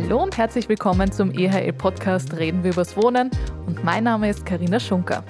Hallo 0.00 0.22
und 0.22 0.38
herzlich 0.38 0.68
willkommen 0.68 1.10
zum 1.10 1.32
EHL-Podcast 1.32 2.36
Reden 2.36 2.62
wir 2.62 2.70
übers 2.70 2.96
Wohnen 2.96 3.32
und 3.66 3.82
mein 3.82 4.04
Name 4.04 4.30
ist 4.30 4.46
Karina 4.46 4.78
Schunker. 4.78 5.24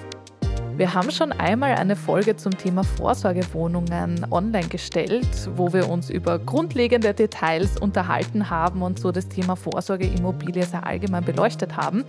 Wir 0.78 0.94
haben 0.94 1.10
schon 1.10 1.32
einmal 1.32 1.74
eine 1.74 1.96
Folge 1.96 2.36
zum 2.36 2.56
Thema 2.56 2.84
Vorsorgewohnungen 2.84 4.24
online 4.30 4.68
gestellt, 4.68 5.26
wo 5.56 5.72
wir 5.72 5.90
uns 5.90 6.08
über 6.08 6.38
grundlegende 6.38 7.12
Details 7.14 7.78
unterhalten 7.78 8.48
haben 8.48 8.82
und 8.82 9.00
so 9.00 9.10
das 9.10 9.26
Thema 9.26 9.56
Vorsorgeimmobilie 9.56 10.62
sehr 10.64 10.86
allgemein 10.86 11.24
beleuchtet 11.24 11.76
haben. 11.76 12.04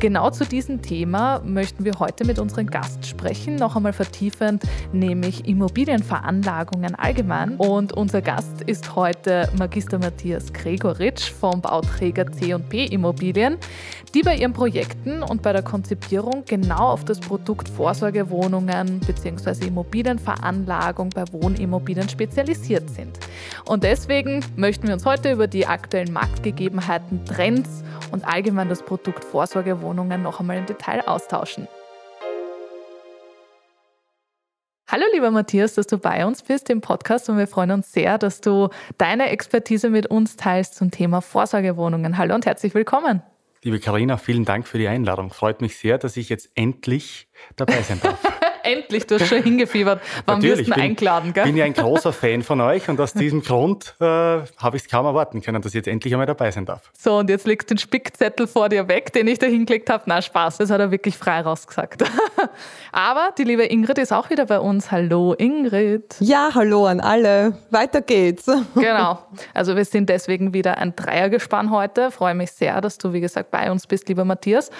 Genau 0.00 0.28
zu 0.28 0.44
diesem 0.44 0.82
Thema 0.82 1.40
möchten 1.46 1.86
wir 1.86 1.94
heute 1.98 2.26
mit 2.26 2.38
unserem 2.38 2.66
Gast 2.66 3.06
sprechen, 3.06 3.56
noch 3.56 3.74
einmal 3.74 3.94
vertiefend, 3.94 4.64
nämlich 4.92 5.48
Immobilienveranlagungen 5.48 6.96
allgemein. 6.96 7.56
Und 7.56 7.94
unser 7.94 8.20
Gast 8.20 8.60
ist 8.66 8.96
heute 8.96 9.48
Magister 9.56 9.98
Matthias 9.98 10.52
Gregoritsch 10.52 11.30
vom 11.30 11.62
Bauträger 11.62 12.30
C&P 12.30 12.84
Immobilien, 12.84 13.56
die 14.12 14.20
bei 14.20 14.36
ihren 14.36 14.52
Projekten 14.52 15.22
und 15.22 15.40
bei 15.40 15.54
der 15.54 15.62
Konzipierung 15.62 16.44
genau 16.46 16.90
auf 16.90 17.06
das 17.06 17.18
Produkt 17.18 17.66
Vorsorge 17.66 18.09
Vorsorgewohnungen 18.10 18.98
bzw. 19.00 19.66
Immobilienveranlagung 19.66 21.10
bei 21.10 21.24
Wohnimmobilien 21.30 22.08
spezialisiert 22.08 22.90
sind. 22.90 23.18
Und 23.66 23.84
deswegen 23.84 24.44
möchten 24.56 24.88
wir 24.88 24.94
uns 24.94 25.06
heute 25.06 25.30
über 25.30 25.46
die 25.46 25.66
aktuellen 25.66 26.12
Marktgegebenheiten, 26.12 27.24
Trends 27.24 27.84
und 28.10 28.26
allgemein 28.26 28.68
das 28.68 28.82
Produkt 28.82 29.24
Vorsorgewohnungen 29.24 30.22
noch 30.22 30.40
einmal 30.40 30.58
im 30.58 30.66
Detail 30.66 31.06
austauschen. 31.06 31.68
Hallo 34.88 35.04
lieber 35.12 35.30
Matthias, 35.30 35.74
dass 35.74 35.86
du 35.86 35.98
bei 35.98 36.26
uns 36.26 36.42
bist 36.42 36.68
im 36.68 36.80
Podcast 36.80 37.30
und 37.30 37.38
wir 37.38 37.46
freuen 37.46 37.70
uns 37.70 37.92
sehr, 37.92 38.18
dass 38.18 38.40
du 38.40 38.70
deine 38.98 39.30
Expertise 39.30 39.88
mit 39.88 40.08
uns 40.08 40.34
teilst 40.34 40.74
zum 40.74 40.90
Thema 40.90 41.20
Vorsorgewohnungen. 41.20 42.18
Hallo 42.18 42.34
und 42.34 42.44
herzlich 42.44 42.74
willkommen. 42.74 43.22
Liebe 43.62 43.78
Karina, 43.78 44.16
vielen 44.16 44.46
Dank 44.46 44.66
für 44.66 44.78
die 44.78 44.88
Einladung. 44.88 45.30
Freut 45.34 45.60
mich 45.60 45.76
sehr, 45.76 45.98
dass 45.98 46.16
ich 46.16 46.30
jetzt 46.30 46.50
endlich 46.54 47.28
dabei 47.56 47.82
sein 47.82 48.00
darf. 48.00 48.18
Endlich, 48.62 49.06
du 49.06 49.16
hast 49.16 49.28
schon 49.28 49.42
hingefiebert. 49.42 50.00
Wann 50.26 50.42
wirst 50.42 50.68
du 50.68 50.72
eingeladen, 50.72 51.32
gell? 51.32 51.44
Ich 51.44 51.50
bin 51.50 51.56
ja 51.56 51.64
ein 51.64 51.74
großer 51.74 52.12
Fan 52.12 52.42
von 52.42 52.60
euch 52.60 52.88
und 52.88 53.00
aus 53.00 53.12
diesem 53.12 53.42
Grund 53.42 53.94
äh, 54.00 54.04
habe 54.04 54.76
ich 54.76 54.82
es 54.82 54.88
kaum 54.88 55.06
erwarten 55.06 55.40
können, 55.40 55.62
dass 55.62 55.72
ich 55.72 55.76
jetzt 55.76 55.88
endlich 55.88 56.12
einmal 56.14 56.26
dabei 56.26 56.50
sein 56.50 56.66
darf. 56.66 56.90
So, 56.98 57.18
und 57.18 57.30
jetzt 57.30 57.46
legst 57.46 57.70
du 57.70 57.74
den 57.74 57.78
Spickzettel 57.78 58.46
vor 58.46 58.68
dir 58.68 58.88
weg, 58.88 59.12
den 59.12 59.26
ich 59.28 59.38
da 59.38 59.46
hingelegt 59.46 59.90
habe. 59.90 60.04
Na, 60.06 60.20
Spaß, 60.20 60.58
das 60.58 60.70
hat 60.70 60.80
er 60.80 60.90
wirklich 60.90 61.16
frei 61.16 61.40
rausgesagt. 61.40 62.04
Aber 62.92 63.30
die 63.36 63.44
liebe 63.44 63.64
Ingrid 63.64 63.98
ist 63.98 64.12
auch 64.12 64.30
wieder 64.30 64.46
bei 64.46 64.58
uns. 64.58 64.90
Hallo, 64.90 65.34
Ingrid. 65.34 66.16
Ja, 66.20 66.50
hallo 66.54 66.86
an 66.86 67.00
alle. 67.00 67.54
Weiter 67.70 68.00
geht's. 68.00 68.46
Genau. 68.74 69.18
Also 69.52 69.76
wir 69.76 69.84
sind 69.84 70.08
deswegen 70.08 70.54
wieder 70.54 70.78
ein 70.78 70.96
Dreiergespann 70.96 71.70
heute. 71.70 72.10
Freue 72.10 72.34
mich 72.34 72.52
sehr, 72.52 72.80
dass 72.80 72.98
du, 72.98 73.12
wie 73.12 73.20
gesagt, 73.20 73.50
bei 73.50 73.70
uns 73.70 73.86
bist, 73.86 74.08
lieber 74.08 74.24
Matthias. 74.24 74.70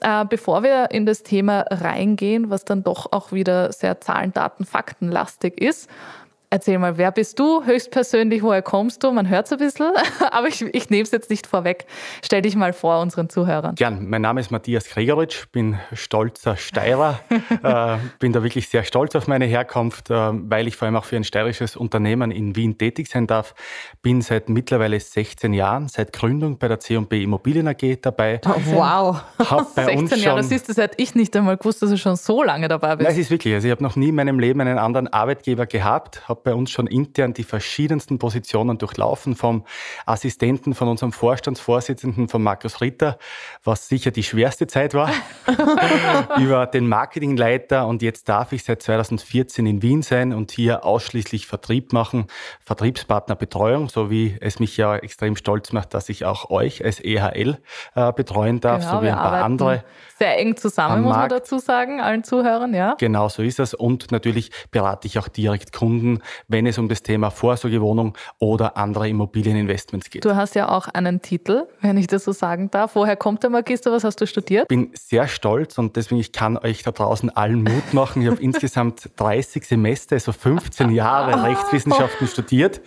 Äh, 0.00 0.24
bevor 0.28 0.62
wir 0.62 0.90
in 0.90 1.06
das 1.06 1.22
Thema 1.22 1.64
reingehen, 1.70 2.50
was 2.50 2.64
dann 2.64 2.82
doch 2.82 3.12
auch 3.12 3.25
wieder 3.32 3.72
sehr 3.72 4.00
Zahlen, 4.00 4.32
Daten, 4.32 4.64
Faktenlastig 4.64 5.60
ist, 5.60 5.88
Erzähl 6.56 6.78
mal, 6.78 6.96
wer 6.96 7.12
bist 7.12 7.38
du 7.38 7.66
höchstpersönlich, 7.66 8.42
woher 8.42 8.62
kommst 8.62 9.04
du? 9.04 9.12
Man 9.12 9.28
hört 9.28 9.44
es 9.44 9.52
ein 9.52 9.58
bisschen, 9.58 9.92
aber 10.30 10.48
ich, 10.48 10.62
ich 10.62 10.88
nehme 10.88 11.02
es 11.02 11.10
jetzt 11.10 11.28
nicht 11.28 11.46
vorweg. 11.46 11.84
Stell 12.24 12.40
dich 12.40 12.56
mal 12.56 12.72
vor 12.72 13.02
unseren 13.02 13.28
Zuhörern. 13.28 13.74
Gern, 13.74 14.08
mein 14.08 14.22
Name 14.22 14.40
ist 14.40 14.50
Matthias 14.50 14.88
Gregoritsch, 14.88 15.48
bin 15.52 15.78
stolzer 15.92 16.56
Steirer, 16.56 17.20
äh, 17.62 17.98
bin 18.20 18.32
da 18.32 18.42
wirklich 18.42 18.70
sehr 18.70 18.84
stolz 18.84 19.14
auf 19.16 19.26
meine 19.26 19.44
Herkunft, 19.44 20.08
äh, 20.08 20.14
weil 20.14 20.66
ich 20.66 20.76
vor 20.76 20.86
allem 20.86 20.96
auch 20.96 21.04
für 21.04 21.16
ein 21.16 21.24
steirisches 21.24 21.76
Unternehmen 21.76 22.30
in 22.30 22.56
Wien 22.56 22.78
tätig 22.78 23.10
sein 23.10 23.26
darf. 23.26 23.54
Bin 24.00 24.22
seit 24.22 24.48
mittlerweile 24.48 24.98
16 24.98 25.52
Jahren, 25.52 25.88
seit 25.88 26.14
Gründung 26.14 26.56
bei 26.56 26.68
der 26.68 26.80
C&B 26.80 27.22
Immobilien 27.22 27.68
AG 27.68 28.00
dabei. 28.00 28.40
Oh, 28.46 28.54
wow. 28.72 29.22
Hab 29.40 29.74
bei 29.74 29.84
16 29.84 29.98
uns 29.98 30.10
schon, 30.10 30.20
Jahre, 30.20 30.36
das 30.38 30.50
ist 30.50 30.70
das, 30.70 30.78
hätte 30.78 30.94
ich 30.96 31.14
nicht 31.14 31.36
einmal 31.36 31.58
gewusst, 31.58 31.82
dass 31.82 31.90
du 31.90 31.98
schon 31.98 32.16
so 32.16 32.42
lange 32.42 32.68
dabei 32.68 32.96
bist. 32.96 33.06
Nein, 33.06 33.12
es 33.12 33.26
ist 33.26 33.30
wirklich, 33.30 33.52
also 33.52 33.68
ich 33.68 33.72
habe 33.72 33.82
noch 33.82 33.96
nie 33.96 34.08
in 34.08 34.14
meinem 34.14 34.38
Leben 34.38 34.62
einen 34.62 34.78
anderen 34.78 35.08
Arbeitgeber 35.08 35.66
gehabt, 35.66 36.26
habe 36.26 36.45
bei 36.46 36.54
uns 36.54 36.70
schon 36.70 36.86
intern 36.86 37.34
die 37.34 37.42
verschiedensten 37.42 38.18
Positionen 38.20 38.78
durchlaufen, 38.78 39.34
vom 39.34 39.64
Assistenten 40.06 40.74
von 40.74 40.86
unserem 40.86 41.10
Vorstandsvorsitzenden, 41.10 42.28
von 42.28 42.40
Markus 42.40 42.80
Ritter, 42.80 43.18
was 43.64 43.88
sicher 43.88 44.12
die 44.12 44.22
schwerste 44.22 44.68
Zeit 44.68 44.94
war, 44.94 45.10
über 46.38 46.66
den 46.66 46.88
Marketingleiter 46.88 47.86
und 47.88 48.00
jetzt 48.00 48.28
darf 48.28 48.52
ich 48.52 48.62
seit 48.62 48.80
2014 48.80 49.66
in 49.66 49.82
Wien 49.82 50.02
sein 50.02 50.32
und 50.32 50.52
hier 50.52 50.84
ausschließlich 50.84 51.48
Vertrieb 51.48 51.92
machen, 51.92 52.26
Vertriebspartnerbetreuung, 52.64 53.88
so 53.88 54.08
wie 54.08 54.36
es 54.40 54.60
mich 54.60 54.76
ja 54.76 54.96
extrem 54.96 55.34
stolz 55.34 55.72
macht, 55.72 55.94
dass 55.94 56.08
ich 56.08 56.24
auch 56.24 56.48
euch 56.50 56.84
als 56.84 57.00
EHL 57.00 57.58
äh, 57.96 58.12
betreuen 58.12 58.60
darf, 58.60 58.82
genau, 58.82 59.00
sowie 59.00 59.08
ein 59.08 59.16
paar 59.16 59.42
andere. 59.42 59.82
Sehr 60.16 60.38
eng 60.38 60.56
zusammen, 60.56 61.02
muss 61.02 61.16
man 61.16 61.28
dazu 61.28 61.58
sagen, 61.58 62.00
allen 62.00 62.22
Zuhörern, 62.22 62.72
ja. 62.72 62.94
Genau 62.98 63.28
so 63.28 63.42
ist 63.42 63.58
es 63.58 63.74
und 63.74 64.12
natürlich 64.12 64.52
berate 64.70 65.08
ich 65.08 65.18
auch 65.18 65.28
direkt 65.28 65.72
Kunden, 65.72 66.22
wenn 66.48 66.66
es 66.66 66.78
um 66.78 66.88
das 66.88 67.02
Thema 67.02 67.30
Vorsorgewohnung 67.30 68.16
oder 68.38 68.76
andere 68.76 69.08
Immobilieninvestments 69.08 70.10
geht. 70.10 70.24
Du 70.24 70.36
hast 70.36 70.54
ja 70.54 70.68
auch 70.68 70.88
einen 70.88 71.22
Titel, 71.22 71.66
wenn 71.80 71.96
ich 71.96 72.06
das 72.06 72.24
so 72.24 72.32
sagen 72.32 72.70
darf. 72.70 72.94
Woher 72.94 73.16
kommt 73.16 73.42
der 73.42 73.50
Magister? 73.50 73.92
Was 73.92 74.04
hast 74.04 74.20
du 74.20 74.26
studiert? 74.26 74.64
Ich 74.64 74.68
bin 74.68 74.90
sehr 74.94 75.28
stolz 75.28 75.78
und 75.78 75.96
deswegen 75.96 76.20
ich 76.20 76.32
kann 76.32 76.56
euch 76.56 76.82
da 76.82 76.92
draußen 76.92 77.30
allen 77.30 77.62
Mut 77.62 77.94
machen. 77.94 78.22
Ich 78.22 78.28
habe 78.28 78.40
insgesamt 78.40 79.10
30 79.16 79.64
Semester, 79.64 80.16
also 80.16 80.32
15 80.32 80.90
Jahre 80.90 81.42
Rechtswissenschaften 81.42 82.26
studiert. 82.26 82.80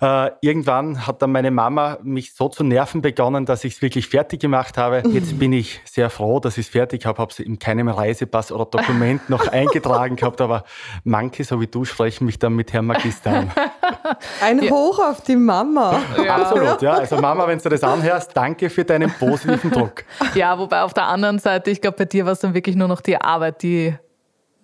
Äh, 0.00 0.30
irgendwann 0.40 1.06
hat 1.06 1.22
dann 1.22 1.32
meine 1.32 1.50
Mama 1.50 1.98
mich 2.02 2.34
so 2.34 2.48
zu 2.48 2.64
nerven 2.64 3.00
begonnen, 3.00 3.46
dass 3.46 3.64
ich 3.64 3.76
es 3.76 3.82
wirklich 3.82 4.08
fertig 4.08 4.40
gemacht 4.40 4.76
habe. 4.76 5.02
Jetzt 5.08 5.38
bin 5.38 5.52
ich 5.52 5.80
sehr 5.84 6.10
froh, 6.10 6.40
dass 6.40 6.58
ich 6.58 6.66
es 6.66 6.72
fertig 6.72 7.06
habe, 7.06 7.18
habe 7.18 7.32
es 7.32 7.38
in 7.38 7.58
keinem 7.58 7.88
Reisepass 7.88 8.52
oder 8.52 8.66
Dokument 8.66 9.30
noch 9.30 9.48
eingetragen 9.52 10.16
gehabt, 10.16 10.40
aber 10.40 10.64
manche, 11.04 11.44
so 11.44 11.60
wie 11.60 11.66
du, 11.66 11.84
sprechen 11.84 12.26
mich 12.26 12.38
dann 12.38 12.54
mit 12.54 12.72
An. 12.90 13.50
Ein 14.42 14.62
ja. 14.62 14.70
Hoch 14.70 14.98
auf 14.98 15.20
die 15.22 15.36
Mama. 15.36 16.00
Ja. 16.24 16.36
Absolut, 16.36 16.82
ja. 16.82 16.94
Also 16.94 17.16
Mama, 17.16 17.46
wenn 17.46 17.58
du 17.58 17.68
das 17.68 17.82
anhörst, 17.82 18.30
danke 18.34 18.70
für 18.70 18.84
deinen 18.84 19.10
positiven 19.10 19.70
Druck. 19.70 20.04
Ja, 20.34 20.58
wobei 20.58 20.82
auf 20.82 20.94
der 20.94 21.06
anderen 21.06 21.38
Seite, 21.38 21.70
ich 21.70 21.80
glaube, 21.80 21.98
bei 21.98 22.04
dir 22.04 22.24
war 22.24 22.32
es 22.32 22.40
dann 22.40 22.54
wirklich 22.54 22.76
nur 22.76 22.88
noch 22.88 23.00
die 23.00 23.20
Arbeit, 23.20 23.62
die 23.62 23.94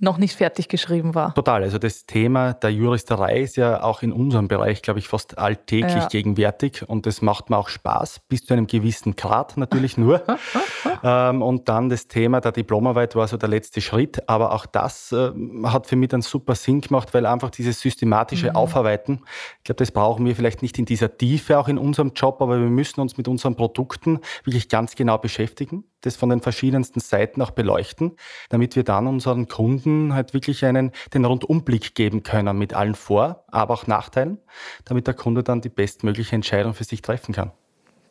noch 0.03 0.19
nicht 0.19 0.35
fertig 0.37 0.69
geschrieben 0.69 1.15
war. 1.15 1.33
Total. 1.33 1.63
Also 1.63 1.79
das 1.79 2.07
Thema 2.07 2.55
der 2.55 2.71
Juristerei 2.71 3.41
ist 3.41 3.57
ja 3.57 3.83
auch 3.85 4.03
in 4.03 4.13
unserem 4.13 4.49
Bereich, 4.49 4.83
glaube 4.83 4.99
ich, 4.99 5.07
fast 5.07 5.39
alltäglich 5.39 5.95
ja. 5.95 6.09
gegenwärtig 6.09 6.89
und 6.89 7.07
das 7.07 7.23
macht 7.23 7.51
mir 7.51 7.57
auch 7.57 7.69
Spaß, 7.69 8.21
bis 8.29 8.45
zu 8.45 8.53
einem 8.53 8.67
gewissen 8.67 9.15
Grad 9.15 9.57
natürlich 9.57 9.97
nur. 9.97 10.25
ähm, 11.05 11.41
und 11.41 11.69
dann 11.69 11.89
das 11.89 12.09
Thema 12.09 12.41
der 12.41 12.51
Diplomarbeit 12.51 13.15
war 13.15 13.29
so 13.29 13.37
der 13.37 13.49
letzte 13.49 13.81
Schritt, 13.81 14.29
aber 14.29 14.53
auch 14.53 14.67
das 14.67 15.13
äh, 15.13 15.31
hat 15.65 15.87
für 15.87 15.95
mich 15.95 16.09
dann 16.09 16.23
super 16.23 16.57
Sinn 16.57 16.81
gemacht, 16.81 17.15
weil 17.15 17.25
einfach 17.25 17.51
dieses 17.51 17.81
systematische 17.81 18.51
mhm. 18.51 18.57
Aufarbeiten, 18.57 19.21
ich 19.59 19.65
glaube, 19.65 19.79
das 19.79 19.93
brauchen 19.93 20.27
wir 20.27 20.35
vielleicht 20.35 20.63
nicht 20.63 20.81
in 20.81 20.85
dieser 20.85 21.17
Tiefe 21.17 21.61
auch 21.61 21.69
in 21.69 21.79
unserem 21.79 22.13
Job, 22.13 22.43
aber 22.43 22.59
wir 22.59 22.67
müssen 22.67 23.01
uns 23.01 23.17
mit 23.17 23.29
unseren 23.29 23.55
Produkten 23.55 24.19
wirklich 24.43 24.69
ganz 24.69 24.97
genau 24.97 25.17
beschäftigen 25.19 25.85
das 26.03 26.17
von 26.17 26.29
den 26.29 26.41
verschiedensten 26.41 27.01
Seiten 27.01 27.41
auch 27.41 27.53
beleuchten, 27.53 28.17
damit 28.51 28.77
wir 28.77 28.85
dann 28.85 29.07
unseren 29.07 29.49
Kunden 29.49 29.92
halt 30.15 30.35
wirklich 30.35 30.65
einen, 30.65 30.93
den 31.15 31.25
Rundumblick 31.25 31.95
geben 31.95 32.23
können 32.23 32.57
mit 32.59 32.75
allen 32.75 32.95
Vor-, 32.95 33.45
aber 33.49 33.75
auch 33.75 33.87
Nachteilen, 33.87 34.39
damit 34.85 35.07
der 35.07 35.15
Kunde 35.15 35.43
dann 35.43 35.61
die 35.61 35.69
bestmögliche 35.69 36.35
Entscheidung 36.35 36.75
für 36.75 36.85
sich 36.85 37.03
treffen 37.03 37.35
kann. 37.35 37.53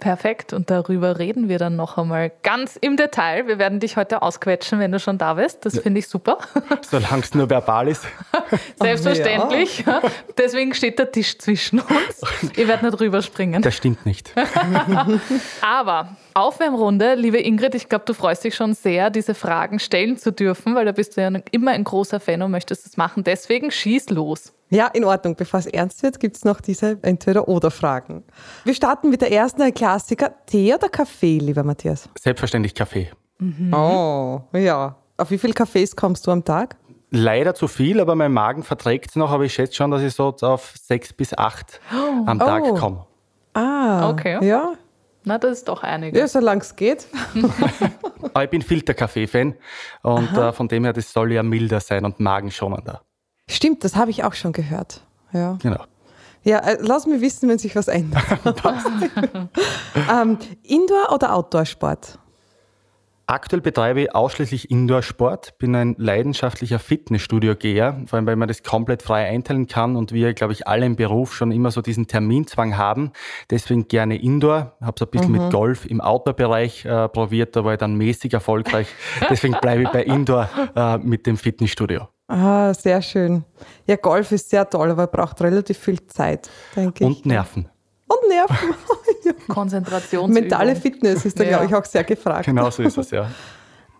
Perfekt. 0.02 0.52
Und 0.52 0.72
darüber 0.72 1.20
reden 1.20 1.48
wir 1.48 1.60
dann 1.60 1.76
noch 1.76 2.00
einmal 2.00 2.32
ganz 2.42 2.76
im 2.76 2.98
Detail. 2.98 3.48
Wir 3.48 3.60
werden 3.60 3.80
dich 3.80 3.98
heute 3.98 4.24
ausquetschen, 4.24 4.80
wenn 4.80 4.92
du 4.92 5.00
schon 5.00 5.20
da 5.20 5.36
bist. 5.36 5.64
Das 5.64 5.76
ja. 5.76 5.82
finde 5.84 6.00
ich 6.00 6.08
super. 6.08 6.40
Solange 6.82 7.22
es 7.22 7.36
nur 7.36 7.48
verbal 7.48 7.88
ist. 7.88 8.04
Selbstverständlich. 8.82 9.84
Ja. 9.86 10.02
Deswegen 10.40 10.74
steht 10.74 10.98
der 10.98 11.12
Tisch 11.12 11.38
zwischen 11.38 11.80
uns. 11.80 12.58
Ihr 12.58 12.68
werdet 12.68 12.82
nicht 12.82 13.00
rüberspringen. 13.00 13.62
Das 13.62 13.76
stimmt 13.76 14.04
nicht. 14.08 14.34
Aber 15.62 16.18
Aufwärmrunde, 16.34 17.14
liebe 17.14 17.38
Ingrid, 17.38 17.76
ich 17.76 17.88
glaube, 17.88 18.06
du 18.06 18.16
freust 18.16 18.44
dich 18.44 18.56
schon 18.56 18.74
sehr, 18.74 19.12
diese 19.12 19.36
Fragen 19.36 19.78
stellen 19.78 20.18
zu 20.18 20.32
dürfen, 20.32 20.74
weil 20.74 20.86
da 20.86 20.94
bist 20.94 21.16
du 21.16 21.22
ja 21.22 21.30
immer 21.52 21.72
ein 21.72 21.84
großer 21.84 22.20
Fan 22.20 22.42
und 22.42 22.50
möchtest 22.50 22.88
es 22.88 22.98
machen. 22.98 23.24
Deswegen 23.24 23.70
schieß 23.70 24.10
los. 24.10 24.52
Ja, 24.72 24.88
in 24.88 25.04
Ordnung. 25.04 25.36
Bevor 25.36 25.60
es 25.60 25.66
ernst 25.66 26.02
wird, 26.02 26.20
gibt 26.20 26.38
es 26.38 26.46
noch 26.46 26.62
diese 26.62 26.98
Entweder-Oder-Fragen. 27.02 28.24
Wir 28.64 28.74
starten 28.74 29.10
mit 29.10 29.22
der 29.22 29.32
ersten, 29.32 29.62
ein 29.62 29.74
Klassiker. 29.74 30.32
Tee 30.46 30.74
oder 30.74 30.88
Kaffee, 30.88 31.40
lieber 31.40 31.64
Matthias? 31.64 32.10
Selbstverständlich 32.18 32.74
Kaffee. 32.74 33.12
Mhm. 33.40 33.74
Oh, 33.74 34.42
ja. 34.54 34.96
Auf 35.18 35.30
wie 35.30 35.38
viele 35.38 35.54
Kaffees 35.54 35.96
kommst 35.96 36.26
du 36.26 36.32
am 36.32 36.46
Tag? 36.46 36.78
Leider 37.10 37.54
zu 37.54 37.68
viel, 37.68 38.00
aber 38.00 38.16
mein 38.16 38.32
Magen 38.32 38.64
verträgt 38.64 39.10
es 39.10 39.16
noch, 39.18 39.32
aber 39.32 39.44
ich 39.44 39.54
schätze 39.54 39.76
schon, 39.76 39.92
dass 39.92 40.02
ich 40.02 40.14
so 40.14 40.34
auf 40.42 40.74
sechs 40.82 41.12
bis 41.12 41.38
acht 41.38 41.82
oh. 41.94 42.24
am 42.26 42.40
Tag 42.40 42.64
oh. 42.64 42.74
komme. 42.76 43.06
Ah, 43.54 44.10
okay. 44.10 44.40
Ja. 44.42 44.76
Na, 45.26 45.38
das 45.38 45.60
ist 45.60 45.68
doch 45.68 45.84
einiges. 45.84 46.18
Ja, 46.18 46.28
solange 46.30 46.62
es 46.62 46.78
geht. 46.78 47.08
aber 48.34 48.46
ich 48.46 48.50
bin 48.50 48.62
Filterkaffee-Fan 48.62 49.56
und 50.04 50.38
äh, 50.38 50.54
von 50.54 50.70
dem 50.70 50.86
her, 50.86 50.94
das 50.94 51.12
soll 51.12 51.34
ja 51.34 51.44
milder 51.44 51.82
sein 51.82 52.06
und 52.06 52.22
magenschonender. 52.22 53.02
Stimmt, 53.52 53.84
das 53.84 53.96
habe 53.96 54.12
ich 54.12 54.24
auch 54.24 54.34
schon 54.34 54.54
gehört. 54.54 55.02
Ja. 55.34 55.58
Genau. 55.62 55.84
Ja, 56.44 56.60
äh, 56.60 56.78
lass 56.80 57.06
mich 57.06 57.22
wissen, 57.22 57.50
wenn 57.50 57.60
sich 57.60 57.76
was 57.76 57.88
ändert. 57.88 58.24
ähm, 60.12 60.38
Indoor- 60.64 61.14
oder 61.14 61.36
Outdoor-Sport? 61.36 62.18
Aktuell 63.28 63.62
betreibe 63.62 64.02
ich 64.02 64.16
ausschließlich 64.16 64.72
Indoor-Sport, 64.72 65.58
bin 65.58 65.76
ein 65.76 65.96
leidenschaftlicher 65.98 66.80
Fitnessstudio-Geher, 66.80 68.02
vor 68.08 68.18
allem 68.18 68.26
weil 68.26 68.36
man 68.36 68.48
das 68.48 68.64
komplett 68.64 69.04
frei 69.04 69.26
einteilen 69.26 69.68
kann 69.68 69.96
und 69.96 70.12
wir, 70.12 70.34
glaube 70.34 70.52
ich, 70.52 70.68
alle 70.68 70.86
im 70.86 70.98
Beruf 70.98 71.34
schon 71.34 71.52
immer 71.52 71.72
so 71.72 71.82
diesen 71.82 72.08
Terminzwang 72.08 72.78
haben. 72.78 73.12
Deswegen 73.50 73.88
gerne 73.88 74.22
Indoor, 74.22 74.76
habe 74.82 74.96
es 74.96 75.02
ein 75.02 75.12
bisschen 75.12 75.32
mhm. 75.32 75.44
mit 75.44 75.52
Golf 75.54 75.86
im 75.86 76.02
Outdoor-Bereich 76.02 76.84
äh, 76.84 77.08
probiert, 77.08 77.56
da 77.56 77.64
war 77.64 77.74
ich 77.74 77.80
dann 77.80 77.96
mäßig 77.96 78.34
erfolgreich. 78.34 78.88
Deswegen 79.30 79.56
bleibe 79.62 79.84
ich 79.84 79.90
bei 79.90 80.04
Indoor 80.04 80.50
äh, 80.76 80.98
mit 80.98 81.26
dem 81.26 81.38
Fitnessstudio. 81.38 82.08
Ah, 82.32 82.74
sehr 82.74 83.02
schön. 83.02 83.44
Ja, 83.86 83.98
Golf 83.98 84.32
ist 84.32 84.50
sehr 84.50 84.70
toll, 84.70 84.90
aber 84.92 85.08
braucht 85.08 85.42
relativ 85.42 85.78
viel 85.78 86.08
Zeit, 86.08 86.50
denke 86.74 87.04
ich. 87.04 87.10
Und 87.10 87.26
Nerven. 87.26 87.68
Und 88.08 88.30
Nerven. 88.30 88.74
Konzentration. 89.50 90.32
Mentale 90.32 90.78
Fitness 90.78 91.26
ist 91.26 91.38
da, 91.38 91.44
ja. 91.44 91.50
glaube 91.50 91.66
ich, 91.66 91.76
auch 91.76 91.84
sehr 91.84 92.06
gefragt. 92.06 92.46
Genau 92.46 92.70
so 92.70 92.84
ist 92.84 92.98
es, 92.98 93.12
ja. 93.12 93.30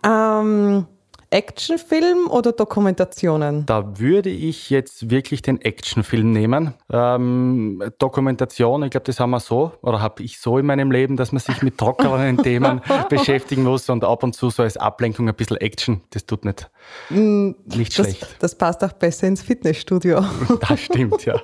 ähm, 0.02 0.86
Actionfilm 1.32 2.28
oder 2.28 2.52
Dokumentationen? 2.52 3.64
Da 3.66 3.98
würde 3.98 4.28
ich 4.28 4.70
jetzt 4.70 5.10
wirklich 5.10 5.40
den 5.42 5.60
Actionfilm 5.60 6.30
nehmen. 6.30 6.74
Ähm, 6.90 7.82
Dokumentation, 7.98 8.82
ich 8.82 8.90
glaube, 8.90 9.04
das 9.04 9.18
haben 9.18 9.30
wir 9.30 9.40
so, 9.40 9.72
oder 9.82 10.00
habe 10.00 10.22
ich 10.22 10.38
so 10.38 10.58
in 10.58 10.66
meinem 10.66 10.90
Leben, 10.90 11.16
dass 11.16 11.32
man 11.32 11.40
sich 11.40 11.62
mit 11.62 11.78
trockeneren 11.78 12.36
Themen 12.42 12.82
beschäftigen 13.08 13.62
muss 13.62 13.88
und 13.88 14.04
ab 14.04 14.22
und 14.22 14.34
zu 14.34 14.50
so 14.50 14.62
als 14.62 14.76
Ablenkung 14.76 15.28
ein 15.28 15.34
bisschen 15.34 15.56
Action. 15.56 16.02
Das 16.10 16.26
tut 16.26 16.44
nicht, 16.44 16.70
mm, 17.08 17.52
nicht 17.64 17.98
das, 17.98 18.06
schlecht. 18.06 18.36
Das 18.40 18.54
passt 18.54 18.84
auch 18.84 18.92
besser 18.92 19.26
ins 19.26 19.42
Fitnessstudio. 19.42 20.24
Das 20.68 20.80
stimmt, 20.80 21.24
ja. 21.24 21.40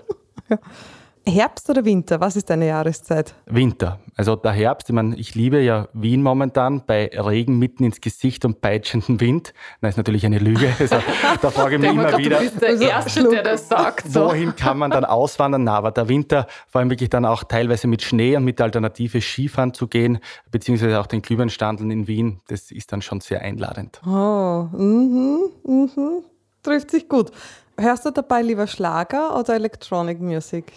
ja. 0.51 0.59
Herbst 1.27 1.69
oder 1.71 1.85
Winter? 1.85 2.21
Was 2.21 2.37
ist 2.37 2.51
deine 2.51 2.67
Jahreszeit? 2.67 3.35
Winter. 3.47 4.01
Also 4.17 4.37
der 4.37 4.53
Herbst, 4.53 4.89
ich 4.89 4.95
meine, 4.95 5.17
ich 5.17 5.35
liebe 5.35 5.61
ja 5.61 5.89
Wien 5.93 6.23
momentan 6.23 6.83
bei 6.87 7.07
Regen 7.07 7.59
mitten 7.59 7.85
ins 7.85 8.01
Gesicht 8.01 8.45
und 8.45 8.61
peitschendem 8.61 9.21
Wind. 9.21 9.53
Das 9.81 9.91
ist 9.91 9.97
natürlich 9.97 10.27
eine 10.27 10.39
Lüge. 10.39 10.73
Also, 10.79 10.97
da 11.43 11.51
frage 11.51 11.77
ich 11.77 11.81
mich 11.81 11.91
immer 11.91 12.11
Gott, 12.11 12.19
wieder. 12.19 12.39
Du 12.39 12.45
bist 12.45 12.61
der 12.61 12.69
also, 12.71 12.85
Erste, 12.85 13.29
der 13.29 13.43
das 13.43 13.69
sagt. 13.69 14.11
So. 14.11 14.27
Wohin 14.27 14.57
kann 14.57 14.79
man 14.79 14.91
dann 14.91 15.05
auswandern? 15.05 15.65
Na, 15.65 15.77
aber 15.77 15.91
der 15.91 16.09
Winter, 16.09 16.47
vor 16.67 16.81
allem 16.81 16.91
wirklich 16.91 17.11
dann 17.11 17.25
auch 17.25 17.45
teilweise 17.45 17.87
mit 17.87 18.03
Schnee 18.03 18.37
und 18.37 18.45
mit 18.45 18.61
Alternative 18.61 19.21
Skifahren 19.21 19.75
zu 19.75 19.87
gehen, 19.87 20.19
beziehungsweise 20.51 20.99
auch 20.99 21.07
den 21.07 21.23
Glühweinstandeln 21.23 21.91
in 21.91 22.07
Wien, 22.09 22.41
das 22.49 22.71
ist 22.71 22.93
dann 22.93 23.03
schon 23.03 23.21
sehr 23.21 23.43
einladend. 23.43 24.01
Oh, 24.07 24.69
mhm, 24.73 25.51
mhm. 25.65 26.25
Trifft 26.63 26.91
sich 26.91 27.09
gut. 27.09 27.31
Hörst 27.79 28.05
du 28.05 28.11
dabei 28.11 28.43
lieber 28.43 28.67
Schlager 28.67 29.39
oder 29.39 29.55
Electronic 29.55 30.21
Music? 30.21 30.73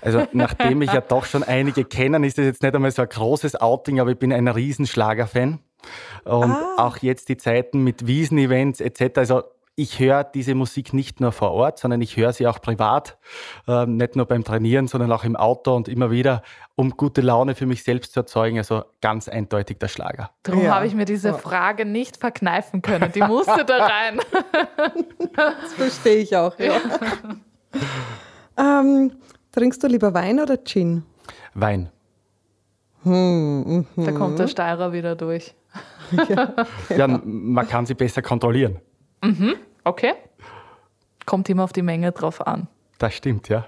Also 0.00 0.26
nachdem 0.32 0.82
ich 0.82 0.92
ja 0.92 1.00
doch 1.00 1.24
schon 1.24 1.42
einige 1.42 1.84
kennen, 1.84 2.24
ist 2.24 2.38
das 2.38 2.44
jetzt 2.44 2.62
nicht 2.62 2.74
einmal 2.74 2.90
so 2.90 3.02
ein 3.02 3.08
großes 3.08 3.60
Outing, 3.60 4.00
aber 4.00 4.10
ich 4.10 4.18
bin 4.18 4.32
ein 4.32 4.48
Riesenschlager-Fan. 4.48 5.58
Und 6.24 6.50
ah. 6.50 6.74
auch 6.76 6.98
jetzt 6.98 7.28
die 7.28 7.36
Zeiten 7.36 7.82
mit 7.84 8.06
Wiesen-Events 8.06 8.80
etc. 8.80 9.18
Also 9.18 9.42
ich 9.78 10.00
höre 10.00 10.24
diese 10.24 10.56
Musik 10.56 10.92
nicht 10.92 11.20
nur 11.20 11.30
vor 11.30 11.52
Ort, 11.52 11.78
sondern 11.78 12.00
ich 12.00 12.16
höre 12.16 12.32
sie 12.32 12.48
auch 12.48 12.60
privat, 12.60 13.16
ähm, 13.68 13.96
nicht 13.96 14.16
nur 14.16 14.26
beim 14.26 14.42
Trainieren, 14.42 14.88
sondern 14.88 15.12
auch 15.12 15.22
im 15.22 15.36
Auto 15.36 15.76
und 15.76 15.86
immer 15.86 16.10
wieder, 16.10 16.42
um 16.74 16.90
gute 16.90 17.20
Laune 17.20 17.54
für 17.54 17.64
mich 17.64 17.84
selbst 17.84 18.12
zu 18.12 18.20
erzeugen. 18.20 18.58
Also 18.58 18.82
ganz 19.00 19.28
eindeutig 19.28 19.78
der 19.78 19.86
Schlager. 19.86 20.30
Darum 20.42 20.64
ja. 20.64 20.74
habe 20.74 20.88
ich 20.88 20.94
mir 20.94 21.04
diese 21.04 21.32
Frage 21.32 21.84
nicht 21.84 22.16
verkneifen 22.16 22.82
können. 22.82 23.12
Die 23.12 23.22
musste 23.22 23.64
da 23.64 23.86
rein. 23.86 24.20
das 25.36 25.74
verstehe 25.74 26.16
ich 26.16 26.36
auch. 26.36 26.58
Ja. 26.58 26.80
ähm, 28.58 29.12
Trinkst 29.52 29.82
du 29.82 29.86
lieber 29.86 30.14
Wein 30.14 30.40
oder 30.40 30.62
Gin? 30.62 31.04
Wein. 31.54 31.90
Hm, 33.02 33.86
mm, 33.94 34.04
da 34.04 34.12
kommt 34.12 34.38
der 34.38 34.48
Steirer 34.48 34.92
wieder 34.92 35.16
durch. 35.16 35.54
ja, 36.28 36.54
genau. 36.88 37.14
ja, 37.14 37.20
man 37.24 37.68
kann 37.68 37.86
sie 37.86 37.94
besser 37.94 38.22
kontrollieren. 38.22 38.78
Mhm, 39.22 39.54
okay. 39.84 40.14
Kommt 41.26 41.48
immer 41.48 41.64
auf 41.64 41.72
die 41.72 41.82
Menge 41.82 42.12
drauf 42.12 42.46
an. 42.46 42.68
Das 42.98 43.14
stimmt, 43.14 43.48
ja. 43.48 43.66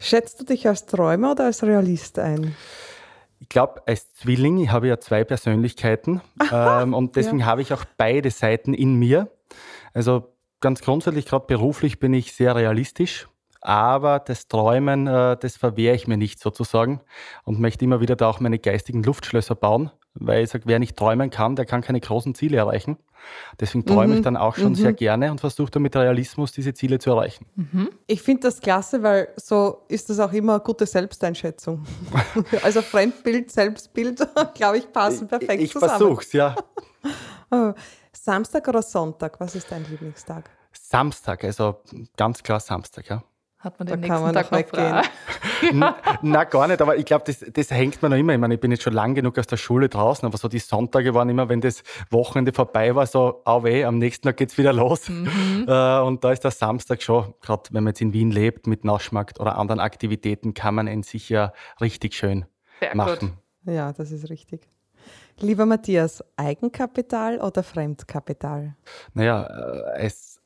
Schätzt 0.00 0.40
du 0.40 0.44
dich 0.44 0.68
als 0.68 0.86
Träumer 0.86 1.32
oder 1.32 1.46
als 1.46 1.62
Realist 1.62 2.18
ein? 2.18 2.54
Ich 3.40 3.48
glaube, 3.48 3.82
als 3.86 4.12
Zwilling, 4.14 4.58
ich 4.58 4.70
habe 4.70 4.88
ja 4.88 4.98
zwei 4.98 5.24
Persönlichkeiten 5.24 6.20
ähm, 6.52 6.94
und 6.94 7.16
deswegen 7.16 7.40
ja. 7.40 7.46
habe 7.46 7.62
ich 7.62 7.72
auch 7.72 7.84
beide 7.96 8.30
Seiten 8.30 8.74
in 8.74 8.94
mir. 8.94 9.30
Also 9.92 10.34
ganz 10.60 10.82
grundsätzlich, 10.82 11.26
gerade 11.26 11.46
beruflich 11.46 11.98
bin 11.98 12.14
ich 12.14 12.32
sehr 12.32 12.54
realistisch 12.54 13.28
aber 13.60 14.18
das 14.20 14.48
Träumen, 14.48 15.06
äh, 15.06 15.36
das 15.36 15.56
verwehre 15.56 15.94
ich 15.94 16.06
mir 16.06 16.16
nicht 16.16 16.40
sozusagen 16.40 17.00
und 17.44 17.60
möchte 17.60 17.84
immer 17.84 18.00
wieder 18.00 18.16
da 18.16 18.28
auch 18.28 18.40
meine 18.40 18.58
geistigen 18.58 19.02
Luftschlösser 19.02 19.54
bauen, 19.54 19.90
weil 20.14 20.44
ich 20.44 20.50
sage, 20.50 20.64
wer 20.66 20.78
nicht 20.78 20.96
träumen 20.96 21.30
kann, 21.30 21.56
der 21.56 21.64
kann 21.64 21.82
keine 21.82 22.00
großen 22.00 22.34
Ziele 22.34 22.56
erreichen. 22.56 22.98
Deswegen 23.60 23.84
träume 23.84 24.12
mhm. 24.12 24.18
ich 24.18 24.24
dann 24.24 24.36
auch 24.36 24.56
schon 24.56 24.70
mhm. 24.70 24.76
sehr 24.76 24.92
gerne 24.92 25.30
und 25.30 25.40
versuche 25.40 25.70
dann 25.70 25.82
mit 25.82 25.96
Realismus 25.96 26.52
diese 26.52 26.72
Ziele 26.72 26.98
zu 26.98 27.10
erreichen. 27.10 27.46
Mhm. 27.56 27.90
Ich 28.06 28.22
finde 28.22 28.42
das 28.42 28.60
klasse, 28.60 29.02
weil 29.02 29.28
so 29.36 29.82
ist 29.88 30.08
das 30.10 30.20
auch 30.20 30.32
immer 30.32 30.54
eine 30.54 30.62
gute 30.62 30.86
Selbsteinschätzung. 30.86 31.84
also 32.62 32.80
Fremdbild, 32.82 33.50
Selbstbild, 33.50 34.26
glaube 34.54 34.78
ich, 34.78 34.92
passen 34.92 35.28
perfekt 35.28 35.54
ich, 35.54 35.66
ich 35.66 35.72
zusammen. 35.72 35.92
Ich 35.92 35.98
versuche 35.98 36.22
es, 36.22 36.32
ja. 36.32 36.54
Oh, 37.50 37.72
Samstag 38.12 38.68
oder 38.68 38.82
Sonntag, 38.82 39.40
was 39.40 39.54
ist 39.54 39.72
dein 39.72 39.82
Lieblingstag? 39.88 40.50
Samstag, 40.70 41.44
also 41.44 41.80
ganz 42.14 42.42
klar 42.42 42.60
Samstag, 42.60 43.08
ja. 43.08 43.22
Hat 43.60 43.76
man 43.80 43.88
den 43.88 44.00
da 44.02 44.08
nächsten 44.08 44.32
Tag 44.32 44.52
noch 44.52 44.66
frei? 44.68 45.02
Na, 46.22 46.44
gar 46.44 46.68
nicht, 46.68 46.80
aber 46.80 46.96
ich 46.96 47.04
glaube, 47.04 47.24
das, 47.26 47.44
das 47.52 47.72
hängt 47.72 48.00
mir 48.00 48.08
noch 48.08 48.16
immer. 48.16 48.32
Ich 48.32 48.38
meine, 48.38 48.54
ich 48.54 48.60
bin 48.60 48.70
jetzt 48.70 48.84
schon 48.84 48.92
lang 48.92 49.16
genug 49.16 49.36
aus 49.36 49.48
der 49.48 49.56
Schule 49.56 49.88
draußen, 49.88 50.24
aber 50.24 50.38
so 50.38 50.46
die 50.46 50.60
Sonntage 50.60 51.12
waren 51.12 51.28
immer, 51.28 51.48
wenn 51.48 51.60
das 51.60 51.82
Wochenende 52.10 52.52
vorbei 52.52 52.94
war, 52.94 53.06
so, 53.06 53.42
au 53.44 53.64
weh, 53.64 53.84
am 53.84 53.98
nächsten 53.98 54.28
Tag 54.28 54.36
geht 54.36 54.50
es 54.50 54.58
wieder 54.58 54.72
los. 54.72 55.08
Mhm. 55.08 55.28
Äh, 55.68 56.00
und 56.00 56.24
da 56.24 56.32
ist 56.32 56.44
der 56.44 56.50
Samstag 56.50 57.02
schon, 57.02 57.34
gerade 57.42 57.64
wenn 57.72 57.84
man 57.84 57.90
jetzt 57.90 58.00
in 58.00 58.12
Wien 58.12 58.30
lebt, 58.30 58.66
mit 58.66 58.84
Naschmarkt 58.84 59.38
oder 59.40 59.58
anderen 59.58 59.80
Aktivitäten, 59.80 60.54
kann 60.54 60.74
man 60.74 60.86
ihn 60.86 61.02
sicher 61.02 61.52
richtig 61.80 62.14
schön 62.14 62.46
Sehr 62.80 62.94
machen. 62.96 63.36
Gut. 63.64 63.74
Ja, 63.74 63.92
das 63.92 64.12
ist 64.12 64.30
richtig. 64.30 64.68
Lieber 65.40 65.66
Matthias, 65.66 66.24
Eigenkapital 66.36 67.38
oder 67.38 67.62
Fremdkapital? 67.62 68.76
Naja, 69.14 69.42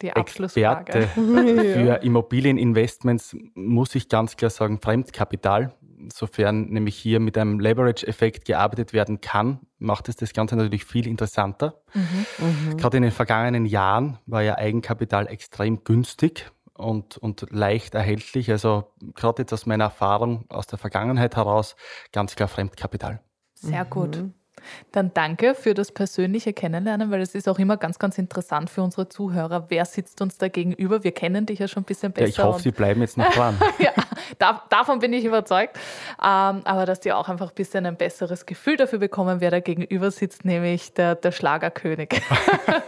äh, 0.03 0.11
als 0.13 0.39
Experte 0.39 1.09
für 1.09 1.95
Immobilieninvestments 2.03 3.37
muss 3.55 3.95
ich 3.95 4.09
ganz 4.09 4.37
klar 4.37 4.51
sagen, 4.51 4.81
Fremdkapital. 4.81 5.75
Sofern 6.13 6.67
nämlich 6.67 6.97
hier 6.97 7.21
mit 7.21 7.39
einem 7.39 7.61
Leverage-Effekt 7.61 8.45
gearbeitet 8.45 8.93
werden 8.93 9.21
kann, 9.21 9.61
macht 9.79 10.09
es 10.09 10.17
das 10.17 10.33
Ganze 10.33 10.57
natürlich 10.57 10.85
viel 10.85 11.07
interessanter. 11.07 11.81
Mhm. 11.95 12.27
Mhm. 12.39 12.77
Gerade 12.77 12.97
in 12.97 13.05
den 13.05 13.13
vergangenen 13.13 13.67
Jahren 13.67 14.19
war 14.27 14.43
ja 14.43 14.57
Eigenkapital 14.57 15.29
extrem 15.29 15.85
günstig 15.85 16.51
und, 16.75 17.19
und 17.19 17.47
leicht 17.51 17.95
erhältlich. 17.95 18.51
Also 18.51 18.89
gerade 19.15 19.43
jetzt 19.43 19.53
aus 19.53 19.67
meiner 19.67 19.85
Erfahrung 19.85 20.45
aus 20.49 20.67
der 20.67 20.79
Vergangenheit 20.79 21.37
heraus 21.37 21.77
ganz 22.11 22.35
klar 22.35 22.49
Fremdkapital. 22.49 23.21
Sehr 23.55 23.85
gut. 23.85 24.17
Mhm. 24.17 24.35
Dann 24.93 25.13
danke 25.15 25.55
für 25.55 25.75
das 25.75 25.93
persönliche 25.93 26.53
Kennenlernen, 26.53 27.11
weil 27.11 27.21
es 27.21 27.35
ist 27.35 27.49
auch 27.49 27.59
immer 27.59 27.77
ganz, 27.77 27.99
ganz 27.99 28.19
interessant 28.19 28.71
für 28.71 28.83
unsere 28.83 29.09
Zuhörer. 29.09 29.67
Wer 29.69 29.85
sitzt 29.85 30.21
uns 30.21 30.39
da 30.39 30.49
gegenüber? 30.49 31.05
Wir 31.05 31.13
kennen 31.13 31.47
dich 31.47 31.59
ja 31.59 31.69
schon 31.69 31.83
ein 31.83 31.87
bisschen 31.87 32.13
besser. 32.13 32.27
Ja, 32.27 32.31
ich 32.31 32.39
hoffe, 32.39 32.61
Sie 32.61 32.71
bleiben 32.71 33.01
jetzt 33.01 33.17
noch 33.17 33.31
dran. 33.33 33.59
ja, 33.79 33.93
da, 34.39 34.63
davon 34.69 34.99
bin 34.99 35.13
ich 35.13 35.25
überzeugt. 35.25 35.77
Ähm, 36.23 36.63
aber 36.65 36.87
dass 36.87 37.01
die 37.01 37.13
auch 37.13 37.29
einfach 37.29 37.51
ein 37.51 37.55
bisschen 37.55 37.87
ein 37.87 37.97
besseres 37.97 38.47
Gefühl 38.47 38.77
dafür 38.77 38.99
bekommen, 38.99 39.41
wer 39.41 39.51
da 39.51 39.61
gegenüber 39.61 40.11
sitzt, 40.11 40.45
nämlich 40.45 40.93
der, 40.95 41.15
der 41.15 41.33
Schlagerkönig. 41.33 42.21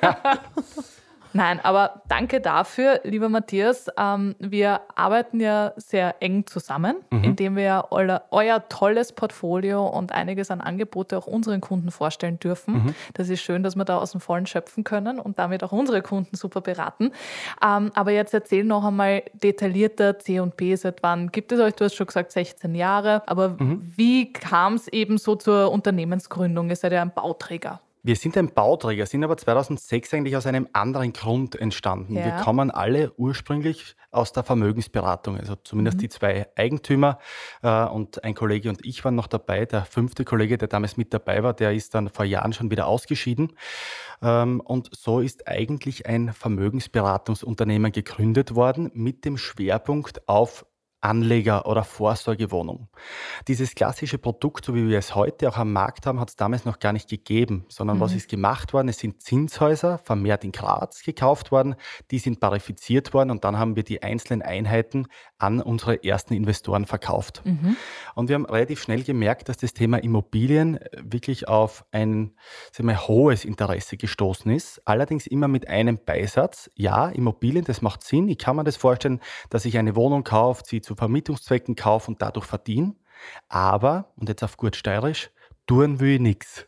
Nein, 1.37 1.59
aber 1.65 2.03
danke 2.07 2.41
dafür, 2.41 3.01
lieber 3.03 3.29
Matthias. 3.29 3.89
Ähm, 3.99 4.37
wir 4.39 4.83
arbeiten 4.95 5.41
ja 5.41 5.73
sehr 5.77 6.15
eng 6.21 6.47
zusammen, 6.47 6.99
mhm. 7.11 7.25
indem 7.25 7.57
wir 7.57 7.87
euer, 7.91 8.23
euer, 8.31 8.69
tolles 8.69 9.13
Portfolio 9.13 9.85
und 9.85 10.13
einiges 10.13 10.53
an 10.53 10.61
Angebote 10.61 11.19
auch 11.19 11.27
unseren 11.27 11.61
Kunden 11.61 11.91
vorstellen 11.91 12.39
dürfen. 12.39 12.75
Mhm. 12.75 12.95
Das 13.15 13.29
ist 13.29 13.41
schön, 13.41 13.65
dass 13.65 13.75
wir 13.75 13.85
da 13.85 13.99
aus 13.99 14.13
dem 14.13 14.21
Vollen 14.21 14.47
schöpfen 14.47 14.85
können 14.85 15.19
und 15.19 15.41
damit 15.41 15.65
auch 15.65 15.73
unsere 15.73 16.03
Kunden 16.03 16.37
super 16.37 16.61
beraten. 16.61 17.11
Ähm, 17.61 17.91
aber 17.97 18.13
jetzt 18.13 18.33
erzähl 18.33 18.63
noch 18.63 18.85
einmal 18.85 19.25
detaillierter 19.33 20.21
C&P, 20.21 20.77
seit 20.77 21.03
wann 21.03 21.33
gibt 21.33 21.51
es 21.51 21.59
euch? 21.59 21.75
Du 21.75 21.85
hast 21.85 21.97
schon 21.97 22.07
gesagt 22.07 22.31
16 22.31 22.77
Jahre, 22.77 23.23
aber 23.27 23.57
mhm. 23.59 23.93
wie 23.97 24.33
kam 24.33 24.75
es 24.75 24.87
eben 24.87 25.19
so 25.19 25.35
zur 25.35 25.73
Unternehmensgründung? 25.73 26.71
Ihr 26.71 26.77
seid 26.77 26.93
ja 26.93 27.03
ein 27.03 27.13
Bauträger. 27.13 27.81
Wir 28.07 28.17
sind 28.17 28.37
ein 28.37 28.53
Bauträger, 28.53 29.07
sind 29.07 29.25
aber 29.25 29.39
2006 29.39 30.13
eigentlich 30.13 30.37
aus 30.37 30.47
einem 30.47 30.69
anderen 30.75 31.15
Grund 31.15 31.57
entstanden. 31.57 32.17
Ja. 32.17 32.27
Wir 32.27 32.33
kommen 32.45 32.71
alle 32.71 33.15
ursprünglich 33.17 33.97
aus 34.11 34.31
der 34.31 34.43
Vermögensberatung, 34.43 35.39
also 35.39 35.57
zumindest 35.57 35.97
mhm. 35.97 36.01
die 36.03 36.09
zwei 36.11 36.47
Eigentümer 36.55 37.19
äh, 37.63 37.85
und 37.87 38.23
ein 38.23 38.35
Kollege 38.35 38.69
und 38.69 38.85
ich 38.85 39.03
waren 39.07 39.15
noch 39.15 39.27
dabei. 39.27 39.65
Der 39.65 39.87
fünfte 39.87 40.27
Kollege, 40.27 40.59
der 40.59 40.69
damals 40.69 40.99
mit 40.99 41.15
dabei 41.15 41.43
war, 41.43 41.55
der 41.55 41.73
ist 41.73 41.95
dann 41.95 42.11
vor 42.11 42.27
Jahren 42.27 42.53
schon 42.53 42.71
wieder 42.71 42.89
ausgeschieden. 42.89 43.55
Ähm, 44.21 44.61
und 44.61 44.91
so 44.95 45.21
ist 45.21 45.49
eigentlich 45.49 46.07
ein 46.07 46.35
Vermögensberatungsunternehmen 46.35 47.91
gegründet 47.91 48.55
worden 48.55 48.91
mit 48.93 49.25
dem 49.25 49.39
Schwerpunkt 49.39 50.29
auf 50.29 50.67
Anleger- 51.05 51.67
oder 51.67 51.85
Vorsorgewohnung. 51.85 52.89
Dieses 53.47 53.75
klassische 53.75 54.19
Produkt, 54.19 54.65
so 54.65 54.75
wie 54.75 54.89
wir 54.89 54.99
es 54.99 55.15
heute 55.15 55.49
auch 55.49 55.59
am 55.59 55.73
Markt 55.73 56.07
haben, 56.07 56.19
hat 56.19 56.31
es 56.31 56.37
damals 56.37 56.65
noch 56.65 56.79
gar 56.79 56.93
nicht 56.93 57.09
gegeben, 57.09 57.67
sondern 57.69 57.99
mhm. 57.99 58.01
was 58.01 58.15
ist 58.15 58.29
gemacht 58.29 58.73
worden? 58.73 58.89
Es 58.89 58.99
sind 58.99 59.23
Zinshäuser, 59.23 59.99
vermehrt 59.99 60.45
in 60.45 60.53
Graz, 60.53 61.03
gekauft 61.03 61.53
worden, 61.53 61.75
die 62.11 62.19
sind 62.19 62.41
parifiziert 62.41 63.13
worden 63.13 63.31
und 63.31 63.45
dann 63.45 63.59
haben 63.59 63.77
wir 63.77 63.83
die 63.83 64.03
einzelnen 64.03 64.43
Einheiten 64.43 65.07
an 65.39 65.61
unsere 65.61 66.03
ersten 66.03 66.33
Investoren 66.33 66.87
verkauft. 66.87 67.43
Mhm. 67.45 67.77
Und 68.15 68.29
wir 68.29 68.35
haben 68.35 68.47
relativ 68.47 68.81
schnell 68.81 69.03
gemerkt, 69.03 69.49
dass 69.49 69.59
das 69.59 69.75
Thema 69.75 69.99
Immobilien 70.03 70.79
äh, 70.79 71.03
wirklich 71.03 71.49
auf 71.49 71.85
ein 71.93 72.35
wir, 72.77 73.09
hohes 73.09 73.45
Interesse 73.45 73.97
gestoßen 73.97 74.51
ist. 74.51 74.81
Allerdings 74.87 75.27
immer 75.27 75.49
mit 75.49 75.69
einem 75.69 75.99
Beisatz. 76.03 76.71
Ja, 76.75 77.09
Immobilien, 77.09 77.65
das 77.65 77.83
macht 77.83 78.03
Sinn. 78.03 78.29
Ich 78.29 78.39
kann 78.39 78.57
mir 78.57 78.65
das 78.65 78.77
vorstellen, 78.77 79.21
dass 79.51 79.65
ich 79.65 79.77
eine 79.77 79.97
Wohnung 79.97 80.25
kaufe, 80.25 80.63
sie 80.67 80.81
zu 80.81 80.94
Vermietungszwecken 80.97 81.77
kaufe 81.77 82.11
und 82.11 82.23
dadurch 82.23 82.47
verdiene. 82.47 82.95
Aber, 83.49 84.13
und 84.17 84.29
jetzt 84.29 84.43
auf 84.43 84.57
gut 84.57 84.77
steirisch, 84.77 85.31
tun 85.67 86.01
will 86.01 86.15
ich 86.15 86.21
nichts. 86.21 86.67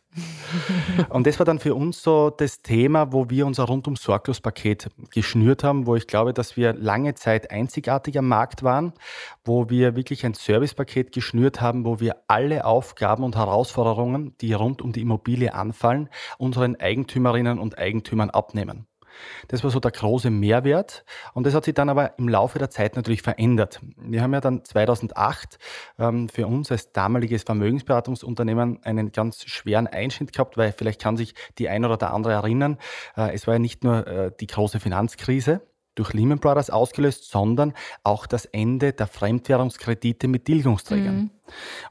Und 1.09 1.27
das 1.27 1.37
war 1.37 1.45
dann 1.45 1.59
für 1.59 1.75
uns 1.75 2.01
so 2.01 2.31
das 2.31 2.63
Thema, 2.63 3.13
wo 3.13 3.29
wir 3.29 3.45
unser 3.45 3.65
rundum 3.65 3.95
sorglos 3.95 4.41
Paket 4.41 4.89
geschnürt 5.11 5.63
haben, 5.63 5.85
wo 5.85 5.95
ich 5.95 6.07
glaube, 6.07 6.33
dass 6.33 6.57
wir 6.57 6.73
lange 6.73 7.13
Zeit 7.13 7.51
einzigartig 7.51 8.17
am 8.17 8.27
Markt 8.27 8.63
waren, 8.63 8.93
wo 9.45 9.69
wir 9.69 9.95
wirklich 9.95 10.25
ein 10.25 10.33
Servicepaket 10.33 11.11
geschnürt 11.11 11.61
haben, 11.61 11.85
wo 11.85 11.99
wir 11.99 12.15
alle 12.27 12.65
Aufgaben 12.65 13.23
und 13.23 13.35
Herausforderungen, 13.35 14.35
die 14.41 14.53
rund 14.53 14.81
um 14.81 14.91
die 14.91 15.01
Immobilie 15.01 15.53
anfallen, 15.53 16.09
unseren 16.39 16.75
Eigentümerinnen 16.75 17.59
und 17.59 17.77
Eigentümern 17.77 18.31
abnehmen. 18.31 18.87
Das 19.47 19.63
war 19.63 19.71
so 19.71 19.79
der 19.79 19.91
große 19.91 20.29
Mehrwert. 20.29 21.05
Und 21.33 21.45
das 21.45 21.53
hat 21.53 21.65
sich 21.65 21.73
dann 21.73 21.89
aber 21.89 22.17
im 22.17 22.27
Laufe 22.27 22.59
der 22.59 22.69
Zeit 22.69 22.95
natürlich 22.95 23.21
verändert. 23.21 23.79
Wir 23.97 24.21
haben 24.21 24.33
ja 24.33 24.41
dann 24.41 24.63
2008 24.63 25.57
ähm, 25.99 26.29
für 26.29 26.47
uns 26.47 26.71
als 26.71 26.91
damaliges 26.91 27.43
Vermögensberatungsunternehmen 27.43 28.83
einen 28.83 29.11
ganz 29.11 29.43
schweren 29.45 29.87
Einschnitt 29.87 30.33
gehabt, 30.33 30.57
weil 30.57 30.71
vielleicht 30.71 31.01
kann 31.01 31.17
sich 31.17 31.33
die 31.57 31.69
ein 31.69 31.85
oder 31.85 31.97
der 31.97 32.13
andere 32.13 32.33
erinnern. 32.33 32.77
Äh, 33.15 33.33
es 33.33 33.47
war 33.47 33.55
ja 33.55 33.59
nicht 33.59 33.83
nur 33.83 34.05
äh, 34.07 34.31
die 34.39 34.47
große 34.47 34.79
Finanzkrise, 34.79 35.61
durch 35.97 36.13
Lehman 36.13 36.39
Brothers 36.39 36.69
ausgelöst, 36.69 37.29
sondern 37.29 37.73
auch 38.03 38.25
das 38.27 38.45
Ende 38.45 38.93
der 38.93 39.07
Fremdwährungskredite 39.07 40.27
mit 40.27 40.45
Tilgungsträgern. 40.45 41.15
Mhm. 41.15 41.29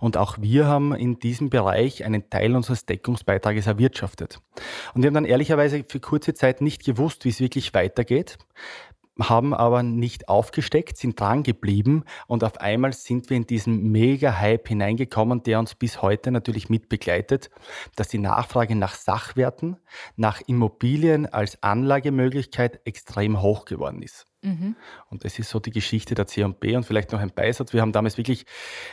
Und 0.00 0.16
auch 0.16 0.36
wir 0.40 0.66
haben 0.66 0.94
in 0.94 1.18
diesem 1.18 1.50
Bereich 1.50 2.04
einen 2.04 2.28
Teil 2.28 2.54
unseres 2.54 2.84
Deckungsbeitrages 2.84 3.66
erwirtschaftet. 3.66 4.40
Und 4.94 5.02
wir 5.02 5.08
haben 5.08 5.14
dann 5.14 5.24
ehrlicherweise 5.24 5.84
für 5.88 6.00
kurze 6.00 6.34
Zeit 6.34 6.60
nicht 6.60 6.84
gewusst, 6.84 7.24
wie 7.24 7.30
es 7.30 7.40
wirklich 7.40 7.72
weitergeht 7.74 8.38
haben 9.18 9.54
aber 9.54 9.82
nicht 9.82 10.28
aufgesteckt, 10.28 10.96
sind 10.96 11.18
dran 11.18 11.42
geblieben 11.42 12.04
und 12.26 12.44
auf 12.44 12.60
einmal 12.60 12.92
sind 12.92 13.30
wir 13.30 13.36
in 13.36 13.46
diesen 13.46 13.90
Mega-Hype 13.90 14.68
hineingekommen, 14.68 15.42
der 15.42 15.58
uns 15.58 15.74
bis 15.74 16.02
heute 16.02 16.30
natürlich 16.30 16.68
mitbegleitet, 16.68 17.50
dass 17.94 18.08
die 18.08 18.18
Nachfrage 18.18 18.76
nach 18.76 18.94
Sachwerten, 18.94 19.76
nach 20.16 20.40
Immobilien 20.46 21.26
als 21.26 21.62
Anlagemöglichkeit 21.62 22.80
extrem 22.84 23.40
hoch 23.40 23.64
geworden 23.64 24.02
ist. 24.02 24.26
Mhm. 24.46 24.76
Und 25.10 25.24
das 25.24 25.38
ist 25.40 25.50
so 25.50 25.58
die 25.58 25.72
Geschichte 25.72 26.14
der 26.14 26.28
C&B 26.28 26.76
und 26.76 26.84
vielleicht 26.84 27.10
noch 27.10 27.18
ein 27.18 27.32
Beisatz. 27.34 27.72
Wir 27.72 27.80
haben 27.80 27.90
damals 27.90 28.16
wirklich 28.16 28.46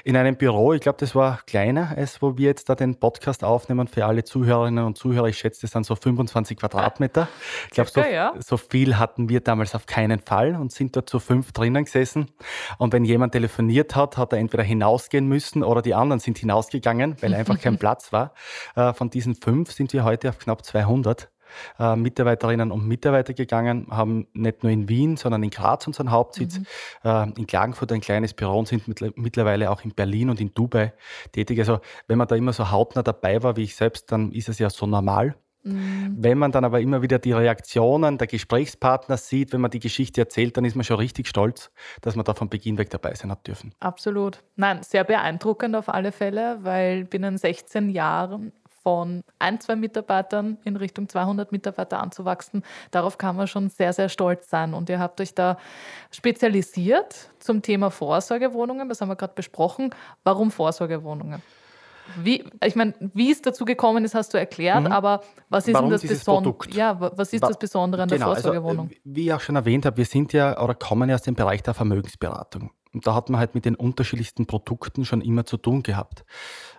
in 0.04 0.18
einem 0.18 0.36
Büro, 0.36 0.74
ich 0.74 0.82
glaube, 0.82 0.98
das 1.00 1.14
war 1.14 1.42
kleiner, 1.46 1.94
als 1.96 2.24
wo 2.24 2.38
wir 2.38 2.48
jetzt 2.48 2.70
da 2.70 2.76
den 2.76 3.00
Podcast 3.00 3.44
aufnehmen 3.44 3.88
für 3.88 4.06
alle 4.06 4.24
Zuhörerinnen 4.24 4.84
und 4.84 4.98
Zuhörer. 4.98 5.28
Ich 5.28 5.38
schätze, 5.38 5.62
das 5.62 5.72
sind 5.72 5.86
so 5.86 5.96
25 5.96 6.58
Quadratmeter. 6.58 7.28
Ich 7.66 7.72
glaube, 7.72 7.92
so, 7.92 8.02
ja. 8.02 8.34
so, 8.40 8.58
viel 8.58 8.98
hatten 8.98 9.30
wir 9.30 9.42
damals 9.42 9.76
auf 9.76 9.86
keinen 9.86 10.20
Fall 10.20 10.56
und 10.56 10.72
sind 10.72 10.96
dort 10.96 11.08
zu 11.08 11.20
fünf 11.20 11.52
drinnen 11.52 11.86
gesessen. 11.86 12.32
Und 12.80 12.92
wenn 12.92 13.06
jemand 13.06 13.34
telefoniert 13.34 13.96
hat, 13.96 14.18
hat 14.18 14.34
er 14.34 14.40
entweder 14.40 14.64
hinausgehen 14.64 15.28
müssen 15.28 15.64
oder 15.64 15.84
die 15.84 15.94
anderen 15.94 16.20
sind 16.20 16.40
hinausgegangen, 16.40 17.16
weil 17.22 17.36
einfach 17.36 17.60
kein 17.60 17.78
Platz 17.84 18.12
war. 18.12 18.34
Äh, 18.76 18.94
von 18.94 19.12
diesen 19.12 19.36
fünf 19.36 19.72
sind 19.72 19.94
wir 19.94 20.04
heute 20.04 20.30
auf 20.30 20.40
knapp 20.40 20.66
200 20.66 21.33
äh, 21.80 21.96
Mitarbeiterinnen 21.96 22.72
und 22.72 22.88
Mitarbeiter 22.88 23.34
gegangen, 23.34 23.88
haben 23.90 24.28
nicht 24.34 24.64
nur 24.64 24.72
in 24.72 24.90
Wien, 24.90 25.18
sondern 25.18 25.44
in 25.44 25.50
Graz 25.50 25.88
unseren 25.88 26.12
Hauptsitz, 26.12 26.60
mhm. 26.60 26.66
äh, 27.04 27.24
in 27.38 27.48
Klagenfurt 27.48 27.92
ein 27.92 28.02
kleines 28.02 28.34
Büro 28.34 28.60
und 28.60 28.68
sind 28.68 28.88
mit, 28.88 29.18
mittlerweile 29.18 29.72
auch 29.72 29.84
in 29.84 29.94
Berlin 29.94 30.30
und 30.30 30.42
in 30.42 30.54
Dubai 30.54 30.94
tätig. 31.32 31.60
Also 31.60 31.80
wenn 32.08 32.18
man 32.18 32.28
da 32.28 32.36
immer 32.36 32.54
so 32.54 32.72
hautnah 32.72 33.04
dabei 33.04 33.42
war 33.44 33.56
wie 33.56 33.64
ich 33.64 33.76
selbst, 33.76 34.12
dann 34.12 34.32
ist 34.32 34.50
es 34.50 34.60
ja 34.60 34.70
so 34.70 34.86
normal. 34.86 35.36
Mhm. 35.64 36.18
Wenn 36.18 36.38
man 36.38 36.52
dann 36.52 36.66
aber 36.66 36.82
immer 36.82 37.02
wieder 37.02 37.20
die 37.20 37.32
Reaktionen 37.32 38.18
der 38.18 38.28
Gesprächspartner 38.28 39.18
sieht, 39.18 39.54
wenn 39.54 39.62
man 39.62 39.72
die 39.72 39.80
Geschichte 39.80 40.22
erzählt, 40.22 40.58
dann 40.58 40.66
ist 40.66 40.76
man 40.76 40.84
schon 40.84 40.98
richtig 40.98 41.28
stolz, 41.28 41.72
dass 42.02 42.16
man 42.16 42.26
da 42.26 42.34
von 42.34 42.50
Beginn 42.50 42.78
weg 42.78 42.90
dabei 42.90 43.16
sein 43.16 43.32
hat 43.32 43.48
dürfen. 43.48 43.74
Absolut. 43.80 44.44
Nein, 44.56 44.84
sehr 44.84 45.04
beeindruckend 45.04 45.76
auf 45.76 45.90
alle 45.90 46.12
Fälle, 46.12 46.60
weil 46.62 47.06
binnen 47.06 47.38
16 47.38 47.90
Jahren 47.90 48.52
von 48.84 49.24
ein, 49.40 49.60
zwei 49.60 49.75
Mitarbeitern 49.75 50.58
in 50.66 50.75
Richtung 50.75 51.08
200 51.08 51.52
Mitarbeiter 51.52 52.02
anzuwachsen. 52.02 52.63
Darauf 52.92 53.18
kann 53.18 53.36
man 53.36 53.48
schon 53.48 53.70
sehr, 53.70 53.94
sehr 53.94 54.10
stolz 54.10 54.50
sein. 54.50 54.74
Und 54.74 54.90
ihr 54.90 55.00
habt 55.00 55.22
euch 55.22 55.34
da 55.34 55.58
spezialisiert 56.12 57.32
zum 57.40 57.62
Thema 57.62 57.90
Vorsorgewohnungen. 57.90 58.90
Das 58.90 59.02
haben 59.02 59.10
wir 59.10 59.16
gerade 59.16 59.34
besprochen. 59.34 59.90
Warum 60.24 60.52
Vorsorgewohnungen? 60.52 61.42
Wie, 62.22 62.44
ich 62.63 62.75
meine, 62.75 62.94
wie 63.00 63.32
es 63.32 63.42
dazu 63.42 63.63
gekommen 63.63 64.04
ist, 64.04 64.13
hast 64.13 64.34
du 64.34 64.38
erklärt, 64.38 64.84
mhm. 64.84 64.92
aber 64.92 65.22
was 65.50 65.68
ist 65.68 65.74
Warum 65.74 65.90
das 65.90 66.02
Besondere? 66.02 66.56
Ja, 66.72 67.00
was 67.00 67.32
ist 67.32 67.42
das 67.42 67.58
Besondere 67.58 68.04
an 68.04 68.10
genau, 68.10 68.25
der 68.25 68.36
Vorsorgewohnung? 68.36 68.88
Also, 68.90 69.02
wie 69.06 69.25
ich 69.25 69.34
auch 69.34 69.40
schon 69.40 69.56
erwähnt 69.56 69.86
habe, 69.86 69.98
wir 69.98 70.06
sind 70.06 70.34
ja 70.34 70.62
oder 70.62 70.75
kommen 70.75 71.08
ja 71.08 71.16
aus 71.16 71.22
dem 71.22 71.36
Bereich 71.36 71.63
der 71.63 71.74
Vermögensberatung. 71.74 72.72
Und 72.94 73.08
da 73.08 73.16
hat 73.16 73.30
man 73.30 73.40
halt 73.40 73.56
mit 73.56 73.66
den 73.66 73.76
unterschiedlichsten 73.76 74.46
Produkten 74.46 75.04
schon 75.06 75.22
immer 75.22 75.46
zu 75.46 75.58
tun 75.58 75.84
gehabt. 75.84 76.26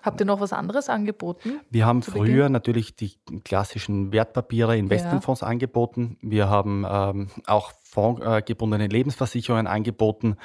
Habt 0.02 0.21
ihr 0.21 0.26
noch 0.26 0.40
was 0.40 0.52
anderes 0.52 0.88
angeboten? 0.88 1.61
Wir 1.71 1.87
haben 1.87 2.02
früher 2.02 2.23
Beginn? 2.44 2.52
natürlich 2.52 2.94
die 2.94 3.14
klassischen 3.44 4.12
Wertpapiere, 4.12 4.76
Investmentfonds 4.76 5.40
ja. 5.40 5.49
angeboten. 5.49 6.18
Wir 6.21 6.49
haben 6.49 6.87
ähm, 6.88 7.28
auch 7.47 7.73
fondgebundene 7.94 8.88
Lebensversicherungen 8.88 9.66
angeboten, 9.66 10.36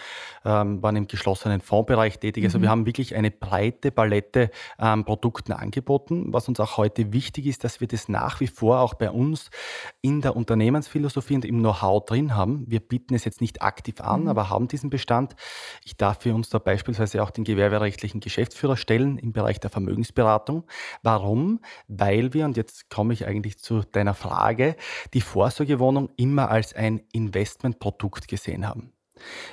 ähm, 0.46 0.82
waren 0.84 0.96
im 0.96 1.08
geschlossenen 1.08 1.62
Fondsbereich 1.62 2.20
tätig. 2.20 2.44
Also 2.44 2.60
mhm. 2.60 2.64
wir 2.64 2.70
haben 2.70 2.86
wirklich 2.86 3.16
eine 3.16 3.32
breite 3.32 3.92
Palette 3.92 4.52
an 4.78 5.00
ähm, 5.00 5.06
Produkten 5.06 5.54
angeboten. 5.54 6.32
Was 6.32 6.48
uns 6.48 6.60
auch 6.60 6.78
heute 6.78 7.12
wichtig 7.12 7.48
ist, 7.48 7.64
dass 7.64 7.82
wir 7.82 7.88
das 7.88 8.08
nach 8.08 8.40
wie 8.40 8.48
vor 8.48 8.80
auch 8.82 8.94
bei 8.94 9.10
uns 9.10 9.50
in 10.02 10.22
der 10.22 10.36
Unternehmensphilosophie 10.36 11.36
und 11.36 11.46
im 11.46 11.60
Know-how 11.60 12.06
drin 12.06 12.36
haben. 12.36 12.66
Wir 12.68 12.80
bieten 12.80 13.16
es 13.16 13.26
jetzt 13.26 13.42
nicht 13.42 13.62
aktiv 13.62 14.00
an, 14.00 14.22
mhm. 14.22 14.28
aber 14.28 14.50
haben 14.50 14.68
diesen 14.68 14.92
Bestand. 14.92 15.36
Ich 15.84 15.98
darf 15.98 16.22
für 16.22 16.36
uns 16.36 16.50
da 16.50 16.60
beispielsweise 16.60 17.24
auch 17.24 17.32
den 17.32 17.44
gewerberechtlichen 17.44 18.20
Geschäftsführer 18.20 18.78
stellen 18.78 19.18
im 19.18 19.34
Bereich 19.34 19.60
der 19.60 19.72
Vermögensberatung. 19.72 20.66
Warum? 21.02 21.62
Weil 21.88 22.34
wir, 22.34 22.46
und 22.46 22.58
jetzt 22.58 22.90
komme 22.92 23.14
ich 23.14 23.26
eigentlich 23.26 23.58
zu 23.58 23.82
deiner 23.92 24.14
Frage, 24.14 24.76
die 25.16 25.22
Vorsorgewohnung 25.22 26.10
immer 26.16 26.52
als 26.52 26.74
ein 26.74 27.02
Investment 27.12 27.39
Investmentprodukt 27.40 28.28
gesehen 28.28 28.68
haben. 28.68 28.92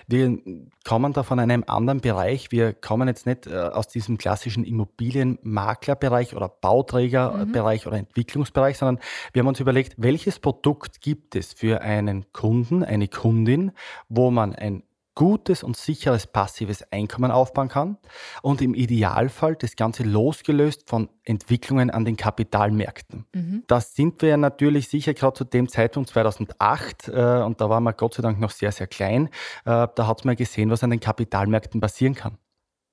Wir 0.07 0.39
kommen 0.85 1.13
da 1.13 1.25
von 1.25 1.41
einem 1.41 1.65
anderen 1.67 2.01
Bereich. 2.01 2.53
Wir 2.53 2.73
kommen 2.73 3.09
jetzt 3.09 3.27
nicht 3.27 3.49
äh, 3.49 3.57
aus 3.57 3.89
diesem 3.89 4.17
klassischen 4.17 4.65
Immobilienmaklerbereich 4.65 6.37
oder 6.37 6.49
Bauträgerbereich 6.49 7.85
mhm. 7.85 7.89
oder 7.89 7.99
Entwicklungsbereich, 7.99 8.79
sondern 8.79 9.03
wir 9.33 9.41
haben 9.41 9.49
uns 9.49 9.59
überlegt, 9.59 9.95
welches 9.99 10.39
Produkt 10.39 11.01
gibt 11.01 11.35
es 11.35 11.53
für 11.53 11.81
einen 11.81 12.33
Kunden, 12.33 12.85
eine 12.85 13.09
Kundin, 13.09 13.73
wo 14.09 14.31
man 14.31 14.55
ein 14.55 14.85
gutes 15.17 15.65
und 15.65 15.77
sicheres 15.77 16.29
passives 16.29 16.93
Einkommen 16.93 17.33
aufbauen 17.33 17.69
kann 17.69 17.97
und 18.43 18.63
im 18.63 18.75
Idealfall 18.75 19.57
das 19.57 19.75
Ganze 19.75 20.05
losgelöst 20.05 20.89
von 20.89 21.09
Entwicklungen 21.25 21.91
an 21.91 22.05
den 22.05 22.17
Kapitalmärkten. 22.17 23.27
Mhm. 23.35 23.65
Das 23.67 23.97
sind 23.97 24.23
wir 24.23 24.29
ja 24.29 24.37
natürlich 24.37 24.89
sicher 24.89 25.15
gerade 25.15 25.33
zu 25.33 25.45
dem 25.45 25.69
Zeitpunkt 25.69 26.11
2008 26.11 27.09
äh, 27.09 27.43
und 27.43 27.61
da 27.61 27.69
waren 27.69 27.83
wir 27.83 27.95
Gott 27.95 28.15
sei 28.15 28.23
Dank 28.23 28.39
noch 28.39 28.51
sehr, 28.51 28.71
sehr 28.71 28.87
klein. 28.87 29.27
Äh, 29.65 29.89
da 29.95 30.07
hat 30.07 30.25
man 30.25 30.37
gesehen, 30.37 30.71
was 30.71 30.85
an 30.85 30.91
den 30.91 31.01
Kapitalmärkten 31.01 31.81
passieren 31.81 32.15
kann. 32.15 32.39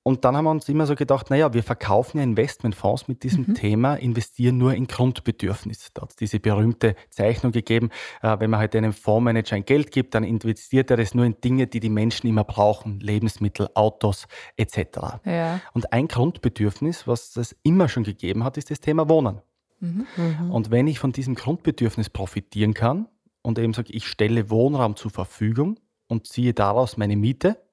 Und 0.06 0.26
dann 0.26 0.36
haben 0.36 0.44
wir 0.44 0.50
uns 0.50 0.68
immer 0.68 0.86
so 0.86 0.94
gedacht, 0.94 1.30
naja, 1.30 1.54
wir 1.54 1.62
verkaufen 1.62 2.18
ja 2.18 2.24
Investmentfonds 2.24 3.08
mit 3.08 3.22
diesem 3.22 3.46
mhm. 3.48 3.54
Thema, 3.54 3.94
investieren 3.94 4.58
nur 4.58 4.74
in 4.74 4.86
Grundbedürfnis. 4.86 5.92
Da 5.94 6.02
hat 6.02 6.10
es 6.10 6.16
diese 6.16 6.40
berühmte 6.40 6.94
Zeichnung 7.08 7.52
gegeben, 7.52 7.88
äh, 8.20 8.38
wenn 8.38 8.50
man 8.50 8.60
halt 8.60 8.76
einem 8.76 8.92
Fondsmanager 8.92 9.56
ein 9.56 9.64
Geld 9.64 9.90
gibt, 9.92 10.14
dann 10.14 10.22
investiert 10.22 10.90
er 10.90 10.98
das 10.98 11.14
nur 11.14 11.24
in 11.24 11.40
Dinge, 11.42 11.66
die 11.66 11.80
die 11.80 11.88
Menschen 11.88 12.26
immer 12.26 12.44
brauchen, 12.44 13.00
Lebensmittel, 13.00 13.70
Autos 13.72 14.26
etc. 14.58 14.76
Ja. 15.24 15.60
Und 15.72 15.90
ein 15.94 16.06
Grundbedürfnis, 16.06 17.08
was 17.08 17.34
es 17.36 17.56
immer 17.62 17.88
schon 17.88 18.04
gegeben 18.04 18.44
hat, 18.44 18.58
ist 18.58 18.70
das 18.70 18.80
Thema 18.80 19.08
Wohnen. 19.08 19.40
Mhm. 19.80 20.50
Und 20.50 20.70
wenn 20.70 20.86
ich 20.86 20.98
von 20.98 21.12
diesem 21.12 21.34
Grundbedürfnis 21.34 22.10
profitieren 22.10 22.74
kann 22.74 23.08
und 23.40 23.58
eben 23.58 23.72
sage, 23.72 23.90
ich 23.94 24.06
stelle 24.06 24.50
Wohnraum 24.50 24.96
zur 24.96 25.10
Verfügung 25.10 25.80
und 26.08 26.26
ziehe 26.26 26.52
daraus 26.52 26.98
meine 26.98 27.16
Miete, 27.16 27.63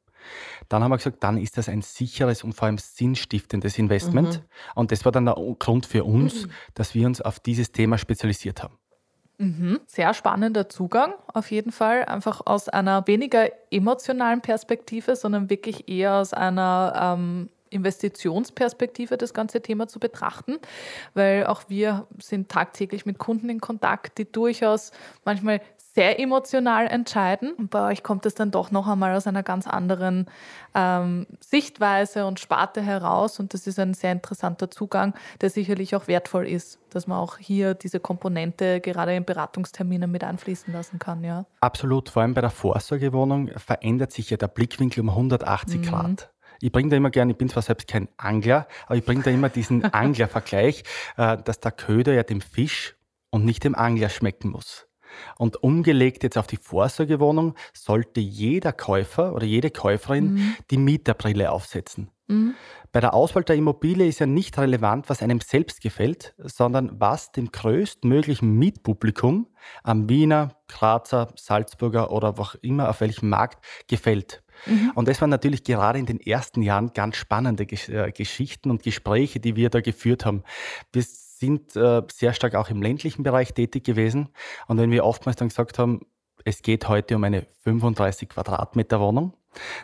dann 0.70 0.84
haben 0.84 0.92
wir 0.92 0.98
gesagt, 0.98 1.24
dann 1.24 1.38
ist 1.38 1.58
das 1.58 1.70
ein 1.70 1.82
sicheres 1.82 2.44
und 2.44 2.54
vor 2.54 2.68
allem 2.68 2.78
sinnstiftendes 2.78 3.78
Investment. 3.78 4.40
Mhm. 4.40 4.46
Und 4.76 4.92
das 4.92 5.06
war 5.06 5.12
dann 5.12 5.26
der 5.26 5.36
Grund 5.60 5.86
für 5.86 6.04
uns, 6.04 6.46
mhm. 6.46 6.52
dass 6.76 6.96
wir 6.96 7.08
uns 7.08 7.22
auf 7.22 7.40
dieses 7.40 7.72
Thema 7.72 7.98
spezialisiert 7.98 8.64
haben. 8.64 8.78
Mhm. 9.38 9.80
Sehr 9.88 10.14
spannender 10.14 10.70
Zugang 10.70 11.16
auf 11.34 11.50
jeden 11.50 11.72
Fall. 11.72 12.06
Einfach 12.06 12.42
aus 12.46 12.70
einer 12.70 13.08
weniger 13.08 13.50
emotionalen 13.72 14.42
Perspektive, 14.42 15.16
sondern 15.16 15.50
wirklich 15.50 15.90
eher 15.90 16.14
aus 16.16 16.34
einer 16.34 17.16
ähm, 17.18 17.50
Investitionsperspektive 17.72 19.18
das 19.18 19.34
ganze 19.34 19.62
Thema 19.62 19.88
zu 19.88 20.00
betrachten, 20.00 20.60
weil 21.16 21.48
auch 21.48 21.64
wir 21.70 22.06
sind 22.20 22.50
tagtäglich 22.50 23.06
mit 23.06 23.18
Kunden 23.18 23.50
in 23.50 23.60
Kontakt, 23.60 24.18
die 24.20 24.32
durchaus 24.32 24.92
manchmal 25.26 25.62
sehr 25.94 26.20
emotional 26.20 26.88
entscheiden. 26.88 27.54
Und 27.54 27.70
bei 27.70 27.92
euch 27.92 28.04
kommt 28.04 28.26
es 28.26 28.34
dann 28.34 28.52
doch 28.52 28.72
noch 28.72 28.88
einmal 28.88 29.16
aus 29.16 29.28
einer 29.28 29.44
ganz 29.44 29.68
anderen 29.68 30.28
ähm, 30.74 31.28
Sichtweise 31.42 32.26
und 32.26 32.40
Sparte 32.40 32.82
heraus. 32.82 33.40
Und 33.40 33.54
das 33.54 33.68
ist 33.68 33.78
ein 33.78 33.94
sehr 33.94 34.14
interessanter 34.14 34.72
Zugang, 34.72 35.14
der 35.42 35.50
sicherlich 35.50 35.96
auch 35.96 36.08
wertvoll 36.08 36.48
ist, 36.48 36.80
dass 36.90 37.08
man 37.08 37.18
auch 37.18 37.38
hier 37.38 37.74
diese 37.74 38.00
Komponente 38.00 38.80
gerade 38.80 39.16
in 39.16 39.26
Beratungsterminen 39.26 40.10
mit 40.10 40.24
einfließen 40.24 40.74
lassen 40.74 40.98
kann. 40.98 41.24
Ja. 41.24 41.46
Absolut. 41.60 42.10
Vor 42.10 42.22
allem 42.22 42.34
bei 42.34 42.42
der 42.42 42.52
Vorsorgewohnung 42.52 43.50
verändert 43.58 44.14
sich 44.14 44.30
ja 44.30 44.38
der 44.38 44.48
Blickwinkel 44.48 45.02
um 45.02 45.10
180 45.10 45.82
mhm. 45.82 45.84
Grad. 45.84 46.32
Ich 46.62 46.72
bringe 46.72 46.90
da 46.90 46.96
immer 46.96 47.10
gerne, 47.10 47.32
ich 47.32 47.38
bin 47.40 47.50
zwar 47.50 47.64
selbst 47.64 47.88
kein 47.88 48.08
Angler, 48.18 48.68
aber 48.86 48.96
ich 48.96 49.04
bringe 49.04 49.24
da 49.24 49.32
immer 49.32 49.50
diesen 49.50 49.84
Anglervergleich, 49.94 50.84
äh, 51.18 51.38
dass 51.44 51.60
der 51.60 51.72
Köder 51.72 52.14
ja 52.14 52.24
dem 52.24 52.40
Fisch 52.40 52.96
und 53.32 53.46
nicht 53.46 53.64
dem 53.64 53.74
Angler 53.74 54.10
schmecken 54.10 54.50
muss. 54.50 54.88
Und 55.38 55.64
umgelegt 55.64 56.24
jetzt 56.24 56.38
auf 56.38 56.48
die 56.48 56.58
Vorsorgewohnung 56.58 57.56
sollte 57.74 58.20
jeder 58.20 58.74
Käufer 58.74 59.34
oder 59.34 59.46
jede 59.46 59.70
Käuferin 59.70 60.34
mhm. 60.34 60.56
die 60.70 60.78
Mieterbrille 60.78 61.52
aufsetzen. 61.52 62.10
Mhm. 62.28 62.56
Bei 62.92 63.00
der 63.00 63.14
Auswahl 63.14 63.44
der 63.44 63.56
Immobilie 63.56 64.08
ist 64.08 64.20
ja 64.20 64.26
nicht 64.26 64.58
relevant, 64.58 65.10
was 65.10 65.22
einem 65.22 65.40
selbst 65.40 65.82
gefällt, 65.82 66.34
sondern 66.38 67.00
was 67.00 67.32
dem 67.32 67.52
größtmöglichen 67.52 68.58
Mietpublikum 68.58 69.48
am 69.84 70.10
Wiener, 70.10 70.58
Grazer, 70.68 71.30
Salzburger 71.36 72.12
oder 72.12 72.38
wo 72.38 72.42
auch 72.42 72.56
immer 72.56 72.90
auf 72.90 73.00
welchem 73.02 73.30
Markt 73.30 73.64
gefällt. 73.88 74.44
Mhm. 74.66 74.92
Und 74.96 75.08
das 75.08 75.22
waren 75.22 75.30
natürlich 75.30 75.64
gerade 75.64 76.00
in 76.00 76.06
den 76.06 76.20
ersten 76.20 76.62
Jahren 76.62 76.92
ganz 76.94 77.16
spannende 77.16 77.64
äh, 77.64 78.12
Geschichten 78.12 78.70
und 78.70 78.84
Gespräche, 78.84 79.40
die 79.40 79.56
wir 79.56 79.70
da 79.70 79.82
geführt 79.82 80.26
haben. 80.26 80.44
Wir 80.92 81.04
sind 81.42 81.76
äh, 81.76 82.04
sehr 82.14 82.34
stark 82.34 82.56
auch 82.56 82.70
im 82.70 82.82
ländlichen 82.82 83.24
Bereich 83.24 83.54
tätig 83.54 83.84
gewesen. 83.84 84.30
Und 84.68 84.78
wenn 84.78 84.92
wir 84.92 85.04
oftmals 85.04 85.38
dann 85.38 85.50
gesagt 85.50 85.80
haben, 85.80 86.06
es 86.46 86.62
geht 86.62 86.88
heute 86.88 87.16
um 87.16 87.24
eine 87.24 87.46
35 87.64 88.30
Quadratmeter 88.30 89.00
Wohnung, 89.00 89.34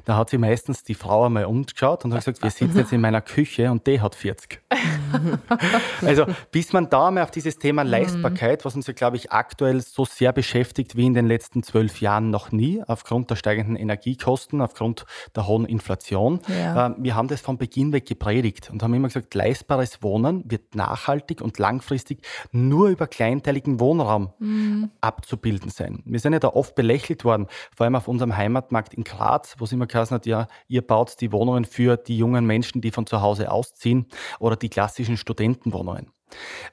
da 0.06 0.16
hat 0.16 0.30
sie 0.30 0.38
meistens 0.38 0.84
die 0.84 0.94
Frau 0.94 1.26
einmal 1.26 1.46
umgeschaut 1.46 2.06
und 2.06 2.14
hat 2.14 2.22
gesagt, 2.22 2.44
wir 2.44 2.52
sitzen 2.52 2.78
jetzt 2.78 2.94
in 2.94 3.02
meiner 3.02 3.22
Küche 3.22 3.72
und 3.72 3.86
die 3.88 4.02
hat 4.02 4.16
40. 4.16 4.62
also 6.02 6.26
bis 6.52 6.74
man 6.74 6.90
da 6.90 7.12
mal 7.12 7.24
auf 7.24 7.32
dieses 7.32 7.58
Thema 7.58 7.84
mhm. 7.84 7.90
Leistbarkeit, 7.90 8.66
was 8.66 8.76
uns 8.76 8.88
ja, 8.88 8.94
glaube 8.94 9.18
ich, 9.18 9.32
aktuell 9.32 9.82
so 9.82 10.06
sehr 10.06 10.32
beschäftigt 10.32 10.96
wie 10.96 11.06
in 11.06 11.14
den 11.14 11.28
letzten 11.28 11.64
zwölf 11.64 12.02
Jahren 12.02 12.30
noch 12.30 12.52
nie, 12.52 12.82
aufgrund 12.86 13.30
der 13.30 13.36
steigenden 13.36 13.76
Energiekosten, 13.76 14.62
aufgrund 14.62 15.06
der 15.36 15.48
hohen 15.48 15.66
Inflation. 15.66 16.40
Ja. 16.48 16.88
Äh, 16.88 16.96
wir 16.98 17.16
haben 17.16 17.28
das 17.28 17.42
von 17.42 17.58
Beginn 17.58 17.94
weg 17.94 18.06
gepredigt 18.06 18.70
und 18.72 18.84
haben 18.84 18.94
immer 18.94 19.08
gesagt, 19.08 19.34
leistbares 19.36 20.02
Wohnen 20.04 20.44
wird 20.50 20.76
nachhaltig 20.76 21.42
und 21.42 21.60
langfristig 21.60 22.26
nur 22.52 22.90
über 22.90 23.08
kleinteiligen 23.08 23.80
Wohnraum 23.80 24.34
mhm. 24.40 24.92
abzubilden 25.02 25.70
sein. 25.70 26.02
Wir 26.06 26.20
sind 26.20 26.34
ja 26.34 26.40
da 26.40 26.50
oft 26.50 26.76
belächelt 26.76 27.26
worden, 27.26 27.48
vor 27.76 27.86
allem 27.86 27.96
auf 27.96 28.08
unserem 28.08 28.36
Heimatmarkt 28.36 28.94
in 28.94 29.04
Graz, 29.04 29.57
wo 29.58 29.66
es 29.66 29.72
immer 29.72 29.88
geheißen 29.88 30.16
hat, 30.16 30.26
ja, 30.26 30.48
ihr 30.68 30.82
baut 30.82 31.20
die 31.22 31.32
Wohnungen 31.32 31.66
für 31.66 31.98
die 31.98 32.18
jungen 32.18 32.46
Menschen, 32.46 32.82
die 32.82 32.92
von 32.92 33.06
zu 33.06 33.22
Hause 33.22 33.52
ausziehen 33.52 34.08
oder 34.40 34.56
die 34.56 34.70
klassischen 34.70 35.18
Studentenwohnungen. 35.18 36.12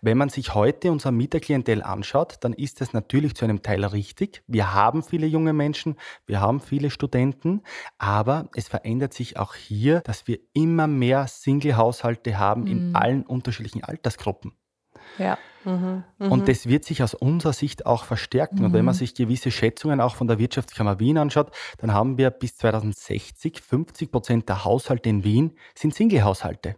Wenn 0.00 0.18
man 0.18 0.28
sich 0.28 0.54
heute 0.54 0.90
unser 0.90 1.12
Mieterklientel 1.12 1.82
anschaut, 1.82 2.36
dann 2.40 2.52
ist 2.52 2.80
das 2.80 2.92
natürlich 2.92 3.34
zu 3.34 3.44
einem 3.44 3.62
Teil 3.62 3.84
richtig. 3.84 4.42
Wir 4.46 4.74
haben 4.74 5.02
viele 5.02 5.26
junge 5.26 5.52
Menschen, 5.52 5.96
wir 6.26 6.40
haben 6.40 6.60
viele 6.60 6.90
Studenten, 6.90 7.62
aber 7.98 8.48
es 8.54 8.68
verändert 8.68 9.14
sich 9.14 9.36
auch 9.36 9.54
hier, 9.54 10.00
dass 10.00 10.26
wir 10.26 10.40
immer 10.52 10.86
mehr 10.86 11.26
Single-Haushalte 11.28 12.38
haben 12.38 12.62
mhm. 12.62 12.66
in 12.66 12.96
allen 12.96 13.22
unterschiedlichen 13.24 13.84
Altersgruppen. 13.84 14.52
Ja. 15.18 15.38
Mhm, 15.64 16.04
und 16.18 16.48
das 16.48 16.68
wird 16.68 16.84
sich 16.84 17.02
aus 17.02 17.14
unserer 17.14 17.52
Sicht 17.52 17.86
auch 17.86 18.04
verstärken. 18.04 18.58
Mhm. 18.58 18.64
Und 18.66 18.72
wenn 18.72 18.84
man 18.84 18.94
mhm. 18.94 18.98
sich 18.98 19.14
gewisse 19.14 19.50
Schätzungen 19.50 20.00
auch 20.00 20.16
von 20.16 20.26
der 20.26 20.38
Wirtschaftskammer 20.38 21.00
Wien 21.00 21.18
anschaut, 21.18 21.50
dann 21.78 21.92
haben 21.92 22.18
wir 22.18 22.30
bis 22.30 22.56
2060 22.56 23.60
50 23.60 24.10
Prozent 24.12 24.48
der 24.48 24.64
Haushalte 24.64 25.08
in 25.08 25.24
Wien 25.24 25.52
sind 25.74 25.94
Single-Haushalte. 25.94 26.76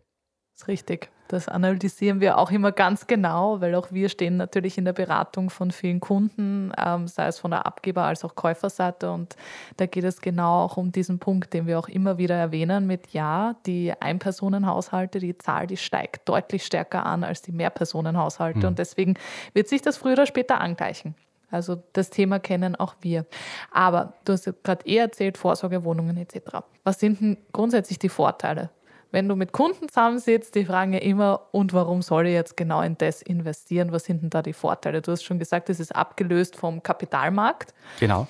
Das 0.52 0.62
ist 0.62 0.68
richtig. 0.68 1.10
Das 1.28 1.48
analysieren 1.48 2.20
wir 2.20 2.38
auch 2.38 2.50
immer 2.50 2.72
ganz 2.72 3.06
genau, 3.06 3.60
weil 3.60 3.74
auch 3.74 3.90
wir 3.90 4.08
stehen 4.08 4.36
natürlich 4.36 4.78
in 4.78 4.84
der 4.84 4.92
Beratung 4.92 5.50
von 5.50 5.70
vielen 5.70 6.00
Kunden, 6.00 6.72
ähm, 6.78 7.08
sei 7.08 7.26
es 7.26 7.38
von 7.38 7.50
der 7.50 7.66
Abgeber- 7.66 8.04
als 8.04 8.24
auch 8.24 8.34
Käuferseite. 8.34 9.10
Und 9.10 9.36
da 9.76 9.86
geht 9.86 10.04
es 10.04 10.20
genau 10.20 10.64
auch 10.64 10.76
um 10.76 10.92
diesen 10.92 11.18
Punkt, 11.18 11.52
den 11.52 11.66
wir 11.66 11.78
auch 11.78 11.88
immer 11.88 12.18
wieder 12.18 12.36
erwähnen 12.36 12.86
mit, 12.86 13.08
ja, 13.12 13.56
die 13.66 13.92
Einpersonenhaushalte, 13.98 15.18
die 15.18 15.36
Zahl, 15.36 15.66
die 15.66 15.76
steigt 15.76 16.28
deutlich 16.28 16.64
stärker 16.64 17.04
an 17.04 17.24
als 17.24 17.42
die 17.42 17.52
Mehrpersonenhaushalte. 17.52 18.60
Mhm. 18.60 18.64
Und 18.66 18.78
deswegen 18.78 19.14
wird 19.52 19.68
sich 19.68 19.82
das 19.82 19.96
früher 19.96 20.12
oder 20.12 20.26
später 20.26 20.60
angleichen. 20.60 21.14
Also 21.50 21.82
das 21.92 22.10
Thema 22.10 22.38
kennen 22.38 22.76
auch 22.76 22.96
wir. 23.00 23.24
Aber 23.70 24.14
du 24.24 24.32
hast 24.32 24.52
gerade 24.64 24.86
eh 24.86 24.96
erzählt, 24.96 25.38
Vorsorgewohnungen 25.38 26.16
etc. 26.16 26.58
Was 26.84 27.00
sind 27.00 27.20
denn 27.20 27.36
grundsätzlich 27.52 27.98
die 27.98 28.08
Vorteile 28.08 28.70
wenn 29.10 29.28
du 29.28 29.36
mit 29.36 29.52
Kunden 29.52 29.88
zusammensitzt, 29.88 30.54
die 30.54 30.64
fragen 30.64 30.92
ja 30.92 31.00
immer, 31.00 31.48
und 31.52 31.72
warum 31.72 32.02
soll 32.02 32.26
ich 32.26 32.34
jetzt 32.34 32.56
genau 32.56 32.82
in 32.82 32.98
das 32.98 33.22
investieren? 33.22 33.92
Was 33.92 34.04
sind 34.04 34.22
denn 34.22 34.30
da 34.30 34.42
die 34.42 34.52
Vorteile? 34.52 35.02
Du 35.02 35.12
hast 35.12 35.24
schon 35.24 35.38
gesagt, 35.38 35.70
es 35.70 35.80
ist 35.80 35.94
abgelöst 35.94 36.56
vom 36.56 36.82
Kapitalmarkt. 36.82 37.72
Genau. 38.00 38.26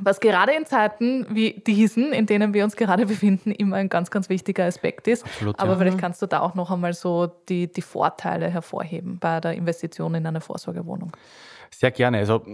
Was 0.00 0.20
gerade 0.20 0.52
in 0.52 0.64
Zeiten 0.64 1.26
wie 1.30 1.54
diesen, 1.54 2.12
in 2.12 2.26
denen 2.26 2.54
wir 2.54 2.64
uns 2.64 2.76
gerade 2.76 3.06
befinden, 3.06 3.50
immer 3.50 3.76
ein 3.76 3.88
ganz, 3.88 4.10
ganz 4.10 4.28
wichtiger 4.28 4.64
Aspekt 4.64 5.08
ist. 5.08 5.24
Absolut, 5.24 5.58
Aber 5.58 5.72
ja. 5.72 5.78
vielleicht 5.78 5.98
kannst 5.98 6.22
du 6.22 6.26
da 6.26 6.40
auch 6.40 6.54
noch 6.54 6.70
einmal 6.70 6.94
so 6.94 7.26
die, 7.48 7.70
die 7.72 7.82
Vorteile 7.82 8.48
hervorheben 8.48 9.18
bei 9.18 9.40
der 9.40 9.54
Investition 9.54 10.14
in 10.14 10.26
eine 10.26 10.40
Vorsorgewohnung. 10.40 11.12
Sehr 11.70 11.90
gerne. 11.90 12.18
Also 12.18 12.44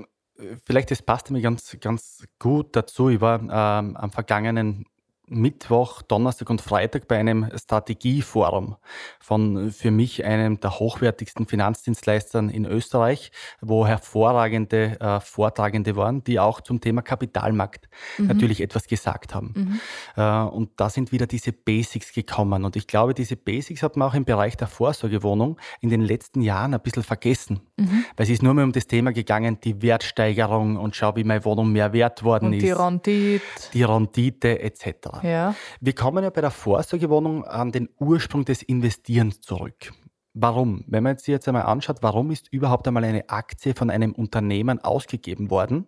vielleicht 0.64 0.90
das 0.90 1.02
passt 1.02 1.30
mir 1.30 1.40
ganz, 1.40 1.76
ganz 1.80 2.24
gut 2.38 2.74
dazu. 2.76 3.08
Ich 3.08 3.20
war 3.20 3.40
ähm, 3.40 3.96
am 3.96 4.10
vergangenen 4.10 4.86
Mittwoch, 5.28 6.02
Donnerstag 6.02 6.50
und 6.50 6.60
Freitag 6.60 7.08
bei 7.08 7.18
einem 7.18 7.50
Strategieforum 7.56 8.76
von 9.20 9.70
für 9.70 9.90
mich 9.90 10.24
einem 10.24 10.60
der 10.60 10.78
hochwertigsten 10.78 11.46
Finanzdienstleistern 11.46 12.50
in 12.50 12.66
Österreich, 12.66 13.32
wo 13.60 13.86
hervorragende 13.86 15.00
äh, 15.00 15.20
Vortragende 15.20 15.96
waren, 15.96 16.22
die 16.24 16.38
auch 16.38 16.60
zum 16.60 16.80
Thema 16.80 17.02
Kapitalmarkt 17.02 17.88
mhm. 18.18 18.26
natürlich 18.26 18.60
etwas 18.60 18.86
gesagt 18.86 19.34
haben. 19.34 19.54
Mhm. 19.54 19.80
Äh, 20.16 20.42
und 20.54 20.70
da 20.76 20.90
sind 20.90 21.10
wieder 21.10 21.26
diese 21.26 21.52
Basics 21.52 22.12
gekommen. 22.12 22.64
Und 22.64 22.76
ich 22.76 22.86
glaube, 22.86 23.14
diese 23.14 23.36
Basics 23.36 23.82
hat 23.82 23.96
man 23.96 24.08
auch 24.08 24.14
im 24.14 24.24
Bereich 24.24 24.56
der 24.56 24.68
Vorsorgewohnung 24.68 25.58
in 25.80 25.88
den 25.88 26.02
letzten 26.02 26.42
Jahren 26.42 26.74
ein 26.74 26.80
bisschen 26.80 27.02
vergessen. 27.02 27.60
Mhm. 27.76 28.04
Weil 28.16 28.24
es 28.24 28.30
ist 28.30 28.42
nur 28.42 28.54
mehr 28.54 28.64
um 28.64 28.72
das 28.72 28.86
Thema 28.86 29.12
gegangen, 29.12 29.58
die 29.62 29.80
Wertsteigerung 29.80 30.76
und 30.76 30.94
schau, 30.94 31.16
wie 31.16 31.24
meine 31.24 31.44
Wohnung 31.44 31.72
mehr 31.72 31.92
wert 31.92 32.22
worden 32.22 32.46
und 32.46 32.54
ist. 32.54 32.62
Die 32.62 32.70
Rendite. 32.70 33.42
Die 33.72 33.82
Rendite 33.82 34.60
etc. 34.60 35.13
Ja. 35.22 35.54
Wir 35.80 35.94
kommen 35.94 36.24
ja 36.24 36.30
bei 36.30 36.40
der 36.40 36.50
Vorsorgewohnung 36.50 37.44
an 37.44 37.72
den 37.72 37.88
Ursprung 37.98 38.44
des 38.44 38.62
Investierens 38.62 39.40
zurück. 39.40 39.92
Warum? 40.34 40.84
Wenn 40.88 41.04
man 41.04 41.12
jetzt 41.12 41.24
sich 41.24 41.32
jetzt 41.32 41.46
einmal 41.46 41.62
anschaut, 41.62 41.98
warum 42.00 42.32
ist 42.32 42.52
überhaupt 42.52 42.88
einmal 42.88 43.04
eine 43.04 43.28
Aktie 43.28 43.72
von 43.74 43.88
einem 43.88 44.12
Unternehmen 44.12 44.80
ausgegeben 44.80 45.48
worden, 45.48 45.86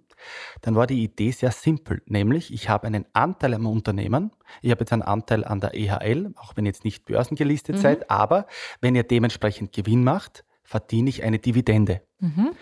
dann 0.60 0.76
war 0.76 0.86
die 0.86 1.02
Idee 1.02 1.32
sehr 1.32 1.50
simpel, 1.50 2.00
nämlich 2.06 2.52
ich 2.52 2.68
habe 2.68 2.86
einen 2.86 3.06
Anteil 3.12 3.54
am 3.54 3.66
Unternehmen, 3.66 4.30
ich 4.62 4.70
habe 4.70 4.80
jetzt 4.80 4.92
einen 4.92 5.02
Anteil 5.02 5.44
an 5.44 5.60
der 5.60 5.74
EHL, 5.74 6.32
auch 6.36 6.56
wenn 6.56 6.64
ihr 6.64 6.70
jetzt 6.70 6.84
nicht 6.84 7.04
börsengelistet 7.04 7.76
mhm. 7.76 7.80
seid, 7.80 8.10
aber 8.10 8.46
wenn 8.80 8.94
ihr 8.94 9.02
dementsprechend 9.02 9.72
Gewinn 9.72 10.04
macht, 10.04 10.44
verdiene 10.62 11.08
ich 11.08 11.24
eine 11.24 11.38
Dividende. 11.38 12.02
Mhm. 12.20 12.52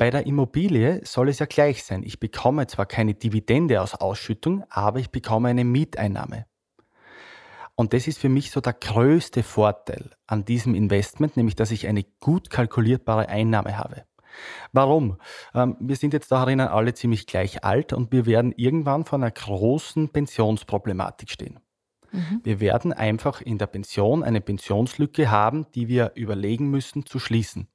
Bei 0.00 0.08
der 0.08 0.24
Immobilie 0.24 1.02
soll 1.04 1.28
es 1.28 1.40
ja 1.40 1.44
gleich 1.44 1.84
sein. 1.84 2.02
Ich 2.02 2.18
bekomme 2.18 2.66
zwar 2.66 2.86
keine 2.86 3.12
Dividende 3.12 3.82
aus 3.82 3.94
Ausschüttung, 3.94 4.64
aber 4.70 4.98
ich 4.98 5.10
bekomme 5.10 5.50
eine 5.50 5.62
Mieteinnahme. 5.62 6.46
Und 7.74 7.92
das 7.92 8.08
ist 8.08 8.18
für 8.18 8.30
mich 8.30 8.50
so 8.50 8.62
der 8.62 8.72
größte 8.72 9.42
Vorteil 9.42 10.12
an 10.26 10.46
diesem 10.46 10.74
Investment, 10.74 11.36
nämlich 11.36 11.54
dass 11.54 11.70
ich 11.70 11.86
eine 11.86 12.02
gut 12.18 12.48
kalkulierbare 12.48 13.28
Einnahme 13.28 13.76
habe. 13.76 14.06
Warum? 14.72 15.18
Ähm, 15.52 15.76
wir 15.80 15.96
sind 15.96 16.14
jetzt 16.14 16.32
da 16.32 16.40
herinnen 16.40 16.68
alle 16.68 16.94
ziemlich 16.94 17.26
gleich 17.26 17.62
alt 17.62 17.92
und 17.92 18.10
wir 18.10 18.24
werden 18.24 18.54
irgendwann 18.56 19.04
vor 19.04 19.18
einer 19.18 19.30
großen 19.30 20.08
Pensionsproblematik 20.08 21.28
stehen. 21.28 21.60
Mhm. 22.10 22.40
Wir 22.42 22.60
werden 22.60 22.94
einfach 22.94 23.42
in 23.42 23.58
der 23.58 23.66
Pension 23.66 24.22
eine 24.22 24.40
Pensionslücke 24.40 25.30
haben, 25.30 25.66
die 25.74 25.88
wir 25.88 26.12
überlegen 26.14 26.70
müssen 26.70 27.04
zu 27.04 27.18
schließen. 27.18 27.68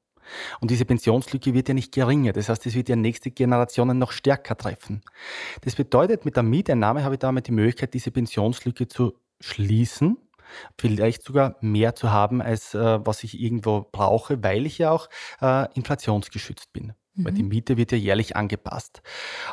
Und 0.59 0.71
diese 0.71 0.85
Pensionslücke 0.85 1.53
wird 1.53 1.67
ja 1.67 1.73
nicht 1.73 1.93
geringer. 1.93 2.33
Das 2.33 2.49
heißt, 2.49 2.65
es 2.65 2.75
wird 2.75 2.89
ja 2.89 2.95
nächste 2.95 3.31
Generationen 3.31 3.97
noch 3.97 4.11
stärker 4.11 4.57
treffen. 4.57 5.01
Das 5.61 5.75
bedeutet, 5.75 6.25
mit 6.25 6.35
der 6.35 6.43
Mieteinnahme 6.43 7.03
habe 7.03 7.15
ich 7.15 7.19
damit 7.19 7.47
die 7.47 7.51
Möglichkeit, 7.51 7.93
diese 7.93 8.11
Pensionslücke 8.11 8.87
zu 8.87 9.13
schließen 9.39 10.17
vielleicht 10.79 11.23
sogar 11.23 11.55
mehr 11.61 11.95
zu 11.95 12.11
haben, 12.11 12.41
als 12.41 12.75
äh, 12.75 13.05
was 13.05 13.23
ich 13.23 13.39
irgendwo 13.39 13.87
brauche, 13.91 14.43
weil 14.43 14.67
ich 14.67 14.77
ja 14.77 14.91
auch 14.91 15.09
äh, 15.41 15.67
inflationsgeschützt 15.73 16.71
bin. 16.71 16.93
Weil 17.17 17.31
die 17.31 17.43
mhm. 17.43 17.49
Miete 17.49 17.77
wird 17.77 17.93
ja 17.93 17.97
jährlich 17.97 18.35
angepasst. 18.35 19.01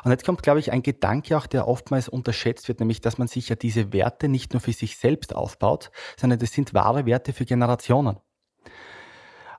Und 0.02 0.10
jetzt 0.10 0.24
kommt, 0.24 0.42
glaube 0.42 0.58
ich, 0.58 0.72
ein 0.72 0.82
Gedanke 0.82 1.36
auch, 1.36 1.46
der 1.46 1.68
oftmals 1.68 2.08
unterschätzt 2.08 2.66
wird, 2.66 2.80
nämlich, 2.80 3.00
dass 3.00 3.18
man 3.18 3.28
sich 3.28 3.48
ja 3.48 3.56
diese 3.56 3.92
Werte 3.92 4.28
nicht 4.28 4.52
nur 4.52 4.60
für 4.60 4.72
sich 4.72 4.96
selbst 4.96 5.34
aufbaut, 5.34 5.92
sondern 6.16 6.40
das 6.40 6.52
sind 6.52 6.74
wahre 6.74 7.06
Werte 7.06 7.32
für 7.32 7.44
Generationen. 7.44 8.16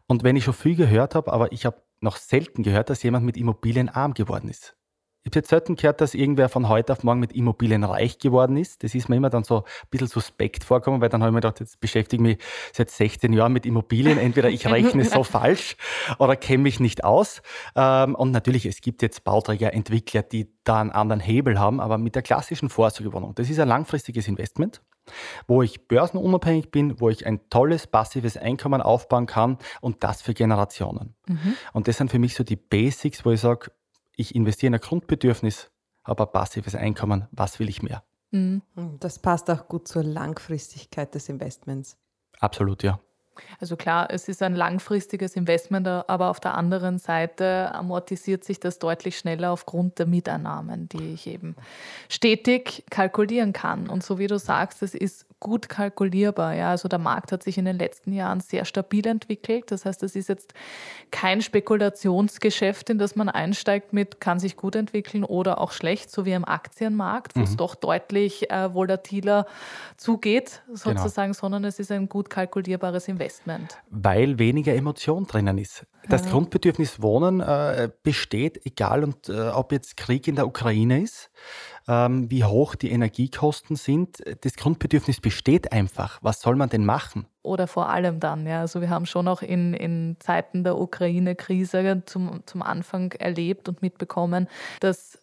Und 0.08 0.24
wenn 0.24 0.36
ich 0.36 0.44
schon 0.44 0.54
viel 0.54 0.76
gehört 0.76 1.16
habe, 1.16 1.32
aber 1.32 1.52
ich 1.52 1.66
habe 1.66 1.82
noch 2.02 2.18
selten 2.18 2.64
gehört, 2.64 2.90
dass 2.90 3.04
jemand 3.04 3.26
mit 3.26 3.38
Immobilien 3.38 3.90
arm 3.90 4.14
geworden 4.14 4.50
ist. 4.50 4.76
Ich 5.26 5.30
habe 5.30 5.40
jetzt 5.40 5.50
selten 5.52 5.78
gehört, 5.78 6.02
dass 6.02 6.16
irgendwer 6.16 6.50
von 6.50 6.68
heute 6.68 6.92
auf 6.92 7.04
morgen 7.04 7.22
mit 7.22 7.32
Immobilien 7.32 7.86
reich 7.86 8.20
geworden 8.20 8.58
ist. 8.58 8.84
Das 8.84 8.94
ist 8.94 9.08
mir 9.08 9.16
immer 9.16 9.30
dann 9.30 9.46
so 9.46 9.60
ein 9.60 9.88
bisschen 9.90 10.10
suspekt 10.10 10.66
vorkommen, 10.66 11.00
weil 11.00 11.08
dann 11.08 11.22
habe 11.22 11.30
ich 11.30 11.34
mir 11.34 11.40
gedacht, 11.40 11.62
jetzt 11.62 11.80
beschäftige 11.80 12.22
ich 12.22 12.36
mich 12.36 12.46
seit 12.74 12.90
16 12.90 13.32
Jahren 13.32 13.54
mit 13.54 13.66
Immobilien. 13.66 14.18
Entweder 14.18 14.50
ich 14.50 14.68
rechne 14.68 15.06
so 15.06 15.24
falsch 15.24 15.78
oder 16.20 16.36
kenne 16.36 16.64
mich 16.64 16.82
nicht 16.82 17.06
aus. 17.06 17.42
Ähm, 17.74 18.16
und 18.16 18.32
natürlich, 18.32 18.66
es 18.66 18.82
gibt 18.82 19.02
jetzt 19.02 19.24
Bauträger, 19.24 19.74
Entwickler, 19.74 20.24
die 20.24 20.52
da 20.66 20.82
einen 20.82 20.92
anderen 20.92 21.22
Hebel 21.22 21.58
haben, 21.58 21.80
aber 21.80 21.98
mit 21.98 22.16
der 22.16 22.22
klassischen 22.22 22.68
Vorsorgewohnung, 22.68 23.34
das 23.34 23.50
ist 23.50 23.60
ein 23.60 23.70
langfristiges 23.70 24.28
Investment 24.28 24.82
wo 25.48 25.62
ich 25.62 25.88
börsenunabhängig 25.88 26.72
bin, 26.72 27.00
wo 27.00 27.10
ich 27.10 27.26
ein 27.26 27.50
tolles 27.50 27.88
passives 27.88 28.38
Einkommen 28.38 28.82
aufbauen 28.82 29.26
kann 29.26 29.58
und 29.82 30.04
das 30.04 30.22
für 30.22 30.34
Generationen. 30.34 31.16
Mhm. 31.28 31.56
Und 31.74 31.88
das 31.88 31.98
sind 31.98 32.12
für 32.12 32.20
mich 32.20 32.36
so 32.36 32.44
die 32.44 32.56
Basics, 32.56 33.26
wo 33.26 33.32
ich 33.32 33.42
sage, 33.42 33.72
ich 34.16 34.36
investiere 34.36 34.68
in 34.68 34.76
ein 34.76 34.82
Grundbedürfnis, 34.82 35.72
habe 36.04 36.24
ein 36.24 36.32
passives 36.32 36.76
Einkommen, 36.76 37.28
was 37.32 37.60
will 37.60 37.70
ich 37.70 37.82
mehr? 37.82 38.04
Mhm. 38.32 38.62
Das 39.00 39.20
passt 39.20 39.50
auch 39.50 39.68
gut 39.68 39.88
zur 39.88 40.04
Langfristigkeit 40.04 41.14
des 41.16 41.30
Investments. 41.30 41.98
Absolut, 42.40 42.84
ja. 42.84 43.00
Also 43.60 43.76
klar, 43.76 44.08
es 44.10 44.28
ist 44.28 44.42
ein 44.42 44.56
langfristiges 44.56 45.36
Investment, 45.36 45.88
aber 45.88 46.30
auf 46.30 46.40
der 46.40 46.56
anderen 46.56 47.00
Seite 47.00 47.74
amortisiert 47.74 48.44
sich 48.44 48.60
das 48.60 48.80
deutlich 48.80 49.18
schneller 49.18 49.52
aufgrund 49.52 50.00
der 50.00 50.06
Mieteinnahmen, 50.06 50.90
die 50.90 51.14
ich 51.14 51.28
eben 51.28 51.56
stetig 52.10 52.84
kalkulieren 52.90 53.54
kann. 53.54 53.90
Und 53.90 54.04
so 54.04 54.20
wie 54.20 54.28
du 54.28 54.38
sagst, 54.38 54.84
es 54.84 54.94
ist 54.94 55.26
gut 55.40 55.68
kalkulierbar. 55.68 56.54
Ja? 56.54 56.70
Also 56.70 56.88
der 56.88 57.00
Markt 57.00 57.32
hat 57.32 57.44
sich 57.44 57.58
in 57.58 57.66
den 57.66 57.78
letzten 57.78 58.14
Jahren 58.14 58.40
sehr 58.40 58.66
stabil 58.66 59.06
entwickelt. 59.06 59.72
Das 59.72 59.86
heißt, 59.86 60.02
es 60.04 60.16
ist 60.16 60.30
jetzt 60.30 60.54
kein 61.12 61.42
Spekulationsgeschäft, 61.42 62.90
in 62.90 62.98
das 62.98 63.16
man 63.16 63.30
einsteigt 63.30 63.94
mit, 63.94 64.22
kann 64.22 64.40
sich 64.40 64.56
gut 64.56 64.76
entwickeln 64.76 65.24
oder 65.24 65.60
auch 65.60 65.72
schlecht, 65.72 66.12
so 66.12 66.26
wie 66.26 66.32
im 66.32 66.46
Aktienmarkt, 66.46 67.36
wo 67.36 67.40
mhm. 67.40 67.46
es 67.46 67.58
doch 67.58 67.76
deutlich 67.76 68.50
äh, 68.50 68.74
volatiler 68.74 69.46
zugeht, 69.98 70.62
genau. 70.66 70.78
sozusagen, 70.78 71.34
genau. 71.34 71.40
sondern 71.40 71.66
es 71.66 71.78
ist 71.78 71.92
ein 71.92 72.08
gut 72.08 72.30
kalkulierbares 72.30 73.08
Investment. 73.08 73.23
Weil 73.90 74.40
weniger 74.40 74.74
Emotion 74.74 75.26
drinnen 75.26 75.58
ist. 75.58 75.86
Das 76.10 76.26
ja. 76.26 76.32
Grundbedürfnis 76.32 77.02
Wohnen 77.02 77.40
äh, 77.40 77.90
besteht, 78.04 78.66
egal 78.66 79.04
und, 79.04 79.30
äh, 79.30 79.50
ob 79.50 79.72
jetzt 79.72 79.96
Krieg 79.96 80.28
in 80.28 80.36
der 80.36 80.48
Ukraine 80.48 81.02
ist, 81.02 81.30
ähm, 81.88 82.30
wie 82.30 82.44
hoch 82.44 82.76
die 82.76 82.92
Energiekosten 82.92 83.76
sind. 83.76 84.22
Das 84.42 84.56
Grundbedürfnis 84.56 85.22
besteht 85.22 85.72
einfach. 85.72 86.20
Was 86.22 86.42
soll 86.42 86.56
man 86.56 86.70
denn 86.70 86.86
machen? 86.86 87.26
Oder 87.42 87.68
vor 87.68 87.90
allem 87.90 88.20
dann, 88.20 88.48
ja. 88.48 88.62
Also 88.62 88.82
wir 88.82 88.90
haben 88.90 89.06
schon 89.06 89.28
auch 89.28 89.42
in, 89.42 89.74
in 89.74 90.18
Zeiten 90.20 90.64
der 90.64 90.78
Ukraine-Krise 90.78 92.04
zum, 92.06 92.42
zum 92.46 92.62
Anfang 92.62 93.12
erlebt 93.14 93.68
und 93.70 93.82
mitbekommen, 93.82 94.48
dass 94.80 95.20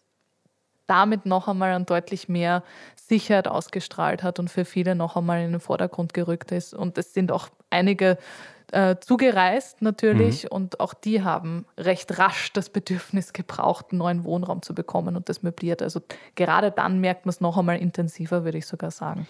damit 0.90 1.24
noch 1.24 1.46
einmal 1.46 1.72
an 1.72 1.86
deutlich 1.86 2.28
mehr 2.28 2.64
Sicherheit 2.96 3.46
ausgestrahlt 3.46 4.22
hat 4.24 4.38
und 4.40 4.50
für 4.50 4.64
viele 4.64 4.94
noch 4.96 5.16
einmal 5.16 5.40
in 5.42 5.52
den 5.52 5.60
Vordergrund 5.60 6.12
gerückt 6.14 6.50
ist. 6.50 6.74
Und 6.74 6.98
es 6.98 7.14
sind 7.14 7.30
auch 7.30 7.48
einige 7.70 8.18
äh, 8.72 8.96
zugereist 9.00 9.82
natürlich 9.82 10.44
mhm. 10.44 10.50
und 10.50 10.80
auch 10.80 10.94
die 10.94 11.22
haben 11.22 11.64
recht 11.78 12.18
rasch 12.18 12.52
das 12.52 12.70
Bedürfnis 12.70 13.32
gebraucht, 13.32 13.86
einen 13.90 13.98
neuen 13.98 14.24
Wohnraum 14.24 14.62
zu 14.62 14.74
bekommen 14.74 15.16
und 15.16 15.28
das 15.28 15.42
möbliert. 15.42 15.82
Also 15.82 16.00
gerade 16.34 16.70
dann 16.70 17.00
merkt 17.00 17.24
man 17.24 17.30
es 17.30 17.40
noch 17.40 17.56
einmal 17.56 17.78
intensiver, 17.78 18.44
würde 18.44 18.58
ich 18.58 18.66
sogar 18.66 18.90
sagen. 18.90 19.26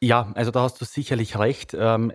Ja, 0.00 0.32
also 0.34 0.50
da 0.50 0.62
hast 0.62 0.80
du 0.80 0.84
sicherlich 0.84 1.38
recht. 1.38 1.74
Ähm, 1.78 2.12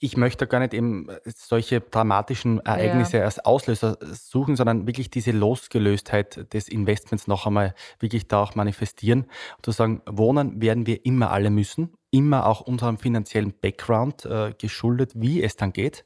ich 0.00 0.16
möchte 0.16 0.46
gar 0.46 0.60
nicht 0.60 0.74
eben 0.74 1.08
solche 1.26 1.80
dramatischen 1.80 2.58
Ereignisse 2.60 3.18
ja. 3.18 3.24
als 3.24 3.38
Auslöser 3.38 3.98
suchen, 4.00 4.56
sondern 4.56 4.86
wirklich 4.86 5.10
diese 5.10 5.30
Losgelöstheit 5.30 6.52
des 6.52 6.68
Investments 6.68 7.26
noch 7.26 7.46
einmal 7.46 7.74
wirklich 7.98 8.26
da 8.26 8.42
auch 8.42 8.54
manifestieren 8.54 9.26
und 9.56 9.64
zu 9.64 9.70
sagen, 9.70 10.02
wohnen 10.06 10.60
werden 10.60 10.86
wir 10.86 11.04
immer 11.04 11.30
alle 11.30 11.50
müssen 11.50 11.92
immer 12.10 12.46
auch 12.46 12.60
unserem 12.60 12.98
finanziellen 12.98 13.54
Background 13.60 14.24
äh, 14.24 14.52
geschuldet, 14.58 15.12
wie 15.14 15.42
es 15.42 15.56
dann 15.56 15.72
geht. 15.72 16.04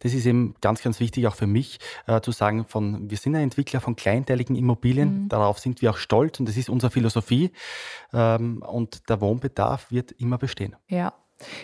Das 0.00 0.12
ist 0.12 0.26
eben 0.26 0.54
ganz, 0.60 0.82
ganz 0.82 1.00
wichtig 1.00 1.26
auch 1.26 1.34
für 1.34 1.46
mich 1.46 1.78
äh, 2.06 2.20
zu 2.20 2.32
sagen, 2.32 2.66
von, 2.66 3.08
wir 3.08 3.16
sind 3.16 3.36
ein 3.36 3.42
Entwickler 3.42 3.80
von 3.80 3.96
kleinteiligen 3.96 4.56
Immobilien, 4.56 5.24
mhm. 5.24 5.28
darauf 5.28 5.58
sind 5.58 5.82
wir 5.82 5.90
auch 5.90 5.98
stolz 5.98 6.40
und 6.40 6.48
das 6.48 6.56
ist 6.56 6.68
unsere 6.68 6.90
Philosophie 6.90 7.52
ähm, 8.12 8.62
und 8.62 9.08
der 9.08 9.20
Wohnbedarf 9.20 9.90
wird 9.90 10.12
immer 10.12 10.36
bestehen. 10.36 10.74
Ja, 10.88 11.14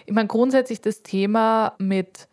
ich 0.07 0.13
meine 0.13 0.29
grundsätzlich 0.29 0.81
das 0.81 1.03
Thema 1.03 1.75
mit 1.79 2.29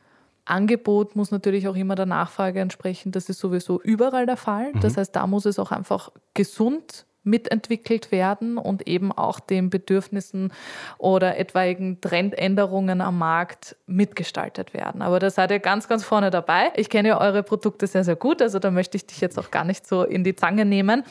Angebot 0.45 1.15
muss 1.15 1.31
natürlich 1.31 1.67
auch 1.67 1.75
immer 1.75 1.95
der 1.95 2.07
Nachfrage 2.07 2.59
entsprechen. 2.59 3.11
Das 3.11 3.29
ist 3.29 3.39
sowieso 3.39 3.79
überall 3.81 4.25
der 4.25 4.37
Fall. 4.37 4.73
Mhm. 4.73 4.79
Das 4.81 4.97
heißt, 4.97 5.15
da 5.15 5.27
muss 5.27 5.45
es 5.45 5.59
auch 5.59 5.71
einfach 5.71 6.11
gesund 6.33 7.05
mitentwickelt 7.23 8.11
werden 8.11 8.57
und 8.57 8.87
eben 8.87 9.11
auch 9.11 9.39
den 9.39 9.69
Bedürfnissen 9.69 10.53
oder 10.97 11.37
etwaigen 11.37 11.99
Trendänderungen 12.01 13.01
am 13.01 13.17
Markt 13.17 13.75
mitgestaltet 13.85 14.73
werden. 14.73 15.01
Aber 15.01 15.19
da 15.19 15.29
seid 15.29 15.51
ihr 15.51 15.59
ganz, 15.59 15.87
ganz 15.87 16.03
vorne 16.03 16.31
dabei. 16.31 16.71
Ich 16.75 16.89
kenne 16.89 17.09
ja 17.09 17.21
eure 17.21 17.43
Produkte 17.43 17.87
sehr, 17.87 18.05
sehr 18.05 18.15
gut, 18.15 18.41
also 18.41 18.57
da 18.57 18.71
möchte 18.71 18.95
ich 18.95 19.05
dich 19.05 19.19
jetzt 19.19 19.37
auch 19.37 19.51
gar 19.51 19.65
nicht 19.65 19.85
so 19.85 20.03
in 20.03 20.23
die 20.23 20.35
Zange 20.35 20.63
nehmen. 20.65 21.03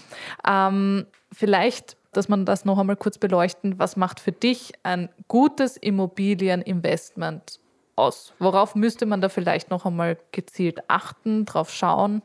Ähm, 0.49 1.07
vielleicht 1.31 1.98
dass 2.19 2.29
man 2.29 2.45
das 2.45 2.65
noch 2.65 2.79
einmal 2.79 2.97
kurz 2.97 3.17
beleuchten. 3.17 3.79
Was 3.79 3.97
macht 3.97 4.19
für 4.19 4.33
dich 4.33 4.73
ein 4.83 5.09
gutes 5.29 5.77
Immobilieninvestment 5.77 7.61
aus? 7.95 8.35
Worauf 8.41 8.75
müsste 8.75 9.07
man 9.07 9.21
da 9.21 9.29
vielleicht 9.29 9.71
noch 9.71 9.87
einmal 9.87 10.19
gezielt 10.33 10.81
achten, 10.89 11.45
drauf 11.45 11.71
schauen? 11.71 12.23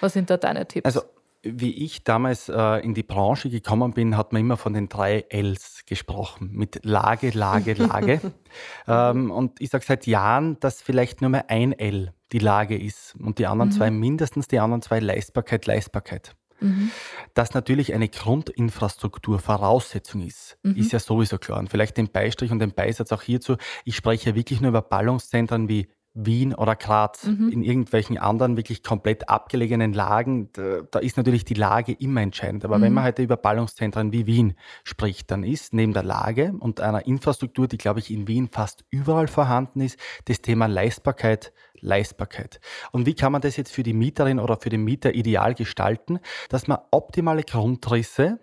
Was 0.00 0.14
sind 0.14 0.28
da 0.28 0.36
deine 0.38 0.66
Tipps? 0.66 0.84
Also 0.84 1.02
wie 1.44 1.84
ich 1.84 2.02
damals 2.02 2.48
äh, 2.48 2.78
in 2.84 2.94
die 2.94 3.04
Branche 3.04 3.48
gekommen 3.48 3.92
bin, 3.92 4.16
hat 4.16 4.32
man 4.32 4.40
immer 4.42 4.56
von 4.56 4.74
den 4.74 4.88
drei 4.88 5.24
Ls 5.28 5.84
gesprochen, 5.86 6.50
mit 6.52 6.84
Lage, 6.84 7.30
Lage, 7.30 7.74
Lage. 7.74 8.20
ähm, 8.88 9.30
und 9.30 9.60
ich 9.60 9.70
sage 9.70 9.84
seit 9.84 10.08
Jahren, 10.08 10.58
dass 10.58 10.82
vielleicht 10.82 11.20
nur 11.20 11.30
mehr 11.30 11.48
ein 11.48 11.72
L 11.72 12.12
die 12.32 12.40
Lage 12.40 12.76
ist 12.76 13.14
und 13.20 13.38
die 13.38 13.46
anderen 13.46 13.70
mhm. 13.70 13.74
zwei 13.74 13.90
mindestens, 13.92 14.48
die 14.48 14.58
anderen 14.58 14.82
zwei 14.82 14.98
Leistbarkeit, 14.98 15.66
Leistbarkeit. 15.66 16.34
Mhm. 16.62 16.90
Dass 17.34 17.54
natürlich 17.54 17.94
eine 17.94 18.08
Grundinfrastruktur 18.08 19.38
Voraussetzung 19.38 20.22
ist, 20.22 20.56
mhm. 20.62 20.76
ist 20.76 20.92
ja 20.92 20.98
sowieso 20.98 21.38
klar. 21.38 21.58
Und 21.58 21.70
vielleicht 21.70 21.96
den 21.96 22.08
Beistrich 22.08 22.50
und 22.50 22.58
den 22.58 22.72
Beisatz 22.72 23.12
auch 23.12 23.22
hierzu. 23.22 23.56
Ich 23.84 23.96
spreche 23.96 24.34
wirklich 24.34 24.60
nur 24.60 24.70
über 24.70 24.82
Ballungszentren 24.82 25.68
wie 25.68 25.88
Wien 26.14 26.54
oder 26.54 26.76
Graz, 26.76 27.24
mhm. 27.24 27.48
in 27.48 27.62
irgendwelchen 27.62 28.18
anderen 28.18 28.56
wirklich 28.56 28.82
komplett 28.82 29.30
abgelegenen 29.30 29.94
Lagen, 29.94 30.50
da, 30.52 30.82
da 30.90 30.98
ist 30.98 31.16
natürlich 31.16 31.44
die 31.44 31.54
Lage 31.54 31.92
immer 31.92 32.20
entscheidend. 32.20 32.64
Aber 32.64 32.78
mhm. 32.78 32.82
wenn 32.82 32.92
man 32.92 33.04
heute 33.04 33.22
über 33.22 33.36
Ballungszentren 33.36 34.12
wie 34.12 34.26
Wien 34.26 34.54
spricht, 34.84 35.30
dann 35.30 35.42
ist 35.42 35.72
neben 35.72 35.94
der 35.94 36.02
Lage 36.02 36.52
und 36.58 36.80
einer 36.80 37.06
Infrastruktur, 37.06 37.66
die, 37.66 37.78
glaube 37.78 38.00
ich, 38.00 38.10
in 38.10 38.28
Wien 38.28 38.48
fast 38.52 38.84
überall 38.90 39.28
vorhanden 39.28 39.80
ist, 39.80 39.98
das 40.26 40.42
Thema 40.42 40.66
Leistbarkeit, 40.66 41.52
Leistbarkeit. 41.82 42.60
Und 42.92 43.04
wie 43.04 43.14
kann 43.14 43.32
man 43.32 43.42
das 43.42 43.56
jetzt 43.56 43.72
für 43.72 43.82
die 43.82 43.92
Mieterin 43.92 44.38
oder 44.40 44.56
für 44.56 44.70
den 44.70 44.84
Mieter 44.84 45.14
ideal 45.14 45.54
gestalten, 45.54 46.20
dass 46.48 46.66
man 46.66 46.78
optimale 46.90 47.42
Grundrisse 47.42 48.38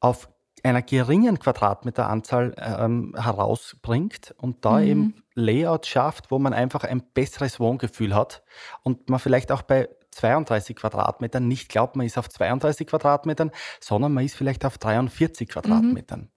auf 0.00 0.28
einer 0.62 0.82
geringen 0.82 1.38
Quadratmeteranzahl 1.38 2.54
ähm, 2.58 3.14
herausbringt 3.16 4.34
und 4.36 4.64
da 4.64 4.78
mhm. 4.78 4.86
eben 4.86 5.22
Layout 5.34 5.86
schafft, 5.86 6.30
wo 6.30 6.38
man 6.38 6.52
einfach 6.52 6.84
ein 6.84 7.02
besseres 7.14 7.60
Wohngefühl 7.60 8.14
hat 8.14 8.42
und 8.82 9.08
man 9.08 9.20
vielleicht 9.20 9.52
auch 9.52 9.62
bei 9.62 9.88
32 10.10 10.76
Quadratmetern 10.76 11.46
nicht 11.46 11.68
glaubt, 11.68 11.96
man 11.96 12.04
ist 12.04 12.18
auf 12.18 12.28
32 12.28 12.86
Quadratmetern, 12.86 13.52
sondern 13.80 14.12
man 14.12 14.24
ist 14.24 14.34
vielleicht 14.34 14.64
auf 14.64 14.76
43 14.76 15.48
Quadratmetern. 15.48 16.20
Mhm. 16.20 16.28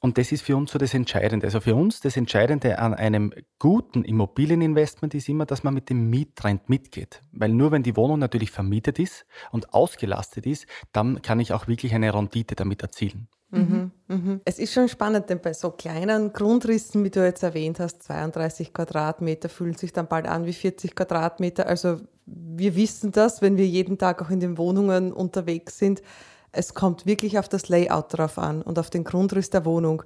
Und 0.00 0.16
das 0.16 0.32
ist 0.32 0.42
für 0.42 0.56
uns 0.56 0.72
so 0.72 0.78
das 0.78 0.94
Entscheidende. 0.94 1.46
Also 1.46 1.60
für 1.60 1.74
uns 1.74 2.00
das 2.00 2.16
Entscheidende 2.16 2.78
an 2.78 2.94
einem 2.94 3.34
guten 3.58 4.02
Immobilieninvestment 4.02 5.14
ist 5.14 5.28
immer, 5.28 5.44
dass 5.44 5.62
man 5.62 5.74
mit 5.74 5.90
dem 5.90 6.08
Miettrend 6.08 6.70
mitgeht. 6.70 7.22
Weil 7.32 7.50
nur 7.50 7.70
wenn 7.70 7.82
die 7.82 7.96
Wohnung 7.96 8.18
natürlich 8.18 8.50
vermietet 8.50 8.98
ist 8.98 9.26
und 9.52 9.74
ausgelastet 9.74 10.46
ist, 10.46 10.66
dann 10.92 11.20
kann 11.20 11.38
ich 11.38 11.52
auch 11.52 11.68
wirklich 11.68 11.94
eine 11.94 12.14
Rendite 12.14 12.54
damit 12.54 12.82
erzielen. 12.82 13.28
Mhm, 13.50 13.90
mhm. 14.06 14.40
Es 14.44 14.58
ist 14.58 14.72
schon 14.72 14.88
spannend, 14.88 15.28
denn 15.28 15.40
bei 15.40 15.52
so 15.52 15.70
kleinen 15.70 16.32
Grundrissen, 16.32 17.04
wie 17.04 17.10
du 17.10 17.24
jetzt 17.24 17.42
erwähnt 17.42 17.80
hast, 17.80 18.02
32 18.04 18.72
Quadratmeter, 18.72 19.48
fühlen 19.48 19.74
sich 19.74 19.92
dann 19.92 20.06
bald 20.06 20.26
an 20.26 20.46
wie 20.46 20.52
40 20.52 20.94
Quadratmeter. 20.94 21.66
Also 21.66 22.00
wir 22.26 22.76
wissen 22.76 23.12
das, 23.12 23.42
wenn 23.42 23.56
wir 23.56 23.66
jeden 23.66 23.98
Tag 23.98 24.22
auch 24.22 24.30
in 24.30 24.40
den 24.40 24.56
Wohnungen 24.56 25.12
unterwegs 25.12 25.78
sind. 25.78 26.00
Es 26.52 26.74
kommt 26.74 27.06
wirklich 27.06 27.38
auf 27.38 27.48
das 27.48 27.68
Layout 27.68 28.06
drauf 28.16 28.38
an 28.38 28.62
und 28.62 28.78
auf 28.78 28.90
den 28.90 29.04
Grundriss 29.04 29.50
der 29.50 29.64
Wohnung. 29.64 30.02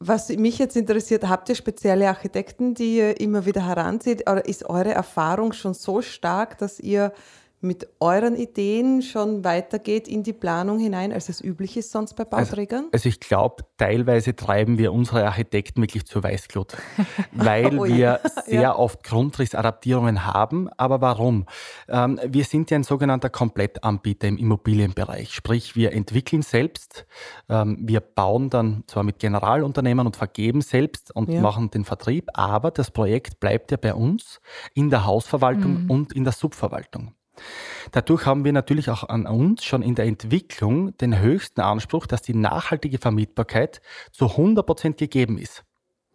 Was 0.00 0.28
mich 0.28 0.58
jetzt 0.58 0.76
interessiert, 0.76 1.28
habt 1.28 1.48
ihr 1.48 1.56
spezielle 1.56 2.08
Architekten, 2.08 2.74
die 2.74 2.98
ihr 2.98 3.20
immer 3.20 3.46
wieder 3.46 3.66
heranzieht? 3.66 4.30
Oder 4.30 4.44
ist 4.46 4.64
eure 4.64 4.92
Erfahrung 4.92 5.52
schon 5.52 5.74
so 5.74 6.02
stark, 6.02 6.58
dass 6.58 6.78
ihr 6.78 7.12
mit 7.60 7.88
euren 7.98 8.36
Ideen 8.36 9.02
schon 9.02 9.42
weitergeht 9.42 10.06
in 10.06 10.22
die 10.22 10.32
Planung 10.32 10.78
hinein, 10.78 11.12
als 11.12 11.28
es 11.28 11.42
üblich 11.42 11.76
ist 11.76 11.90
sonst 11.90 12.14
bei 12.14 12.24
also, 12.24 12.50
Bauträgern? 12.50 12.84
Also, 12.84 12.90
also 12.92 13.08
ich 13.08 13.20
glaube, 13.20 13.64
teilweise 13.78 14.36
treiben 14.36 14.78
wir 14.78 14.92
unsere 14.92 15.26
Architekten 15.26 15.82
wirklich 15.82 16.06
zur 16.06 16.22
Weißglut, 16.22 16.76
weil 17.32 17.78
oh, 17.78 17.84
wir 17.84 17.96
ja. 17.96 18.20
sehr 18.44 18.60
ja. 18.60 18.76
oft 18.76 19.02
Grundrissadaptierungen 19.02 20.24
haben. 20.24 20.68
Aber 20.76 21.00
warum? 21.00 21.46
Ähm, 21.88 22.20
wir 22.24 22.44
sind 22.44 22.70
ja 22.70 22.76
ein 22.76 22.84
sogenannter 22.84 23.30
Komplettanbieter 23.30 24.28
im 24.28 24.36
Immobilienbereich, 24.36 25.34
sprich 25.34 25.74
wir 25.74 25.92
entwickeln 25.92 26.42
selbst, 26.42 27.06
ähm, 27.48 27.78
wir 27.80 28.00
bauen 28.00 28.50
dann 28.50 28.84
zwar 28.86 29.02
mit 29.02 29.18
Generalunternehmern 29.18 30.06
und 30.06 30.16
vergeben 30.16 30.60
selbst 30.60 31.14
und 31.14 31.28
ja. 31.28 31.40
machen 31.40 31.70
den 31.70 31.84
Vertrieb, 31.84 32.28
aber 32.34 32.70
das 32.70 32.92
Projekt 32.92 33.40
bleibt 33.40 33.72
ja 33.72 33.76
bei 33.76 33.94
uns 33.94 34.40
in 34.74 34.90
der 34.90 35.06
Hausverwaltung 35.06 35.84
mhm. 35.84 35.90
und 35.90 36.12
in 36.12 36.24
der 36.24 36.32
Subverwaltung. 36.32 37.14
Dadurch 37.92 38.26
haben 38.26 38.44
wir 38.44 38.52
natürlich 38.52 38.90
auch 38.90 39.04
an 39.08 39.26
uns 39.26 39.64
schon 39.64 39.82
in 39.82 39.94
der 39.94 40.06
Entwicklung 40.06 40.96
den 40.98 41.18
höchsten 41.20 41.60
Anspruch, 41.60 42.06
dass 42.06 42.22
die 42.22 42.34
nachhaltige 42.34 42.98
Vermietbarkeit 42.98 43.80
zu 44.12 44.26
100 44.26 44.66
Prozent 44.66 44.96
gegeben 44.98 45.38
ist. 45.38 45.64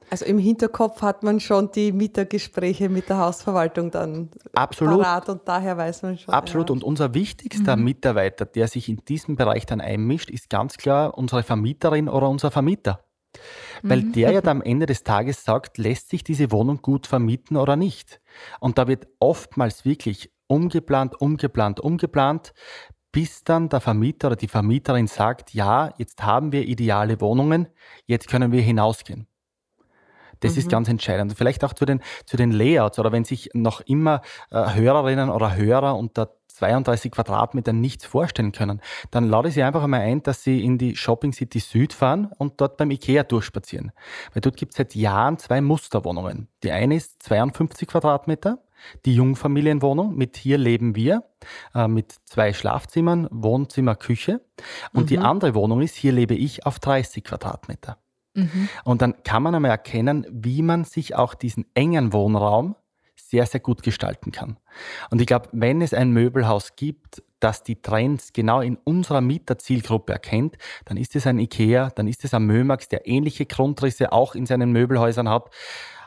Also 0.10 0.26
im 0.26 0.38
Hinterkopf 0.38 1.02
hat 1.02 1.24
man 1.24 1.40
schon 1.40 1.72
die 1.72 1.92
Mietergespräche 1.92 2.90
mit 2.90 3.10
der 3.10 3.18
Hausverwaltung 3.18 3.90
dann 3.90 4.30
Absolut. 4.54 5.02
parat 5.02 5.30
und 5.30 5.42
daher 5.46 5.78
weiß 5.78 6.04
man 6.04 6.18
schon. 6.18 6.34
Absolut. 6.34 6.70
Ja. 6.70 6.74
Und 6.74 6.84
unser 6.84 7.14
wichtigster 7.14 7.76
mhm. 7.76 7.84
Mitarbeiter, 7.86 8.46
der 8.46 8.68
sich 8.68 8.90
in 8.90 8.98
diesem 9.06 9.36
Bereich 9.36 9.66
dann 9.66 9.82
einmischt, 9.82 10.30
ist 10.30 10.50
ganz 10.50 10.78
klar 10.78 11.18
unsere 11.18 11.44
Vermieterin 11.44 12.10
oder 12.10 12.30
unser 12.30 12.52
Vermieter. 12.52 13.04
Weil 13.82 14.02
mhm. 14.02 14.12
der 14.14 14.32
ja 14.32 14.42
dann 14.42 14.58
am 14.58 14.62
Ende 14.62 14.86
des 14.86 15.04
Tages 15.04 15.44
sagt, 15.44 15.78
lässt 15.78 16.10
sich 16.10 16.24
diese 16.24 16.52
Wohnung 16.52 16.82
gut 16.82 17.08
vermieten 17.08 17.58
oder 17.58 17.76
nicht. 17.76 18.22
Und 18.60 18.78
da 18.78 18.88
wird 18.88 19.08
oftmals 19.20 19.86
wirklich 19.86 20.32
umgeplant, 20.54 21.20
umgeplant, 21.20 21.80
umgeplant, 21.80 22.54
bis 23.12 23.44
dann 23.44 23.70
der 23.70 23.82
Vermieter 23.82 24.28
oder 24.28 24.36
die 24.36 24.48
Vermieterin 24.48 25.08
sagt, 25.08 25.54
ja, 25.54 25.94
jetzt 25.98 26.24
haben 26.24 26.52
wir 26.52 26.68
ideale 26.68 27.20
Wohnungen, 27.22 27.68
jetzt 28.06 28.28
können 28.28 28.52
wir 28.52 28.62
hinausgehen. 28.62 29.28
Das 30.42 30.54
mhm. 30.54 30.60
ist 30.60 30.70
ganz 30.70 30.90
entscheidend. 30.90 31.34
Vielleicht 31.38 31.64
auch 31.64 31.74
zu 31.74 31.86
den, 31.86 32.02
zu 32.26 32.38
den 32.38 32.52
Layouts 32.52 33.00
oder 33.00 33.12
wenn 33.12 33.24
sich 33.24 33.50
noch 33.54 33.82
immer 33.82 34.22
äh, 34.52 34.74
Hörerinnen 34.74 35.30
oder 35.30 35.56
Hörer 35.56 35.96
unter 35.98 36.36
32 36.48 37.12
Quadratmetern 37.12 37.80
nichts 37.80 38.06
vorstellen 38.06 38.52
können, 38.52 38.82
dann 39.10 39.28
lade 39.28 39.48
ich 39.48 39.56
Sie 39.56 39.64
einfach 39.64 39.84
einmal 39.84 40.02
ein, 40.02 40.22
dass 40.22 40.44
Sie 40.44 40.64
in 40.64 40.78
die 40.78 40.96
Shopping 40.96 41.34
City 41.34 41.60
Süd 41.60 41.94
fahren 41.94 42.32
und 42.38 42.62
dort 42.62 42.78
beim 42.78 42.92
IKEA 42.92 43.24
durchspazieren. 43.24 43.92
Weil 44.34 44.42
dort 44.42 44.58
gibt 44.58 44.74
es 44.74 44.78
seit 44.78 44.94
Jahren 44.94 45.40
zwei 45.40 45.62
Musterwohnungen. 45.62 46.48
Die 46.62 46.72
eine 46.72 46.96
ist 46.96 47.24
52 47.24 47.88
Quadratmeter 47.88 48.60
die 49.06 49.16
Jungfamilienwohnung 49.16 50.16
mit 50.16 50.38
Hier 50.38 50.58
leben 50.58 50.96
wir, 50.96 51.24
äh, 51.74 51.88
mit 51.88 52.16
zwei 52.26 52.54
Schlafzimmern, 52.54 53.28
Wohnzimmer, 53.32 53.96
Küche. 53.96 54.42
Und 54.94 55.04
mhm. 55.04 55.08
die 55.08 55.20
andere 55.20 55.56
Wohnung 55.56 55.82
ist 55.82 55.96
Hier 55.96 56.12
lebe 56.12 56.36
ich 56.36 56.66
auf 56.66 56.80
30 56.80 57.24
Quadratmeter. 57.24 57.98
Mhm. 58.34 58.70
Und 58.84 59.02
dann 59.02 59.24
kann 59.24 59.44
man 59.44 59.56
einmal 59.56 59.72
erkennen, 59.72 60.26
wie 60.32 60.62
man 60.62 60.86
sich 60.86 61.16
auch 61.16 61.34
diesen 61.34 61.66
engen 61.74 62.14
Wohnraum 62.14 62.76
sehr, 63.16 63.46
sehr 63.46 63.60
gut 63.60 63.84
gestalten 63.84 64.32
kann. 64.32 64.58
Und 65.10 65.22
ich 65.22 65.28
glaube, 65.28 65.50
wenn 65.54 65.82
es 65.82 65.94
ein 65.94 66.12
Möbelhaus 66.12 66.76
gibt, 66.76 67.24
das 67.40 67.64
die 67.64 67.82
Trends 67.82 68.32
genau 68.32 68.62
in 68.62 68.78
unserer 68.84 69.22
Mieterzielgruppe 69.22 70.14
erkennt, 70.14 70.58
dann 70.86 70.98
ist 70.98 71.16
es 71.16 71.28
ein 71.28 71.40
IKEA, 71.40 71.90
dann 71.90 72.08
ist 72.08 72.24
es 72.24 72.34
ein 72.34 72.46
Mömax, 72.46 72.88
der 72.88 73.08
ähnliche 73.08 73.46
Grundrisse 73.46 74.12
auch 74.12 74.36
in 74.36 74.46
seinen 74.46 74.72
Möbelhäusern 74.72 75.30
hat. 75.30 75.50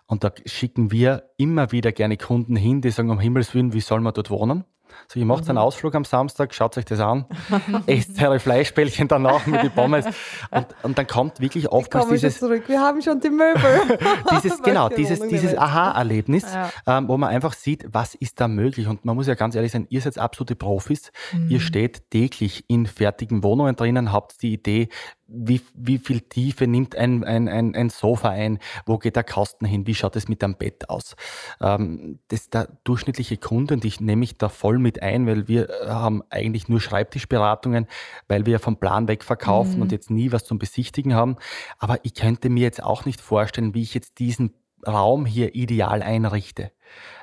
Und 0.06 0.24
da 0.24 0.30
schicken 0.44 0.92
wir 0.92 1.30
immer 1.36 1.72
wieder 1.72 1.92
gerne 1.92 2.16
Kunden 2.16 2.56
hin, 2.56 2.80
die 2.80 2.90
sagen, 2.90 3.10
um 3.10 3.18
Himmels 3.18 3.54
Willen, 3.54 3.72
wie 3.72 3.80
soll 3.80 4.00
man 4.00 4.14
dort 4.14 4.30
wohnen? 4.30 4.64
So, 5.08 5.20
ihr 5.20 5.26
macht 5.26 5.44
mhm. 5.44 5.50
einen 5.50 5.58
Ausflug 5.58 5.94
am 5.94 6.04
Samstag, 6.04 6.54
schaut 6.54 6.76
euch 6.76 6.84
das 6.84 7.00
an, 7.00 7.26
esst 7.86 8.20
eure 8.22 8.40
Fleischbällchen 8.40 9.08
danach 9.08 9.46
mit 9.46 9.62
den 9.62 9.70
Pommes 9.70 10.06
und, 10.50 10.66
und 10.82 10.98
dann 10.98 11.06
kommt 11.06 11.40
wirklich 11.40 11.70
oftmals 11.70 12.08
dieses... 12.08 12.38
zurück, 12.38 12.64
wir 12.66 12.80
haben 12.80 13.00
schon 13.02 13.20
die 13.20 13.30
Möbel. 13.30 13.98
dieses, 14.32 14.62
genau, 14.62 14.88
dieses, 14.88 15.20
dieses 15.20 15.56
Aha-Erlebnis, 15.56 16.44
ja. 16.52 16.70
ähm, 16.86 17.08
wo 17.08 17.16
man 17.16 17.30
einfach 17.30 17.52
sieht, 17.52 17.86
was 17.90 18.14
ist 18.14 18.40
da 18.40 18.48
möglich 18.48 18.86
und 18.88 19.04
man 19.04 19.16
muss 19.16 19.26
ja 19.26 19.34
ganz 19.34 19.54
ehrlich 19.54 19.72
sein, 19.72 19.86
ihr 19.90 20.00
seid 20.00 20.18
absolute 20.18 20.56
Profis, 20.56 21.12
mhm. 21.32 21.50
ihr 21.50 21.60
steht 21.60 22.10
täglich 22.10 22.64
in 22.68 22.86
fertigen 22.86 23.42
Wohnungen 23.42 23.76
drinnen, 23.76 24.12
habt 24.12 24.42
die 24.42 24.54
Idee, 24.54 24.88
wie, 25.28 25.60
wie 25.74 25.98
viel 25.98 26.20
Tiefe 26.20 26.66
nimmt 26.66 26.94
ein, 26.96 27.24
ein, 27.24 27.48
ein, 27.48 27.74
ein 27.74 27.90
Sofa 27.90 28.30
ein, 28.30 28.58
wo 28.84 28.98
geht 28.98 29.16
der 29.16 29.24
Kasten 29.24 29.66
hin, 29.66 29.86
wie 29.86 29.94
schaut 29.94 30.16
es 30.16 30.28
mit 30.28 30.42
dem 30.42 30.56
Bett 30.56 30.88
aus. 30.88 31.16
Ähm, 31.60 32.20
das 32.28 32.50
der 32.50 32.68
durchschnittliche 32.84 33.36
Kunde, 33.36 33.74
und 33.74 33.84
ich 33.84 34.00
nehme 34.00 34.20
mich 34.20 34.38
da 34.38 34.48
voll 34.48 34.78
mit 34.78 35.02
ein, 35.02 35.26
weil 35.26 35.48
wir 35.48 35.68
äh, 35.68 35.88
haben 35.88 36.22
eigentlich 36.30 36.68
nur 36.68 36.80
Schreibtischberatungen, 36.80 37.86
weil 38.28 38.46
wir 38.46 38.60
vom 38.60 38.78
Plan 38.78 39.08
weg 39.08 39.24
verkaufen 39.24 39.76
mhm. 39.76 39.82
und 39.82 39.92
jetzt 39.92 40.10
nie 40.10 40.32
was 40.32 40.44
zum 40.44 40.58
Besichtigen 40.58 41.14
haben. 41.14 41.36
Aber 41.78 41.98
ich 42.04 42.14
könnte 42.14 42.48
mir 42.48 42.62
jetzt 42.62 42.82
auch 42.82 43.04
nicht 43.04 43.20
vorstellen, 43.20 43.74
wie 43.74 43.82
ich 43.82 43.94
jetzt 43.94 44.18
diesen 44.18 44.54
Raum 44.86 45.26
hier 45.26 45.54
ideal 45.54 46.02
einrichte. 46.02 46.70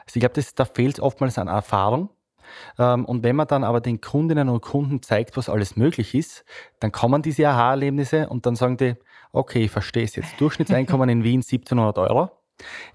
Also 0.06 0.18
ich 0.18 0.20
glaube, 0.20 0.42
da 0.56 0.66
fehlt 0.66 0.96
es 0.96 1.00
oftmals 1.00 1.38
an 1.38 1.48
Erfahrung. 1.48 2.10
Ähm, 2.78 3.06
und 3.06 3.24
wenn 3.24 3.36
man 3.36 3.48
dann 3.48 3.64
aber 3.64 3.82
den 3.82 4.02
Kundinnen 4.02 4.50
und 4.50 4.62
Kunden 4.62 5.02
zeigt, 5.02 5.38
was 5.38 5.50
alles 5.50 5.76
möglich 5.76 6.16
ist, 6.16 6.46
dann 6.80 6.92
kommen 6.92 7.22
diese 7.22 7.48
Aha-Erlebnisse 7.48 8.30
und 8.30 8.46
dann 8.46 8.56
sagen 8.56 8.78
die, 8.78 8.96
okay, 9.32 9.66
ich 9.66 9.72
verstehe 9.72 10.04
es 10.04 10.16
jetzt. 10.16 10.40
Durchschnittseinkommen 10.40 11.10
in 11.10 11.24
Wien 11.24 11.42
1700 11.42 11.98
Euro. 11.98 12.32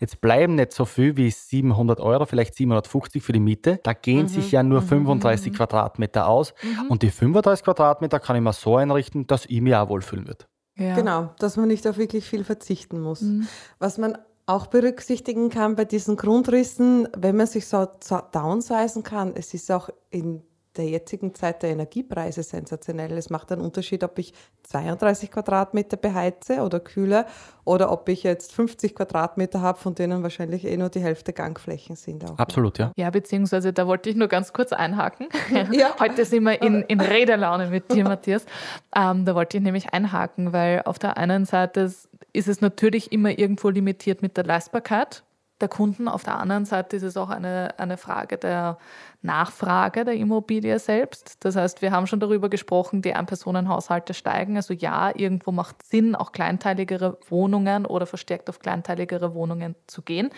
Jetzt 0.00 0.20
bleiben 0.20 0.54
nicht 0.54 0.72
so 0.72 0.84
viel 0.84 1.16
wie 1.16 1.30
700 1.30 2.00
Euro, 2.00 2.26
vielleicht 2.26 2.54
750 2.54 3.22
für 3.22 3.32
die 3.32 3.40
Miete. 3.40 3.80
Da 3.82 3.92
gehen 3.92 4.22
mhm. 4.22 4.28
sich 4.28 4.52
ja 4.52 4.62
nur 4.62 4.82
35 4.82 5.52
mhm. 5.52 5.56
Quadratmeter 5.56 6.28
aus. 6.28 6.54
Mhm. 6.62 6.90
Und 6.90 7.02
die 7.02 7.10
35 7.10 7.64
Quadratmeter 7.64 8.20
kann 8.20 8.36
ich 8.36 8.42
mir 8.42 8.52
so 8.52 8.76
einrichten, 8.76 9.26
dass 9.26 9.46
ich 9.46 9.60
mich 9.60 9.74
auch 9.74 9.88
wohlfühlen 9.88 10.26
würde. 10.26 10.44
Ja. 10.76 10.94
Genau, 10.94 11.30
dass 11.40 11.56
man 11.56 11.68
nicht 11.68 11.86
auf 11.88 11.98
wirklich 11.98 12.24
viel 12.24 12.44
verzichten 12.44 13.00
muss. 13.00 13.22
Mhm. 13.22 13.48
Was 13.80 13.98
man 13.98 14.16
auch 14.48 14.66
berücksichtigen 14.66 15.50
kann 15.50 15.76
bei 15.76 15.84
diesen 15.84 16.16
Grundrissen, 16.16 17.06
wenn 17.16 17.36
man 17.36 17.46
sich 17.46 17.66
so 17.66 17.86
downsizen 18.32 19.02
kann. 19.02 19.32
Es 19.34 19.52
ist 19.52 19.70
auch 19.70 19.90
in 20.10 20.42
der 20.78 20.88
jetzigen 20.88 21.34
Zeit 21.34 21.62
der 21.62 21.70
Energiepreise 21.70 22.42
sensationell. 22.42 23.12
Es 23.12 23.28
macht 23.28 23.52
einen 23.52 23.60
Unterschied, 23.60 24.04
ob 24.04 24.18
ich 24.18 24.32
32 24.62 25.30
Quadratmeter 25.30 25.96
beheize 25.96 26.62
oder 26.62 26.80
kühle 26.80 27.26
oder 27.64 27.90
ob 27.90 28.08
ich 28.08 28.22
jetzt 28.22 28.52
50 28.52 28.94
Quadratmeter 28.94 29.60
habe, 29.60 29.78
von 29.78 29.94
denen 29.94 30.22
wahrscheinlich 30.22 30.64
eh 30.64 30.76
nur 30.76 30.88
die 30.88 31.00
Hälfte 31.00 31.32
Gangflächen 31.32 31.96
sind. 31.96 32.24
Auch. 32.24 32.38
Absolut, 32.38 32.78
ja. 32.78 32.92
Ja, 32.96 33.10
beziehungsweise 33.10 33.72
da 33.72 33.86
wollte 33.86 34.08
ich 34.08 34.16
nur 34.16 34.28
ganz 34.28 34.52
kurz 34.52 34.72
einhaken. 34.72 35.28
Ja. 35.72 35.96
Heute 36.00 36.24
sind 36.24 36.44
wir 36.44 36.62
in, 36.62 36.82
in 36.82 37.00
Redelaune 37.00 37.68
mit 37.68 37.92
dir, 37.92 38.04
Matthias. 38.04 38.46
Ähm, 38.94 39.24
da 39.24 39.34
wollte 39.34 39.56
ich 39.56 39.62
nämlich 39.62 39.92
einhaken, 39.92 40.52
weil 40.52 40.82
auf 40.84 40.98
der 40.98 41.16
einen 41.16 41.44
Seite 41.44 41.92
ist 42.32 42.48
es 42.48 42.60
natürlich 42.60 43.10
immer 43.12 43.36
irgendwo 43.36 43.68
limitiert 43.70 44.22
mit 44.22 44.36
der 44.36 44.44
Leistbarkeit 44.44 45.24
der 45.60 45.68
Kunden. 45.68 46.08
Auf 46.08 46.24
der 46.24 46.38
anderen 46.38 46.64
Seite 46.64 46.96
ist 46.96 47.02
es 47.02 47.16
auch 47.16 47.30
eine, 47.30 47.78
eine 47.78 47.96
Frage 47.96 48.38
der 48.38 48.78
Nachfrage 49.22 50.04
der 50.04 50.14
Immobilie 50.14 50.78
selbst. 50.78 51.44
Das 51.44 51.56
heißt, 51.56 51.82
wir 51.82 51.90
haben 51.90 52.06
schon 52.06 52.20
darüber 52.20 52.48
gesprochen, 52.48 53.02
die 53.02 53.14
Einpersonenhaushalte 53.14 54.14
steigen. 54.14 54.56
Also 54.56 54.74
ja, 54.74 55.12
irgendwo 55.14 55.50
macht 55.50 55.82
Sinn, 55.84 56.14
auch 56.14 56.32
kleinteiligere 56.32 57.18
Wohnungen 57.28 57.86
oder 57.86 58.06
verstärkt 58.06 58.48
auf 58.48 58.60
kleinteiligere 58.60 59.34
Wohnungen 59.34 59.74
zu 59.86 60.02
gehen. 60.02 60.30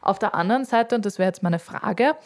Auf 0.00 0.18
der 0.18 0.34
anderen 0.34 0.64
Seite, 0.64 0.94
und 0.94 1.04
das 1.04 1.18
wäre 1.18 1.28
jetzt 1.28 1.42
meine 1.42 1.58
Frage, 1.58 2.16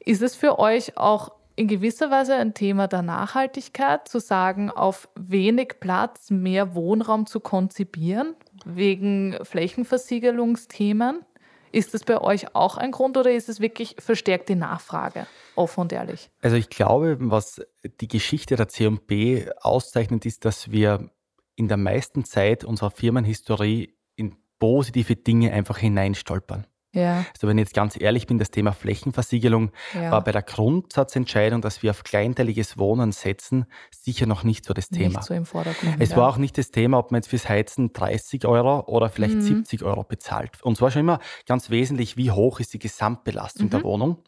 ist 0.00 0.22
es 0.22 0.36
für 0.36 0.58
euch 0.58 0.96
auch 0.96 1.32
in 1.58 1.66
gewisser 1.66 2.08
Weise 2.10 2.36
ein 2.36 2.54
Thema 2.54 2.86
der 2.86 3.02
Nachhaltigkeit, 3.02 4.06
zu 4.06 4.20
sagen, 4.20 4.70
auf 4.70 5.08
wenig 5.16 5.80
Platz 5.80 6.30
mehr 6.30 6.76
Wohnraum 6.76 7.26
zu 7.26 7.40
konzipieren, 7.40 8.36
wegen 8.64 9.36
Flächenversiegelungsthemen? 9.42 11.24
Ist 11.72 11.94
das 11.94 12.04
bei 12.04 12.20
euch 12.20 12.54
auch 12.54 12.76
ein 12.76 12.92
Grund 12.92 13.16
oder 13.16 13.30
ist 13.30 13.48
es 13.48 13.60
wirklich 13.60 13.96
verstärkt 13.98 14.48
die 14.48 14.54
Nachfrage, 14.54 15.26
offen 15.54 15.82
und 15.82 15.92
ehrlich? 15.92 16.30
Also 16.40 16.56
ich 16.56 16.68
glaube, 16.68 17.16
was 17.20 17.60
die 18.00 18.08
Geschichte 18.08 18.56
der 18.56 18.68
C&B 18.68 19.46
auszeichnet, 19.60 20.26
ist, 20.26 20.44
dass 20.44 20.70
wir 20.70 21.10
in 21.56 21.68
der 21.68 21.76
meisten 21.76 22.24
Zeit 22.24 22.64
unserer 22.64 22.90
Firmenhistorie 22.90 23.94
in 24.16 24.36
positive 24.58 25.16
Dinge 25.16 25.52
einfach 25.52 25.78
hineinstolpern. 25.78 26.66
Ja. 26.92 27.26
Also 27.34 27.46
wenn 27.46 27.58
ich 27.58 27.66
jetzt 27.66 27.74
ganz 27.74 28.00
ehrlich 28.00 28.26
bin, 28.26 28.38
das 28.38 28.50
Thema 28.50 28.72
Flächenversiegelung 28.72 29.72
ja. 29.94 30.10
war 30.10 30.24
bei 30.24 30.32
der 30.32 30.42
Grundsatzentscheidung, 30.42 31.60
dass 31.60 31.82
wir 31.82 31.90
auf 31.90 32.02
kleinteiliges 32.02 32.78
Wohnen 32.78 33.12
setzen, 33.12 33.66
sicher 33.90 34.24
noch 34.26 34.42
nicht 34.42 34.64
so 34.64 34.72
das 34.72 34.88
Thema. 34.88 35.18
Nicht 35.18 35.24
so 35.24 35.34
im 35.34 35.44
Vordergrund. 35.44 35.96
Es 35.98 36.10
ja. 36.10 36.16
war 36.16 36.28
auch 36.28 36.38
nicht 36.38 36.56
das 36.56 36.70
Thema, 36.70 36.98
ob 36.98 37.10
man 37.10 37.18
jetzt 37.18 37.28
fürs 37.28 37.48
Heizen 37.48 37.92
30 37.92 38.46
Euro 38.46 38.86
oder 38.86 39.10
vielleicht 39.10 39.34
mhm. 39.34 39.42
70 39.42 39.82
Euro 39.82 40.02
bezahlt. 40.02 40.62
Und 40.62 40.76
zwar 40.76 40.90
schon 40.90 41.00
immer 41.00 41.20
ganz 41.46 41.68
wesentlich, 41.68 42.16
wie 42.16 42.30
hoch 42.30 42.58
ist 42.58 42.72
die 42.72 42.78
Gesamtbelastung 42.78 43.66
mhm. 43.66 43.70
der 43.70 43.82
Wohnung. 43.84 44.18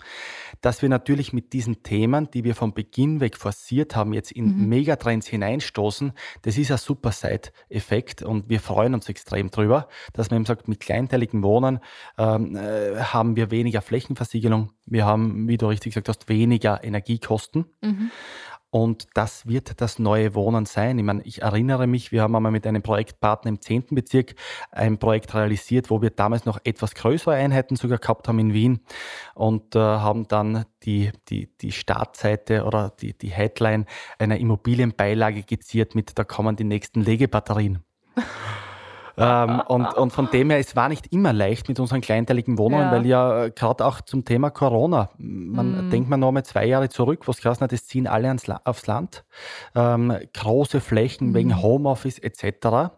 Dass 0.60 0.82
wir 0.82 0.90
natürlich 0.90 1.32
mit 1.32 1.54
diesen 1.54 1.82
Themen, 1.82 2.30
die 2.30 2.44
wir 2.44 2.54
von 2.54 2.74
Beginn 2.74 3.20
weg 3.20 3.38
forciert 3.38 3.96
haben, 3.96 4.12
jetzt 4.12 4.32
in 4.32 4.56
mhm. 4.56 4.68
Megatrends 4.68 5.26
hineinstoßen, 5.26 6.12
das 6.42 6.58
ist 6.58 6.70
ein 6.70 6.78
super 6.78 7.12
Side-Effekt 7.12 8.22
und 8.22 8.50
wir 8.50 8.60
freuen 8.60 8.92
uns 8.92 9.08
extrem 9.08 9.50
drüber, 9.50 9.88
dass 10.12 10.30
man 10.30 10.40
eben 10.40 10.46
sagt, 10.46 10.68
mit 10.68 10.80
kleinteiligen 10.80 11.42
Wohnen 11.42 11.80
ähm, 12.18 12.49
äh, 12.54 12.96
haben 12.96 13.36
wir 13.36 13.50
weniger 13.50 13.82
Flächenversiegelung. 13.82 14.72
Wir 14.86 15.06
haben, 15.06 15.48
wie 15.48 15.56
du 15.56 15.66
richtig 15.66 15.92
gesagt 15.94 16.08
hast, 16.08 16.28
weniger 16.28 16.82
Energiekosten. 16.82 17.66
Mhm. 17.80 18.10
Und 18.70 19.08
das 19.14 19.48
wird 19.48 19.80
das 19.80 19.98
neue 19.98 20.36
Wohnen 20.36 20.64
sein. 20.64 20.96
Ich 20.98 21.04
meine, 21.04 21.22
ich 21.22 21.42
erinnere 21.42 21.88
mich, 21.88 22.12
wir 22.12 22.22
haben 22.22 22.36
einmal 22.36 22.52
mit 22.52 22.66
einem 22.68 22.82
Projektpartner 22.82 23.48
im 23.48 23.60
10. 23.60 23.86
Bezirk 23.90 24.36
ein 24.70 24.98
Projekt 24.98 25.34
realisiert, 25.34 25.90
wo 25.90 26.00
wir 26.02 26.10
damals 26.10 26.44
noch 26.44 26.60
etwas 26.62 26.94
größere 26.94 27.34
Einheiten 27.34 27.74
sogar 27.74 27.98
gehabt 27.98 28.28
haben 28.28 28.38
in 28.38 28.54
Wien 28.54 28.80
und 29.34 29.74
äh, 29.74 29.80
haben 29.80 30.28
dann 30.28 30.66
die, 30.84 31.10
die, 31.28 31.48
die 31.60 31.72
Startseite 31.72 32.64
oder 32.64 32.90
die, 33.00 33.18
die 33.18 33.30
Headline 33.30 33.86
einer 34.18 34.38
Immobilienbeilage 34.38 35.42
geziert 35.42 35.96
mit, 35.96 36.16
da 36.16 36.22
kommen 36.22 36.54
die 36.54 36.64
nächsten 36.64 37.00
Legebatterien. 37.00 37.80
Ähm, 39.16 39.60
und, 39.68 39.86
und 39.94 40.12
von 40.12 40.30
dem 40.30 40.50
her, 40.50 40.58
es 40.58 40.76
war 40.76 40.88
nicht 40.88 41.12
immer 41.12 41.32
leicht 41.32 41.68
mit 41.68 41.80
unseren 41.80 42.00
kleinteiligen 42.00 42.58
Wohnungen, 42.58 42.86
ja. 42.86 42.92
weil 42.92 43.06
ja 43.06 43.44
äh, 43.44 43.50
gerade 43.50 43.84
auch 43.84 44.00
zum 44.00 44.24
Thema 44.24 44.50
Corona, 44.50 45.10
man 45.18 45.86
mhm. 45.86 45.90
denkt 45.90 46.08
man 46.08 46.20
noch 46.20 46.32
mal 46.32 46.44
zwei 46.44 46.66
Jahre 46.66 46.88
zurück, 46.88 47.26
was 47.26 47.40
geheißen 47.40 47.62
hat, 47.62 47.72
das 47.72 47.86
ziehen 47.86 48.06
alle 48.06 48.28
ans, 48.28 48.48
aufs 48.64 48.86
Land. 48.86 49.24
Ähm, 49.74 50.16
große 50.34 50.80
Flächen 50.80 51.28
mhm. 51.28 51.34
wegen 51.34 51.62
Homeoffice 51.62 52.18
etc. 52.18 52.92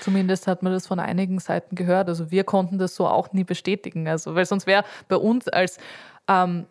Zumindest 0.00 0.46
hat 0.46 0.62
man 0.62 0.72
das 0.72 0.86
von 0.86 1.00
einigen 1.00 1.38
Seiten 1.38 1.74
gehört. 1.74 2.08
Also 2.08 2.30
wir 2.30 2.44
konnten 2.44 2.78
das 2.78 2.94
so 2.94 3.06
auch 3.06 3.32
nie 3.32 3.44
bestätigen. 3.44 4.06
Also, 4.08 4.34
weil 4.34 4.46
sonst 4.46 4.66
wäre 4.66 4.84
bei 5.08 5.16
uns 5.16 5.48
als 5.48 5.78
ähm, 6.28 6.66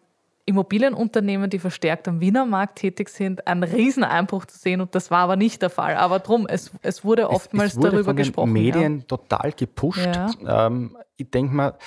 Immobilienunternehmen, 0.45 1.49
die 1.49 1.59
verstärkt 1.59 2.07
am 2.07 2.19
Wiener 2.19 2.45
Markt 2.45 2.79
tätig 2.79 3.09
sind, 3.09 3.47
einen 3.47 3.63
Rieseneinbruch 3.63 4.45
zu 4.45 4.57
sehen 4.57 4.81
und 4.81 4.93
das 4.93 5.09
war 5.09 5.19
aber 5.19 5.35
nicht 5.37 5.61
der 5.61 5.69
Fall. 5.69 5.95
Aber 5.95 6.19
drum, 6.19 6.47
es, 6.47 6.71
es 6.81 7.05
wurde 7.05 7.29
oftmals 7.29 7.71
es, 7.71 7.73
es 7.73 7.77
wurde 7.77 7.91
darüber 7.91 8.05
von 8.05 8.15
den 8.17 8.25
gesprochen. 8.25 8.51
Medien 8.51 8.99
ja. 8.99 9.05
total 9.05 9.53
gepusht. 9.53 10.05
Ja. 10.05 10.67
Ähm, 10.67 10.97
ich 11.17 11.29
denke 11.29 11.53
mal, 11.53 11.77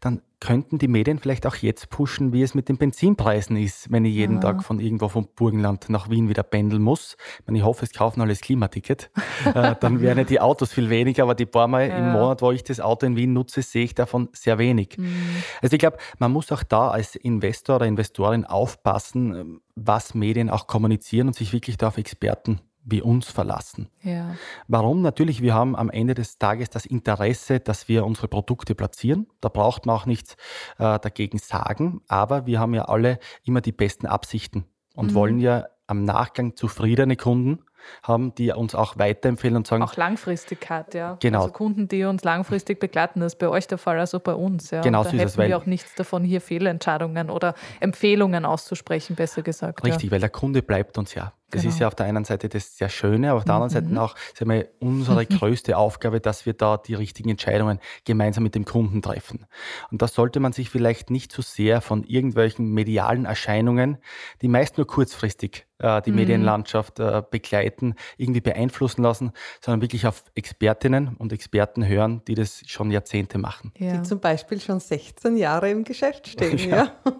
dann 0.00 0.22
könnten 0.40 0.78
die 0.78 0.88
Medien 0.88 1.20
vielleicht 1.20 1.46
auch 1.46 1.54
jetzt 1.54 1.88
pushen, 1.88 2.32
wie 2.32 2.42
es 2.42 2.54
mit 2.54 2.68
den 2.68 2.76
Benzinpreisen 2.76 3.56
ist, 3.56 3.92
wenn 3.92 4.04
ich 4.04 4.12
jeden 4.12 4.38
Aha. 4.38 4.54
Tag 4.54 4.64
von 4.64 4.80
irgendwo 4.80 5.08
vom 5.08 5.28
Burgenland 5.36 5.88
nach 5.88 6.10
Wien 6.10 6.28
wieder 6.28 6.42
pendeln 6.42 6.82
muss. 6.82 7.16
Ich, 7.38 7.46
meine, 7.46 7.58
ich 7.58 7.64
hoffe, 7.64 7.84
es 7.84 7.92
kaufen 7.92 8.20
alle 8.20 8.32
das 8.32 8.40
Klimaticket. 8.40 9.12
äh, 9.54 9.76
dann 9.78 10.00
wären 10.00 10.26
die 10.26 10.40
Autos 10.40 10.72
viel 10.72 10.90
weniger, 10.90 11.22
aber 11.22 11.36
die 11.36 11.46
paar 11.46 11.68
Mal 11.68 11.88
ja. 11.88 11.96
im 11.96 12.10
Monat, 12.10 12.42
wo 12.42 12.50
ich 12.50 12.64
das 12.64 12.80
Auto 12.80 13.06
in 13.06 13.14
Wien 13.14 13.32
nutze, 13.32 13.62
sehe 13.62 13.84
ich 13.84 13.94
davon 13.94 14.30
sehr 14.32 14.58
wenig. 14.58 14.98
Mhm. 14.98 15.44
Also 15.60 15.74
ich 15.74 15.80
glaube, 15.80 15.98
man 16.18 16.32
muss 16.32 16.50
auch 16.50 16.64
da 16.64 16.88
als 16.88 17.14
Investor 17.14 17.76
oder 17.76 17.86
Investorin 17.86 18.44
aufpassen, 18.44 19.60
was 19.76 20.14
Medien 20.14 20.50
auch 20.50 20.66
kommunizieren 20.66 21.28
und 21.28 21.36
sich 21.36 21.52
wirklich 21.52 21.76
da 21.76 21.88
auf 21.88 21.98
Experten 21.98 22.60
wie 22.84 23.00
uns 23.00 23.28
verlassen. 23.28 23.88
Ja. 24.02 24.34
Warum? 24.68 25.02
Natürlich, 25.02 25.40
wir 25.42 25.54
haben 25.54 25.76
am 25.76 25.90
Ende 25.90 26.14
des 26.14 26.38
Tages 26.38 26.70
das 26.70 26.86
Interesse, 26.86 27.60
dass 27.60 27.88
wir 27.88 28.04
unsere 28.04 28.28
Produkte 28.28 28.74
platzieren. 28.74 29.26
Da 29.40 29.48
braucht 29.48 29.86
man 29.86 29.96
auch 29.96 30.06
nichts 30.06 30.36
äh, 30.78 30.98
dagegen 30.98 31.38
sagen, 31.38 32.00
aber 32.08 32.46
wir 32.46 32.58
haben 32.58 32.74
ja 32.74 32.86
alle 32.86 33.18
immer 33.44 33.60
die 33.60 33.72
besten 33.72 34.06
Absichten 34.06 34.64
und 34.94 35.10
mhm. 35.10 35.14
wollen 35.14 35.40
ja 35.40 35.66
am 35.86 36.04
Nachgang 36.04 36.56
zufriedene 36.56 37.16
Kunden 37.16 37.60
haben, 38.02 38.34
die 38.34 38.52
uns 38.52 38.74
auch 38.74 38.98
weiterempfehlen 38.98 39.56
und 39.56 39.66
sagen. 39.66 39.82
Auch 39.82 39.96
Langfristigkeit, 39.96 40.94
ja. 40.94 41.16
Genau. 41.20 41.42
Also 41.42 41.52
Kunden, 41.52 41.88
die 41.88 42.04
uns 42.04 42.22
langfristig 42.22 42.80
begleiten, 42.80 43.20
das 43.20 43.34
ist 43.34 43.38
bei 43.38 43.48
euch 43.48 43.66
der 43.66 43.78
Fall, 43.78 43.98
also 43.98 44.20
bei 44.20 44.34
uns. 44.34 44.70
Ja. 44.70 44.82
Genau, 44.82 45.02
da 45.02 45.10
so 45.10 45.16
ist 45.16 45.24
es. 45.24 45.38
wir 45.38 45.56
auch 45.56 45.66
nichts 45.66 45.94
davon, 45.94 46.24
hier 46.24 46.40
Fehlentscheidungen 46.40 47.30
oder 47.30 47.54
Empfehlungen 47.80 48.44
auszusprechen, 48.44 49.16
besser 49.16 49.42
gesagt. 49.42 49.84
Richtig, 49.84 50.04
ja. 50.04 50.10
weil 50.12 50.20
der 50.20 50.30
Kunde 50.30 50.62
bleibt 50.62 50.96
uns 50.98 51.14
ja. 51.14 51.32
Das 51.52 51.62
genau. 51.62 51.72
ist 51.72 51.80
ja 51.80 51.86
auf 51.86 51.94
der 51.94 52.06
einen 52.06 52.24
Seite 52.24 52.48
das 52.48 52.76
sehr 52.76 52.88
Schöne, 52.88 53.30
aber 53.30 53.38
auf 53.38 53.44
der 53.44 53.54
anderen 53.54 53.70
mhm. 53.70 53.94
Seite 53.94 54.02
auch 54.02 54.16
sagen 54.34 54.50
wir, 54.50 54.68
unsere 54.80 55.26
größte 55.26 55.76
Aufgabe, 55.76 56.20
dass 56.20 56.46
wir 56.46 56.54
da 56.54 56.78
die 56.78 56.94
richtigen 56.94 57.28
Entscheidungen 57.28 57.78
gemeinsam 58.04 58.42
mit 58.42 58.54
dem 58.54 58.64
Kunden 58.64 59.02
treffen. 59.02 59.46
Und 59.90 60.02
da 60.02 60.08
sollte 60.08 60.40
man 60.40 60.52
sich 60.52 60.70
vielleicht 60.70 61.10
nicht 61.10 61.30
zu 61.30 61.42
so 61.42 61.48
sehr 61.52 61.80
von 61.80 62.04
irgendwelchen 62.04 62.72
medialen 62.72 63.26
Erscheinungen, 63.26 63.98
die 64.40 64.48
meist 64.48 64.78
nur 64.78 64.86
kurzfristig 64.86 65.66
äh, 65.78 66.00
die 66.02 66.10
mhm. 66.10 66.16
Medienlandschaft 66.16 66.98
äh, 67.00 67.22
begleiten, 67.30 67.94
irgendwie 68.16 68.40
beeinflussen 68.40 69.02
lassen, 69.02 69.32
sondern 69.60 69.82
wirklich 69.82 70.06
auf 70.06 70.24
Expertinnen 70.34 71.16
und 71.18 71.32
Experten 71.32 71.86
hören, 71.86 72.22
die 72.26 72.34
das 72.34 72.62
schon 72.66 72.90
Jahrzehnte 72.90 73.38
machen. 73.38 73.72
Ja. 73.76 73.98
Die 73.98 74.02
zum 74.02 74.20
Beispiel 74.20 74.60
schon 74.60 74.80
16 74.80 75.36
Jahre 75.36 75.70
im 75.70 75.84
Geschäft 75.84 76.28
stehen. 76.28 76.58
ja. 76.70 76.76
ja. 76.76 77.12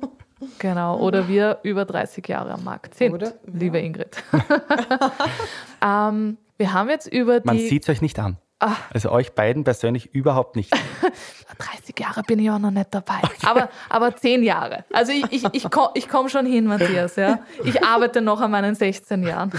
Genau, 0.58 0.98
oder 0.98 1.28
wir 1.28 1.58
über 1.62 1.84
30 1.84 2.26
Jahre 2.28 2.52
am 2.52 2.64
Markt 2.64 2.94
sind, 2.94 3.12
oder? 3.12 3.32
liebe 3.46 3.78
ja. 3.78 3.84
Ingrid. 3.84 4.22
ähm, 5.84 6.38
wir 6.56 6.72
haben 6.72 6.88
jetzt 6.88 7.06
über 7.06 7.40
die... 7.40 7.46
Man 7.46 7.58
sieht 7.58 7.84
es 7.84 7.88
euch 7.88 8.02
nicht 8.02 8.18
an. 8.18 8.38
Ach. 8.64 8.80
Also 8.92 9.10
euch 9.10 9.32
beiden 9.32 9.64
persönlich 9.64 10.14
überhaupt 10.14 10.54
nicht. 10.54 10.72
30 11.58 11.98
Jahre 11.98 12.22
bin 12.22 12.38
ich 12.38 12.48
auch 12.48 12.60
noch 12.60 12.70
nicht 12.70 12.94
dabei. 12.94 13.18
Okay. 13.22 13.46
Aber, 13.46 13.68
aber 13.88 14.14
10 14.14 14.44
Jahre. 14.44 14.84
Also 14.92 15.10
ich, 15.10 15.24
ich, 15.32 15.44
ich 15.52 15.70
komme 15.70 15.90
ich 15.94 16.08
komm 16.08 16.28
schon 16.28 16.46
hin, 16.46 16.66
Matthias. 16.66 17.16
Ja? 17.16 17.40
Ich 17.64 17.82
arbeite 17.84 18.20
noch 18.20 18.40
an 18.40 18.52
meinen 18.52 18.76
16 18.76 19.24
Jahren. 19.24 19.50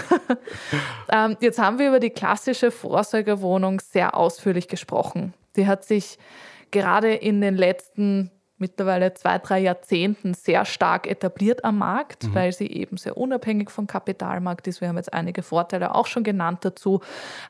ähm, 1.12 1.36
jetzt 1.42 1.60
haben 1.60 1.80
wir 1.80 1.90
über 1.90 2.00
die 2.00 2.12
klassische 2.12 2.72
Vorsorgewohnung 2.72 3.82
sehr 3.82 4.16
ausführlich 4.16 4.70
gesprochen. 4.70 5.34
Sie 5.54 5.68
hat 5.68 5.84
sich 5.84 6.18
gerade 6.72 7.14
in 7.14 7.42
den 7.42 7.56
letzten 7.56 8.32
mittlerweile 8.64 9.14
zwei, 9.14 9.40
drei 9.40 9.60
Jahrzehnten 9.60 10.34
sehr 10.34 10.64
stark 10.64 11.06
etabliert 11.06 11.66
am 11.66 11.80
Markt, 11.80 12.24
mhm. 12.24 12.34
weil 12.34 12.54
sie 12.54 12.68
eben 12.68 12.96
sehr 12.96 13.18
unabhängig 13.18 13.70
vom 13.70 13.88
Kapitalmarkt 13.88 14.68
ist. 14.68 14.80
Wir 14.80 14.88
haben 14.88 14.96
jetzt 14.96 15.14
einige 15.14 15.44
Vorteile 15.44 15.94
auch 15.94 16.08
schon 16.08 16.24
genannt 16.24 16.60
dazu. 16.64 17.02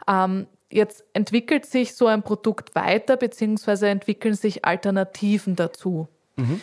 Ähm, 0.08 0.48
jetzt 0.72 1.06
entwickelt 1.14 1.68
sich 1.68 1.94
so 1.94 2.08
ein 2.08 2.24
Produkt 2.24 2.74
weiter, 2.74 3.16
beziehungsweise 3.16 3.90
entwickeln 3.90 4.34
sich 4.34 4.66
Alternativen 4.66 5.56
dazu. 5.56 6.08
Mhm. 6.36 6.60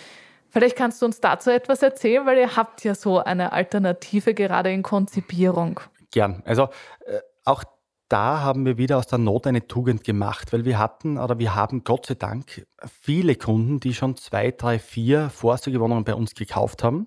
Vielleicht 0.48 0.76
kannst 0.76 1.00
du 1.00 1.06
uns 1.06 1.20
dazu 1.20 1.50
etwas 1.50 1.80
erzählen, 1.80 2.26
weil 2.26 2.38
ihr 2.38 2.56
habt 2.56 2.82
ja 2.82 2.96
so 2.96 3.20
eine 3.20 3.52
Alternative 3.52 4.34
gerade 4.34 4.72
in 4.72 4.82
Konzipierung. 4.82 5.78
Gern. 6.10 6.42
Also 6.44 6.70
äh, 7.06 7.20
auch 7.44 7.62
da 8.10 8.40
haben 8.40 8.66
wir 8.66 8.76
wieder 8.76 8.98
aus 8.98 9.06
der 9.06 9.18
Not 9.18 9.46
eine 9.46 9.66
Tugend 9.66 10.04
gemacht, 10.04 10.52
weil 10.52 10.64
wir 10.64 10.78
hatten 10.78 11.16
oder 11.16 11.38
wir 11.38 11.54
haben 11.54 11.84
Gott 11.84 12.06
sei 12.06 12.16
Dank 12.16 12.66
viele 13.00 13.36
Kunden, 13.36 13.78
die 13.78 13.94
schon 13.94 14.16
zwei, 14.16 14.50
drei, 14.50 14.78
vier 14.78 15.30
Vorsorgewohnungen 15.30 16.04
bei 16.04 16.14
uns 16.14 16.34
gekauft 16.34 16.82
haben 16.82 17.06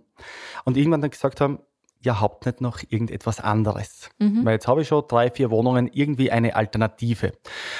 und 0.63 0.77
irgendwann 0.77 1.01
dann 1.01 1.11
gesagt 1.11 1.41
haben, 1.41 1.59
ihr 2.03 2.19
habt 2.19 2.45
nicht 2.45 2.61
noch 2.61 2.79
irgendetwas 2.89 3.39
anderes. 3.39 4.09
Mhm. 4.19 4.45
Weil 4.45 4.53
jetzt 4.53 4.67
habe 4.67 4.81
ich 4.81 4.87
schon 4.87 5.03
drei, 5.07 5.29
vier 5.29 5.49
Wohnungen, 5.51 5.89
irgendwie 5.91 6.31
eine 6.31 6.55
Alternative. 6.55 7.31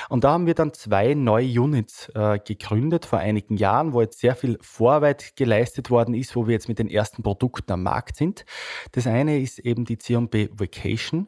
Und 0.09 0.23
da 0.23 0.31
haben 0.31 0.45
wir 0.45 0.53
dann 0.53 0.73
zwei 0.73 1.13
neue 1.13 1.61
Units 1.61 2.09
äh, 2.15 2.39
gegründet 2.39 3.05
vor 3.05 3.19
einigen 3.19 3.57
Jahren, 3.57 3.93
wo 3.93 4.01
jetzt 4.01 4.19
sehr 4.19 4.35
viel 4.35 4.57
Vorarbeit 4.61 5.35
geleistet 5.35 5.89
worden 5.89 6.13
ist, 6.13 6.35
wo 6.35 6.47
wir 6.47 6.53
jetzt 6.53 6.69
mit 6.69 6.79
den 6.79 6.89
ersten 6.89 7.23
Produkten 7.23 7.73
am 7.73 7.83
Markt 7.83 8.15
sind. 8.15 8.45
Das 8.93 9.07
eine 9.07 9.39
ist 9.39 9.59
eben 9.59 9.85
die 9.85 9.97
C&B 9.97 10.49
Vacation 10.53 11.27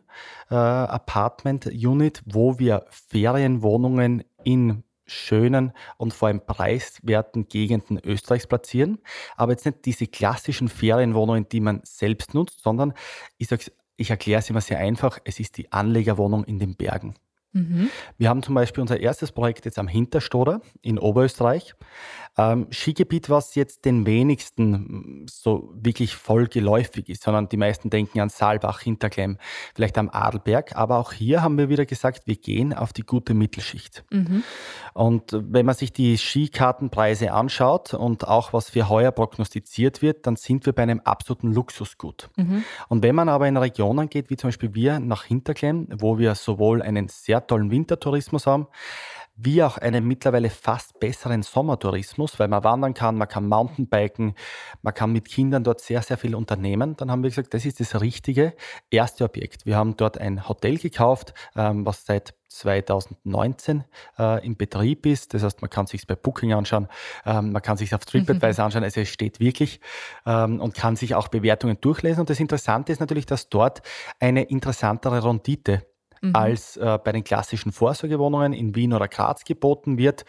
äh, 0.49 0.55
Apartment 0.55 1.67
Unit, 1.67 2.21
wo 2.25 2.60
wir 2.60 2.86
Ferienwohnungen 2.89 4.23
in 4.43 4.84
schönen 5.05 5.71
und 5.97 6.13
vor 6.13 6.27
allem 6.27 6.41
preiswerten 6.45 7.47
Gegenden 7.47 7.99
Österreichs 8.03 8.47
platzieren. 8.47 8.99
Aber 9.35 9.51
jetzt 9.51 9.65
nicht 9.65 9.85
diese 9.85 10.07
klassischen 10.07 10.67
Ferienwohnungen, 10.67 11.47
die 11.49 11.59
man 11.59 11.81
selbst 11.83 12.33
nutzt, 12.33 12.61
sondern 12.61 12.93
ich, 13.37 13.49
ich 13.97 14.09
erkläre 14.09 14.39
es 14.39 14.49
immer 14.49 14.61
sehr 14.61 14.79
einfach, 14.79 15.19
es 15.23 15.39
ist 15.39 15.57
die 15.57 15.71
Anlegerwohnung 15.71 16.43
in 16.43 16.59
den 16.59 16.75
Bergen. 16.75 17.15
Mhm. 17.55 17.89
Wir 18.17 18.29
haben 18.29 18.43
zum 18.43 18.53
Beispiel 18.53 18.81
unser 18.81 18.99
erstes 18.99 19.31
Projekt 19.31 19.65
jetzt 19.65 19.79
am 19.79 19.87
Hinterstoder 19.87 20.61
in 20.81 20.99
Oberösterreich. 20.99 21.73
Ähm, 22.37 22.67
Skigebiet, 22.71 23.29
was 23.29 23.55
jetzt 23.55 23.85
den 23.85 24.05
wenigsten 24.05 24.71
mm, 24.71 25.25
so 25.29 25.71
wirklich 25.75 26.15
voll 26.15 26.47
geläufig 26.47 27.09
ist, 27.09 27.23
sondern 27.23 27.47
die 27.47 27.57
meisten 27.57 27.89
denken 27.89 28.19
an 28.19 28.29
Saalbach, 28.29 28.81
Hinterklemm, 28.81 29.37
vielleicht 29.73 29.97
am 29.97 30.09
Adelberg. 30.09 30.75
Aber 30.75 30.97
auch 30.97 31.13
hier 31.13 31.41
haben 31.41 31.57
wir 31.57 31.69
wieder 31.69 31.85
gesagt, 31.85 32.27
wir 32.27 32.35
gehen 32.35 32.73
auf 32.73 32.91
die 32.91 33.03
gute 33.03 33.33
Mittelschicht. 33.33 34.03
Mhm. 34.11 34.43
Und 34.93 35.31
wenn 35.33 35.65
man 35.65 35.75
sich 35.75 35.93
die 35.93 36.17
Skikartenpreise 36.17 37.31
anschaut 37.31 37.93
und 37.93 38.27
auch 38.27 38.53
was 38.53 38.69
für 38.69 38.89
heuer 38.89 39.11
prognostiziert 39.11 40.01
wird, 40.01 40.27
dann 40.27 40.36
sind 40.36 40.65
wir 40.65 40.73
bei 40.73 40.83
einem 40.83 40.99
absoluten 41.01 41.53
Luxusgut. 41.53 42.29
Mhm. 42.36 42.63
Und 42.89 43.03
wenn 43.03 43.15
man 43.15 43.29
aber 43.29 43.47
in 43.47 43.57
Regionen 43.57 44.09
geht, 44.09 44.29
wie 44.29 44.38
zum 44.38 44.49
Beispiel 44.49 44.73
wir 44.73 44.99
nach 44.99 45.23
Hinterklemm, 45.23 45.88
wo 45.97 46.17
wir 46.17 46.36
sowohl 46.36 46.81
einen 46.81 47.07
sehr 47.07 47.45
tollen 47.47 47.71
Wintertourismus 47.71 48.45
haben, 48.45 48.67
wie 49.36 49.63
auch 49.63 49.77
einen 49.77 50.05
mittlerweile 50.05 50.49
fast 50.49 50.99
besseren 50.99 51.43
Sommertourismus, 51.43 52.39
weil 52.39 52.47
man 52.47 52.63
wandern 52.63 52.93
kann, 52.93 53.17
man 53.17 53.27
kann 53.27 53.47
Mountainbiken, 53.47 54.36
man 54.81 54.93
kann 54.93 55.11
mit 55.11 55.27
Kindern 55.27 55.63
dort 55.63 55.81
sehr, 55.81 56.01
sehr 56.01 56.17
viel 56.17 56.36
unternehmen. 56.36 56.95
Dann 56.95 57.11
haben 57.11 57.21
wir 57.21 57.29
gesagt, 57.29 57.53
das 57.53 57.65
ist 57.65 57.79
das 57.79 57.99
richtige 57.99 58.53
erste 58.89 59.25
Objekt. 59.25 59.65
Wir 59.65 59.75
haben 59.75 59.97
dort 59.97 60.17
ein 60.17 60.47
Hotel 60.47 60.77
gekauft, 60.77 61.33
ähm, 61.55 61.86
was 61.86 62.05
seit 62.05 62.33
2019 62.47 63.83
äh, 64.17 64.45
im 64.45 64.55
Betrieb 64.55 65.05
ist. 65.05 65.33
Das 65.33 65.43
heißt, 65.43 65.61
man 65.61 65.69
kann 65.69 65.88
sich 65.88 66.07
bei 66.07 66.15
Booking 66.15 66.53
anschauen, 66.53 66.88
ähm, 67.25 67.51
man 67.51 67.61
kann 67.61 67.75
sich 67.75 67.93
auf 67.93 68.05
TripAdvisor 68.05 68.65
anschauen, 68.65 68.83
also 68.86 69.01
es 69.01 69.09
steht 69.09 69.41
wirklich 69.41 69.81
ähm, 70.25 70.61
und 70.61 70.75
kann 70.75 70.95
sich 70.95 71.15
auch 71.15 71.27
Bewertungen 71.27 71.77
durchlesen. 71.81 72.21
Und 72.21 72.29
das 72.29 72.39
Interessante 72.39 72.93
ist 72.93 72.99
natürlich, 72.99 73.25
dass 73.25 73.49
dort 73.49 73.81
eine 74.19 74.43
interessantere 74.43 75.23
Rendite 75.25 75.86
mhm. 76.28 76.36
als 76.36 76.78
äh, 76.78 76.99
bei 77.03 77.11
den 77.11 77.23
klassischen 77.23 77.71
Vorsorgewohnungen 77.71 78.53
in 78.53 78.76
Wien 78.76 78.93
oder 78.93 79.07
Graz 79.07 79.43
geboten 79.43 79.97
wird. 79.97 80.26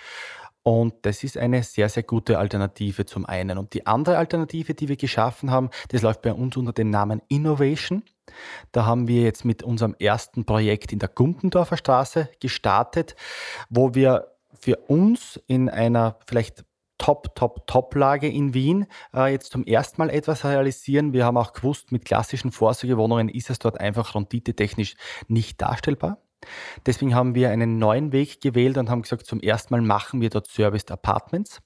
Und 0.63 0.95
das 1.03 1.23
ist 1.23 1.39
eine 1.39 1.63
sehr, 1.63 1.89
sehr 1.89 2.03
gute 2.03 2.39
Alternative 2.41 3.07
zum 3.07 3.25
einen. 3.25 3.57
Und 3.57 3.73
die 3.73 3.87
andere 3.87 4.19
Alternative, 4.19 4.75
die 4.75 4.89
wir 4.89 4.97
geschaffen 4.97 5.53
haben, 5.53 5.71
das 5.91 6.03
läuft 6.03 6.23
bei 6.23 6.33
uns 6.33 6.57
unter 6.57 6.73
dem 6.73 6.91
Namen 6.91 7.23
Innovation. 7.29 8.03
Da 8.73 8.85
haben 8.85 9.07
wir 9.07 9.23
jetzt 9.23 9.45
mit 9.45 9.63
unserem 9.63 9.95
ersten 10.01 10.45
Projekt 10.45 10.93
in 10.93 10.99
der 10.99 11.09
Gumpendorfer 11.09 11.77
Straße 11.77 12.29
gestartet, 12.41 13.15
wo 13.71 13.95
wir 13.95 14.27
für 14.59 14.77
uns 14.89 15.41
in 15.47 15.69
einer 15.69 16.19
vielleicht 16.27 16.65
Top, 16.99 17.35
Top, 17.35 17.67
Top-Lage 17.67 18.29
in 18.29 18.55
Wien 18.55 18.87
äh, 19.15 19.33
jetzt 19.33 19.53
zum 19.53 19.65
ersten 19.65 20.01
Mal 20.01 20.11
etwas 20.11 20.45
realisieren. 20.45 21.13
Wir 21.13 21.25
haben 21.25 21.37
auch 21.37 21.53
gewusst, 21.53 21.93
mit 21.93 22.05
klassischen 22.05 22.53
Vorsorgewohnungen 22.53 23.29
ist 23.29 23.51
es 23.51 23.59
dort 23.59 23.81
einfach 23.81 24.15
renditetechnisch 24.15 24.97
nicht 25.29 25.61
darstellbar. 25.61 26.19
Deswegen 26.85 27.15
haben 27.15 27.35
wir 27.35 27.51
einen 27.51 27.79
neuen 27.79 28.13
Weg 28.13 28.41
gewählt 28.41 28.79
und 28.79 28.91
haben 28.91 29.03
gesagt, 29.03 29.27
zum 29.27 29.41
ersten 29.41 29.75
Mal 29.75 29.83
machen 29.83 30.21
wir 30.21 30.31
dort 30.31 30.49
Serviced 30.49 30.91
Apartments. 30.91 31.61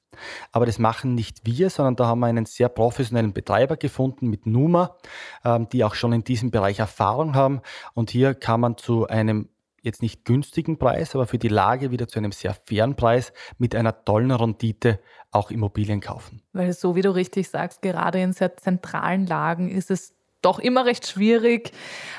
Aber 0.53 0.67
das 0.67 0.79
machen 0.79 1.15
nicht 1.15 1.41
wir, 1.45 1.71
sondern 1.71 1.97
da 1.97 2.07
haben 2.07 2.21
wir 2.21 2.27
einen 2.27 2.47
sehr 2.47 2.69
professionellen 2.69 3.33
Betreiber 3.33 3.77
gefunden 3.77 4.29
mit 4.29 4.47
Numa, 4.47 4.97
ähm, 5.45 5.69
die 5.69 5.85
auch 5.85 5.95
schon 5.95 6.13
in 6.13 6.25
diesem 6.25 6.51
Bereich 6.51 6.79
Erfahrung 6.79 7.35
haben. 7.35 7.61
Und 7.95 8.11
hier 8.11 8.35
kann 8.35 8.61
man 8.61 8.77
zu 8.77 9.07
einem 9.07 9.49
jetzt 9.83 10.03
nicht 10.03 10.25
günstigen 10.25 10.79
Preis, 10.79 11.15
aber 11.15 11.27
für 11.27 11.39
die 11.39 11.49
Lage 11.49 11.91
wieder 11.91 12.09
zu 12.09 12.19
einem 12.19 12.33
sehr 12.33 12.55
fairen 12.55 12.97
Preis 12.97 13.33
mit 13.59 13.75
einer 13.75 14.05
tollen 14.05 14.31
Rendite 14.31 15.01
auch 15.31 15.51
Immobilien 15.51 16.01
kaufen. 16.01 16.43
Weil 16.53 16.73
so 16.73 16.97
wie 16.97 17.03
du 17.03 17.15
richtig 17.15 17.49
sagst, 17.49 17.83
gerade 17.83 18.21
in 18.21 18.33
sehr 18.33 18.57
zentralen 18.57 19.27
Lagen 19.27 19.69
ist 19.69 19.91
es 19.91 20.15
doch 20.43 20.59
immer 20.59 20.87
recht 20.87 21.07
schwierig, 21.07 21.73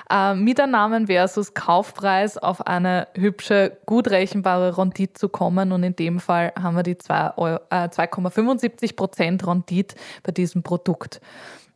äh, 0.10 0.36
Mieternamen 0.36 1.08
versus 1.08 1.54
Kaufpreis 1.54 2.38
auf 2.38 2.66
eine 2.68 3.08
hübsche, 3.16 3.78
gut 3.86 4.10
rechenbare 4.10 4.78
Rendite 4.78 5.14
zu 5.14 5.30
kommen. 5.30 5.72
Und 5.72 5.84
in 5.84 5.96
dem 5.96 6.20
Fall 6.20 6.54
haben 6.60 6.76
wir 6.76 6.84
die 6.84 6.96
2,75 6.96 8.84
äh, 8.84 8.94
Prozent 8.94 9.48
Rendite 9.48 9.96
bei 10.24 10.32
diesem 10.32 10.64
Produkt. 10.64 11.20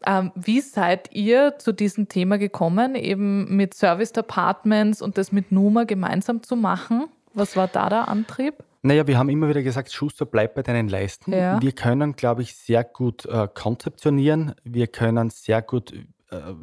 Ähm, 0.06 0.32
wie 0.36 0.62
seid 0.62 1.14
ihr 1.14 1.56
zu 1.58 1.72
diesem 1.72 2.08
Thema 2.08 2.38
gekommen, 2.38 2.96
eben 2.96 3.56
mit 3.56 3.74
Serviced 3.74 4.18
Apartments 4.18 5.02
und 5.02 5.18
das 5.18 5.32
mit 5.32 5.52
Numa 5.52 5.84
gemeinsam 5.84 6.44
zu 6.44 6.56
machen? 6.56 7.06
Was 7.34 7.56
war 7.56 7.68
da 7.68 7.90
der 7.90 8.08
Antrieb? 8.08 8.64
Naja, 8.82 9.08
wir 9.08 9.18
haben 9.18 9.30
immer 9.30 9.50
wieder 9.50 9.64
gesagt, 9.64 9.92
Schuster, 9.92 10.26
bleib 10.26 10.54
bei 10.54 10.62
deinen 10.62 10.88
Leisten. 10.88 11.34
Ja. 11.34 11.60
Wir 11.60 11.72
können, 11.72 12.16
glaube 12.16 12.44
ich, 12.44 12.56
sehr 12.56 12.84
gut 12.84 13.26
äh, 13.26 13.48
konzeptionieren. 13.52 14.54
Wir 14.64 14.86
können 14.86 15.32
sehr 15.32 15.64
gut 15.64 15.92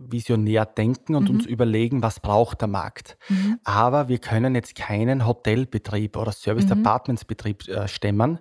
visionär 0.09 0.67
denken 0.67 1.15
und 1.15 1.29
mhm. 1.29 1.37
uns 1.37 1.47
überlegen, 1.47 2.03
was 2.03 2.21
braucht 2.21 2.61
der 2.61 2.69
Markt. 2.69 3.17
Mhm. 3.29 3.59
Aber 3.65 4.09
wir 4.09 4.19
können 4.19 4.55
jetzt 4.55 4.75
keinen 4.75 5.27
Hotelbetrieb 5.27 6.17
oder 6.17 6.33
Service-Apartments-Betrieb 6.33 7.69
mhm. 7.69 7.75
äh, 7.75 7.89
stemmen. 7.89 8.39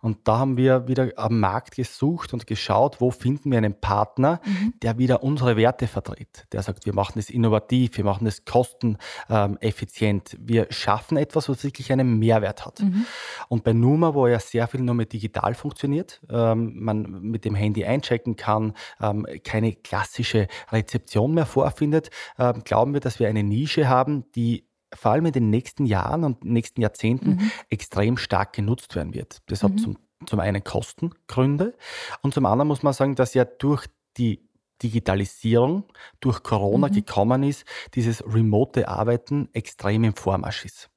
Und 0.00 0.26
da 0.28 0.38
haben 0.38 0.56
wir 0.56 0.88
wieder 0.88 1.12
am 1.16 1.40
Markt 1.40 1.76
gesucht 1.76 2.32
und 2.32 2.46
geschaut, 2.46 3.00
wo 3.00 3.10
finden 3.10 3.50
wir 3.50 3.58
einen 3.58 3.80
Partner, 3.80 4.40
mhm. 4.44 4.74
der 4.82 4.98
wieder 4.98 5.22
unsere 5.22 5.56
Werte 5.56 5.86
vertritt. 5.86 6.46
Der 6.52 6.62
sagt, 6.62 6.86
wir 6.86 6.94
machen 6.94 7.14
das 7.16 7.30
innovativ, 7.30 7.96
wir 7.96 8.04
machen 8.04 8.24
das 8.24 8.44
kosteneffizient, 8.44 10.36
wir 10.40 10.66
schaffen 10.70 11.16
etwas, 11.16 11.48
was 11.48 11.64
wirklich 11.64 11.92
einen 11.92 12.18
Mehrwert 12.18 12.64
hat. 12.66 12.80
Mhm. 12.80 13.06
Und 13.48 13.64
bei 13.64 13.72
Numa, 13.72 14.14
wo 14.14 14.26
ja 14.26 14.38
sehr 14.38 14.66
viel 14.68 14.80
nur 14.80 14.94
mit 14.94 15.12
digital 15.12 15.54
funktioniert, 15.54 16.20
ähm, 16.30 16.82
man 16.82 17.22
mit 17.22 17.44
dem 17.44 17.54
Handy 17.54 17.84
einchecken 17.84 18.36
kann, 18.36 18.74
ähm, 19.00 19.26
keine 19.44 19.72
klassische 19.72 20.48
Rezeption 20.74 21.34
mehr 21.34 21.46
vorfindet, 21.46 22.10
äh, 22.36 22.52
glauben 22.64 22.92
wir, 22.92 23.00
dass 23.00 23.18
wir 23.18 23.28
eine 23.28 23.42
Nische 23.42 23.88
haben, 23.88 24.30
die 24.32 24.68
vor 24.94 25.12
allem 25.12 25.26
in 25.26 25.32
den 25.32 25.50
nächsten 25.50 25.86
Jahren 25.86 26.24
und 26.24 26.44
nächsten 26.44 26.80
Jahrzehnten 26.80 27.30
mhm. 27.30 27.50
extrem 27.68 28.16
stark 28.16 28.52
genutzt 28.52 28.94
werden 28.94 29.14
wird. 29.14 29.38
Das 29.46 29.62
hat 29.62 29.72
mhm. 29.72 29.78
zum, 29.78 29.98
zum 30.26 30.40
einen 30.40 30.62
Kostengründe 30.62 31.74
und 32.22 32.34
zum 32.34 32.46
anderen 32.46 32.68
muss 32.68 32.82
man 32.82 32.92
sagen, 32.92 33.14
dass 33.14 33.34
ja 33.34 33.44
durch 33.44 33.86
die 34.16 34.48
Digitalisierung 34.82 35.84
durch 36.20 36.42
Corona 36.42 36.88
mhm. 36.88 36.92
gekommen 36.92 37.42
ist, 37.42 37.64
dieses 37.94 38.24
remote 38.26 38.88
Arbeiten 38.88 39.48
extrem 39.52 40.04
im 40.04 40.14
Vormarsch 40.14 40.64
ist. 40.64 40.90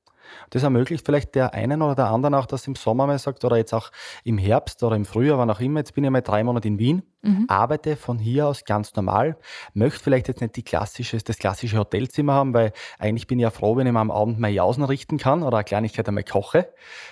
Das 0.49 0.63
ermöglicht 0.63 1.05
vielleicht 1.05 1.35
der 1.35 1.53
einen 1.53 1.81
oder 1.81 1.95
der 1.95 2.07
anderen 2.07 2.35
auch, 2.35 2.45
dass 2.45 2.67
im 2.67 2.75
Sommer 2.75 3.07
mal 3.07 3.19
sagt 3.19 3.43
oder 3.45 3.57
jetzt 3.57 3.73
auch 3.73 3.91
im 4.23 4.37
Herbst 4.37 4.83
oder 4.83 4.95
im 4.95 5.05
Frühjahr, 5.05 5.37
wann 5.37 5.49
auch 5.49 5.59
immer, 5.59 5.79
jetzt 5.79 5.93
bin 5.93 6.03
ich 6.03 6.09
mal 6.09 6.21
drei 6.21 6.43
Monate 6.43 6.67
in 6.67 6.79
Wien, 6.79 7.03
mhm. 7.21 7.45
arbeite 7.47 7.95
von 7.95 8.19
hier 8.19 8.47
aus 8.47 8.65
ganz 8.65 8.95
normal, 8.95 9.37
möchte 9.73 10.03
vielleicht 10.03 10.27
jetzt 10.27 10.41
nicht 10.41 10.55
die 10.55 10.63
klassische, 10.63 11.17
das 11.17 11.37
klassische 11.37 11.77
Hotelzimmer 11.77 12.33
haben, 12.33 12.53
weil 12.53 12.73
eigentlich 12.99 13.27
bin 13.27 13.39
ich 13.39 13.43
ja 13.43 13.49
froh, 13.49 13.75
wenn 13.77 13.87
ich 13.87 13.93
mir 13.93 13.99
am 13.99 14.11
Abend 14.11 14.39
mal 14.39 14.49
Jausen 14.49 14.83
richten 14.83 15.17
kann 15.17 15.43
oder 15.43 15.57
eine 15.57 15.63
Kleinigkeit 15.63 16.07
einmal 16.07 16.23
koche. 16.23 16.69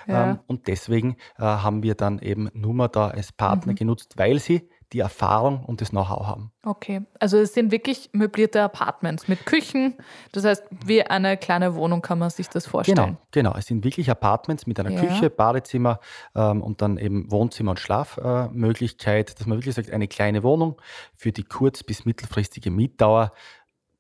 Ja. 0.08 0.32
Ähm, 0.32 0.40
und 0.48 0.68
deswegen 0.68 1.18
äh, 1.38 1.44
haben 1.44 1.84
wir 1.84 1.96
dann 1.96 2.20
eben 2.20 2.50
Nummer 2.54 2.88
da 2.88 3.10
als 3.10 3.32
Partner 3.32 3.74
mhm. 3.74 3.78
genutzt, 3.78 4.14
weil 4.18 4.40
sie 4.40 4.70
die 4.94 5.00
Erfahrung 5.00 5.64
und 5.66 5.82
das 5.82 5.90
Know-how 5.90 6.26
haben. 6.26 6.52
Okay, 6.64 7.02
also 7.20 7.38
es 7.38 7.54
sind 7.54 7.72
wirklich 7.72 8.10
möblierte 8.14 8.62
Apartments 8.62 9.28
mit 9.28 9.46
Küchen. 9.46 9.96
Das 10.32 10.46
heißt, 10.46 10.64
wie 10.86 11.04
eine 11.04 11.38
kleine 11.38 11.76
Wohnung 11.76 12.02
kann 12.02 12.20
man 12.20 12.30
sich 12.30 12.50
das 12.50 12.68
vorstellen. 12.68 12.98
Genau, 12.98 13.18
genau. 13.32 13.56
Es 13.58 13.66
sind 13.66 13.84
wirklich 13.84 14.10
Apartments 14.10 14.68
mit 14.68 14.80
einer 14.80 14.92
ja. 14.92 15.02
Küche, 15.02 15.30
Badezimmer 15.30 16.00
ähm, 16.36 16.62
und 16.62 16.82
dann 16.82 16.98
eben 16.98 17.32
Wohnzimmer 17.32 17.72
und 17.72 17.80
Schlafmöglichkeit, 17.80 19.32
äh, 19.32 19.34
dass 19.36 19.48
man 19.48 19.58
wirklich 19.58 19.76
sagt, 19.76 19.92
eine 19.92 20.08
kleine 20.08 20.44
Wohnung 20.44 20.82
für 21.14 21.32
die 21.32 21.44
kurz- 21.44 21.84
bis 21.84 22.06
mittelfristige 22.06 22.72
Mietdauer, 22.72 23.32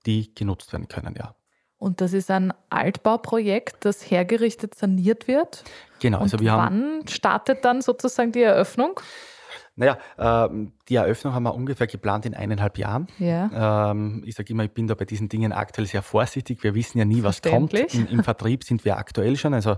die 0.05 0.33
genutzt 0.33 0.71
werden 0.71 0.88
können, 0.88 1.15
ja. 1.17 1.36
Und 1.77 1.99
das 2.01 2.13
ist 2.13 2.31
ein 2.31 2.53
Altbauprojekt, 2.69 3.83
das 3.86 4.09
hergerichtet 4.09 4.75
saniert 4.75 5.27
wird. 5.27 5.63
Genau, 5.99 6.19
also 6.19 6.39
wir 6.39 6.51
haben. 6.51 6.99
Wann 6.99 7.07
startet 7.07 7.65
dann 7.65 7.81
sozusagen 7.81 8.31
die 8.31 8.41
Eröffnung? 8.41 8.99
Naja, 9.78 9.97
ähm, 10.17 10.71
die 10.88 10.95
Eröffnung 10.95 11.34
haben 11.34 11.43
wir 11.43 11.53
ungefähr 11.53 11.88
geplant 11.88 12.26
in 12.26 12.34
eineinhalb 12.34 12.78
Jahren. 12.78 13.07
Ja. 13.19 13.91
Ähm, 13.91 14.23
ich 14.26 14.36
sage 14.36 14.53
immer, 14.53 14.63
ich 14.63 14.71
bin 14.71 14.88
da 14.88 14.95
bei 14.95 15.03
diesen 15.03 15.28
Dingen 15.28 15.51
aktuell 15.51 15.86
sehr 15.86 16.01
vorsichtig. 16.01 16.63
Wir 16.63 16.76
wissen 16.76 16.97
ja 16.97 17.03
nie, 17.05 17.23
was 17.23 17.41
kommt. 17.41 17.73
Im, 17.73 18.07
Im, 18.07 18.23
Vertrieb 18.23 18.63
sind 18.63 18.86
wir 18.86 18.97
aktuell 18.97 19.36
schon. 19.36 19.53
Also 19.53 19.71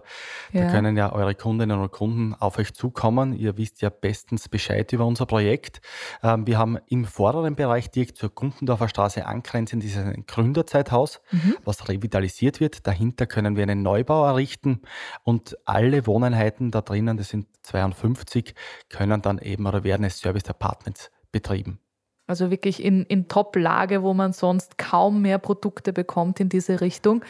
ja. 0.52 0.66
da 0.66 0.72
können 0.72 0.96
ja 0.98 1.12
eure 1.14 1.34
Kundinnen 1.34 1.80
und 1.80 1.92
Kunden 1.92 2.36
auf 2.36 2.60
euch 2.60 2.74
zukommen. 2.74 3.34
Ihr 3.34 3.58
wisst 3.58 3.82
ja 3.82 3.90
bestens 3.90 4.50
Bescheid 4.50 4.92
über 4.94 5.06
unser 5.06 5.26
Projekt. 5.26 5.82
Ähm, 6.22 6.46
wir 6.46 6.60
haben 6.60 6.78
im 6.88 7.06
vorderen 7.06 7.56
Bereich 7.56 7.90
direkt 7.90 8.18
zur 8.18 8.30
Gumpendorfer 8.30 8.90
Straße 8.90 9.26
angrenzend 9.26 9.82
dieses 9.82 10.06
Gründerzeithaus, 10.28 11.22
mhm. 11.32 11.56
was 11.66 11.90
revitalisiert 11.90 12.60
wird. 12.60 12.86
Dahinter 12.86 13.26
können 13.26 13.56
wir 13.56 13.64
einen 13.64 13.82
Neubau 13.82 14.26
errichten 14.26 14.82
und 15.24 15.58
alle 15.66 16.06
Wohneinheiten 16.06 16.70
da 16.70 16.82
drinnen, 16.82 17.18
das 17.18 17.30
sind 17.30 17.48
52, 17.64 18.54
können 18.90 19.22
dann 19.22 19.40
eben 19.40 19.66
oder 19.66 19.84
werden 19.88 20.04
als 20.04 20.20
Service 20.20 20.48
Apartments 20.48 21.10
betrieben. 21.32 21.80
Also 22.28 22.52
wirklich 22.52 22.84
in, 22.84 23.04
in 23.06 23.30
Top-Lage, 23.30 24.04
wo 24.04 24.14
man 24.14 24.34
sonst 24.34 24.78
kaum 24.78 25.22
mehr 25.22 25.38
Produkte 25.38 25.94
bekommt 25.94 26.42
in 26.42 26.50
diese 26.50 26.82
Richtung. 26.82 27.24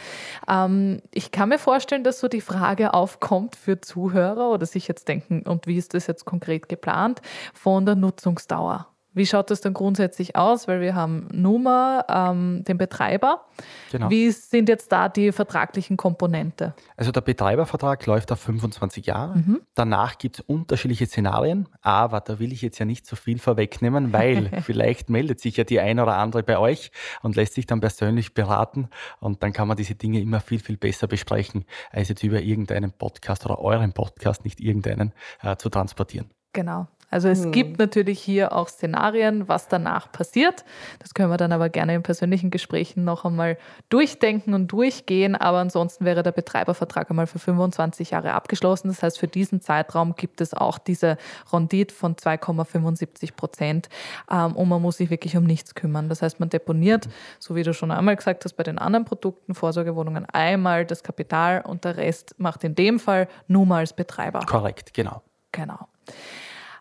Ähm, 0.50 1.02
ich 1.14 1.32
kann 1.32 1.50
mir 1.50 1.60
vorstellen, 1.60 2.04
dass 2.04 2.20
so 2.20 2.28
die 2.28 2.42
Frage 2.42 2.96
aufkommt 2.96 3.56
für 3.56 3.80
Zuhörer 3.80 4.50
oder 4.50 4.66
sich 4.66 4.88
jetzt 4.88 5.08
denken, 5.08 5.44
und 5.44 5.68
wie 5.68 5.78
ist 5.78 5.94
das 5.94 6.08
jetzt 6.08 6.26
konkret 6.26 6.68
geplant, 6.68 7.22
von 7.54 7.86
der 7.86 7.96
Nutzungsdauer. 7.96 8.88
Wie 9.18 9.26
schaut 9.26 9.52
das 9.52 9.62
dann 9.62 9.74
grundsätzlich 9.74 10.36
aus? 10.36 10.68
Weil 10.68 10.82
wir 10.82 10.96
haben 10.96 11.28
Numa, 11.32 12.06
ähm, 12.10 12.64
den 12.64 12.78
Betreiber. 12.78 13.46
Genau. 13.92 14.10
Wie 14.10 14.32
sind 14.32 14.70
jetzt 14.70 14.92
da 14.92 15.10
die 15.10 15.32
vertraglichen 15.32 15.98
Komponente? 15.98 16.74
Also 16.96 17.12
der 17.12 17.22
Betreibervertrag 17.22 18.06
läuft 18.06 18.32
auf 18.32 18.40
25 18.40 19.06
Jahre. 19.06 19.38
Mhm. 19.38 19.62
Danach 19.76 20.18
gibt 20.18 20.40
es 20.40 20.46
unterschiedliche 20.46 21.06
Szenarien, 21.06 21.68
aber 21.82 22.22
da 22.22 22.40
will 22.40 22.52
ich 22.52 22.62
jetzt 22.62 22.80
ja 22.80 22.86
nicht 22.86 23.06
so 23.06 23.16
viel 23.16 23.40
vorwegnehmen, 23.40 24.14
weil 24.14 24.50
vielleicht 24.62 25.10
meldet 25.10 25.40
sich 25.40 25.58
ja 25.58 25.64
die 25.64 25.80
eine 25.80 26.04
oder 26.04 26.18
andere 26.18 26.44
bei 26.44 26.58
euch 26.58 26.92
und 27.22 27.36
lässt 27.36 27.56
sich 27.56 27.66
dann 27.66 27.80
persönlich 27.80 28.34
beraten 28.34 28.90
und 29.20 29.44
dann 29.44 29.54
kann 29.54 29.68
man 29.68 29.78
diese 29.78 29.96
Dinge 29.96 30.22
immer 30.22 30.40
viel, 30.40 30.60
viel 30.60 30.78
besser 30.78 31.08
besprechen, 31.08 31.66
als 31.92 32.10
jetzt 32.10 32.24
über 32.24 32.42
irgendeinen 32.42 32.92
Podcast 32.92 33.46
oder 33.46 33.60
euren 33.60 33.94
Podcast, 33.94 34.44
nicht 34.44 34.60
irgendeinen, 34.60 35.14
äh, 35.42 35.56
zu 35.58 35.70
transportieren. 35.70 36.30
Genau. 36.54 36.88
Also 37.10 37.30
es 37.30 37.44
hm. 37.44 37.52
gibt 37.52 37.80
natürlich 37.80 38.20
hier 38.20 38.54
auch 38.54 38.68
Szenarien, 38.68 39.48
was 39.48 39.68
danach 39.68 40.12
passiert. 40.12 40.66
Das 41.00 41.14
können 41.14 41.30
wir 41.30 41.38
dann 41.38 41.52
aber 41.52 41.70
gerne 41.70 41.96
in 41.96 42.04
persönlichen 42.04 42.52
Gesprächen 42.52 43.04
noch 43.06 43.24
einmal 43.24 43.58
durchdenken 43.90 44.54
und 44.54 44.68
durchgehen. 44.68 45.36
Aber 45.36 45.60
ansonsten 45.60 46.04
wäre 46.06 46.24
der 46.24 46.34
Betreibervertrag 46.34 47.10
einmal 47.10 47.28
für 47.28 47.40
25 47.40 48.12
Jahre 48.12 48.34
abgeschlossen. 48.34 48.90
Das 48.90 49.02
heißt, 49.02 49.20
für 49.20 49.28
diesen 49.28 49.62
Zeitraum 49.62 50.16
gibt 50.16 50.42
es 50.42 50.54
auch 50.54 50.78
diese 50.78 51.18
Rendite 51.52 51.94
von 51.94 52.16
2,75 52.16 53.36
Prozent 53.36 53.90
ähm, 54.30 54.56
und 54.56 54.68
man 54.68 54.82
muss 54.82 54.98
sich 54.98 55.10
wirklich 55.10 55.38
um 55.38 55.46
nichts 55.46 55.76
kümmern. 55.76 56.10
Das 56.10 56.22
heißt, 56.22 56.40
man 56.40 56.50
deponiert, 56.50 57.08
so 57.40 57.56
wie 57.56 57.64
du 57.64 57.74
schon 57.74 57.92
einmal 57.92 58.16
gesagt 58.16 58.44
hast, 58.44 58.54
bei 58.54 58.64
den 58.64 58.78
anderen 58.78 59.06
Produkten, 59.06 59.56
Vorsorgewohnungen 59.56 60.26
einmal 60.26 60.86
das 60.86 61.04
Kapital 61.04 61.62
und 61.62 61.86
der 61.86 61.98
Rest 61.98 62.36
macht 62.38 62.64
in 62.64 62.76
dem 62.76 63.00
Fall 63.00 63.28
nur 63.48 63.66
mal 63.66 63.80
als 63.80 63.94
Betreiber. 63.94 64.42
Korrekt, 64.46 64.94
genau. 64.94 65.22
Genau. 65.52 65.88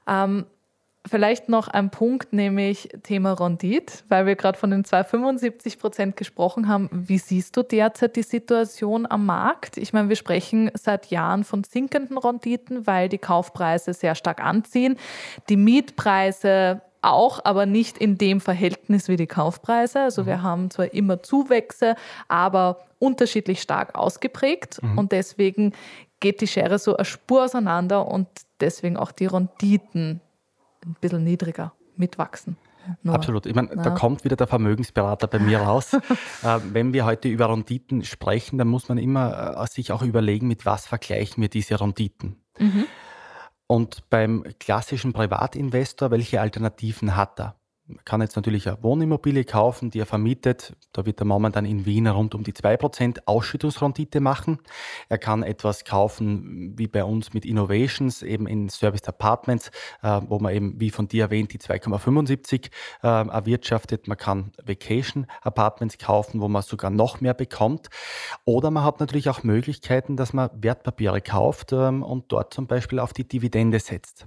Ähm, 0.07 0.46
vielleicht 1.07 1.48
noch 1.48 1.68
ein 1.68 1.90
Punkt, 1.90 2.32
nämlich 2.32 2.88
Thema 3.02 3.32
Rondit, 3.32 4.04
weil 4.09 4.26
wir 4.26 4.36
gerade 4.36 4.59
von 4.59 4.70
den 4.70 4.84
275 4.84 5.78
Prozent 5.78 6.16
gesprochen 6.16 6.68
haben. 6.68 6.88
Wie 6.92 7.18
siehst 7.18 7.57
du 7.57 7.62
derzeit 7.62 8.16
die 8.16 8.22
Situation 8.22 9.07
am 9.09 9.26
Markt? 9.26 9.76
Ich 9.76 9.92
meine, 9.92 10.09
wir 10.09 10.16
sprechen 10.16 10.70
seit 10.74 11.07
Jahren 11.07 11.44
von 11.44 11.64
sinkenden 11.64 12.18
Renditen, 12.18 12.86
weil 12.86 13.09
die 13.09 13.18
Kaufpreise 13.18 13.94
sehr 13.94 14.14
stark 14.14 14.42
anziehen. 14.42 14.96
Die 15.48 15.57
Mietpreise 15.57 16.82
auch, 17.02 17.44
aber 17.44 17.66
nicht 17.66 17.98
in 17.98 18.18
dem 18.18 18.40
Verhältnis 18.40 19.09
wie 19.09 19.16
die 19.16 19.28
Kaufpreise. 19.28 20.00
Also 20.00 20.22
mhm. 20.22 20.26
wir 20.26 20.42
haben 20.42 20.70
zwar 20.70 20.92
immer 20.92 21.22
Zuwächse, 21.22 21.94
aber 22.28 22.80
unterschiedlich 22.98 23.61
stark 23.61 23.94
ausgeprägt 23.94 24.82
mhm. 24.82 24.98
und 24.98 25.12
deswegen 25.12 25.72
geht 26.21 26.41
die 26.41 26.47
Schere 26.47 26.79
so 26.79 26.97
eine 26.97 27.05
Spur 27.05 27.45
auseinander 27.45 28.07
und 28.07 28.29
deswegen 28.61 28.97
auch 28.97 29.12
die 29.12 29.27
Renditen 29.27 30.21
ein 30.85 30.97
bisschen 31.01 31.25
niedriger 31.25 31.73
mitwachsen. 31.97 32.57
Nur, 33.03 33.14
Absolut. 33.14 33.47
Ich 33.47 33.55
meine, 33.55 33.75
ja. 33.75 33.83
da 33.83 33.91
kommt 33.91 34.25
wieder 34.25 34.37
der 34.37 34.47
Vermögensberater 34.47 35.27
bei 35.27 35.39
mir 35.39 35.59
raus. 35.59 35.93
äh, 36.43 36.59
wenn 36.73 36.93
wir 36.93 37.05
heute 37.05 37.29
über 37.29 37.51
Renditen 37.51 38.05
sprechen, 38.05 38.59
dann 38.59 38.69
muss 38.69 38.89
man 38.89 38.99
immer 38.99 39.57
äh, 39.61 39.67
sich 39.67 39.93
auch 39.93 40.03
überlegen, 40.03 40.47
mit 40.47 40.67
was 40.67 40.87
vergleichen 40.87 41.41
wir 41.41 41.49
diese 41.49 41.81
Renditen. 41.81 42.37
Mhm. 42.59 42.87
Und 43.67 44.09
beim 44.11 44.45
klassischen 44.61 45.12
Privatinvestor, 45.12 46.12
welche 46.12 46.41
Alternativen 46.41 47.17
hat 47.17 47.41
er? 47.41 47.57
Man 47.89 48.05
kann 48.05 48.20
jetzt 48.20 48.34
natürlich 48.34 48.66
eine 48.66 48.82
Wohnimmobilie 48.82 49.45
kaufen, 49.45 49.91
die 49.91 50.01
er 50.01 50.07
vermietet. 50.07 50.74
Da 50.93 51.07
wird 51.07 51.20
er 51.20 51.24
momentan 51.24 51.64
in 51.64 51.87
Wien 51.87 52.09
rund 52.09 52.34
um 52.34 52.43
die 52.43 52.53
2% 52.53 53.20
Ausschüttungsrendite 53.26 54.18
machen. 54.18 54.59
Er 55.09 55.18
kann 55.18 55.45
etwas 55.45 55.84
kaufen, 55.84 56.76
wie 56.76 56.89
bei 56.89 57.05
uns 57.05 57.32
mit 57.32 57.45
Innovations, 57.45 58.22
eben 58.22 58.49
in 58.49 58.68
Serviced 58.68 59.09
Apartments, 59.09 59.70
äh, 60.03 60.20
wo 60.26 60.41
man 60.41 60.53
eben, 60.53 60.80
wie 60.80 60.91
von 60.91 61.07
dir 61.07 61.24
erwähnt, 61.24 61.53
die 61.53 61.59
2,75 61.59 62.70
äh, 63.05 63.07
erwirtschaftet. 63.07 64.09
Man 64.09 64.16
kann 64.16 64.51
Vacation 64.64 65.26
Apartments 65.43 65.97
kaufen, 65.97 66.41
wo 66.41 66.49
man 66.49 66.62
sogar 66.62 66.91
noch 66.91 67.20
mehr 67.20 67.34
bekommt. 67.34 67.89
Oder 68.45 68.72
man 68.72 68.82
hat 68.82 68.99
natürlich 68.99 69.30
auch 69.30 69.45
Möglichkeiten, 69.45 70.16
dass 70.16 70.32
man 70.32 70.51
Wertpapiere 70.55 71.20
kauft 71.20 71.72
ähm, 71.72 72.03
und 72.03 72.32
dort 72.32 72.53
zum 72.53 72.66
Beispiel 72.66 72.99
auf 72.99 73.12
die 73.12 73.28
Dividende 73.28 73.78
setzt. 73.78 74.26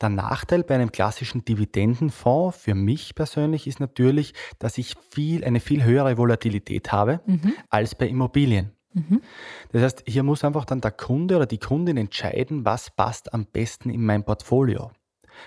Der 0.00 0.08
Nachteil 0.08 0.64
bei 0.64 0.74
einem 0.74 0.90
klassischen 0.90 1.44
Dividendenfonds 1.44 2.56
für 2.56 2.74
mich 2.74 3.14
persönlich 3.14 3.66
ist 3.66 3.80
natürlich, 3.80 4.34
dass 4.58 4.78
ich 4.78 4.94
viel, 5.10 5.44
eine 5.44 5.60
viel 5.60 5.84
höhere 5.84 6.16
Volatilität 6.16 6.92
habe 6.92 7.20
mhm. 7.26 7.54
als 7.68 7.94
bei 7.94 8.08
Immobilien. 8.08 8.72
Mhm. 8.94 9.22
Das 9.70 9.82
heißt, 9.82 10.04
hier 10.06 10.22
muss 10.22 10.44
einfach 10.44 10.64
dann 10.64 10.80
der 10.80 10.90
Kunde 10.90 11.36
oder 11.36 11.46
die 11.46 11.58
Kundin 11.58 11.96
entscheiden, 11.96 12.64
was 12.64 12.90
passt 12.90 13.32
am 13.32 13.46
besten 13.46 13.90
in 13.90 14.04
mein 14.04 14.24
Portfolio. 14.24 14.90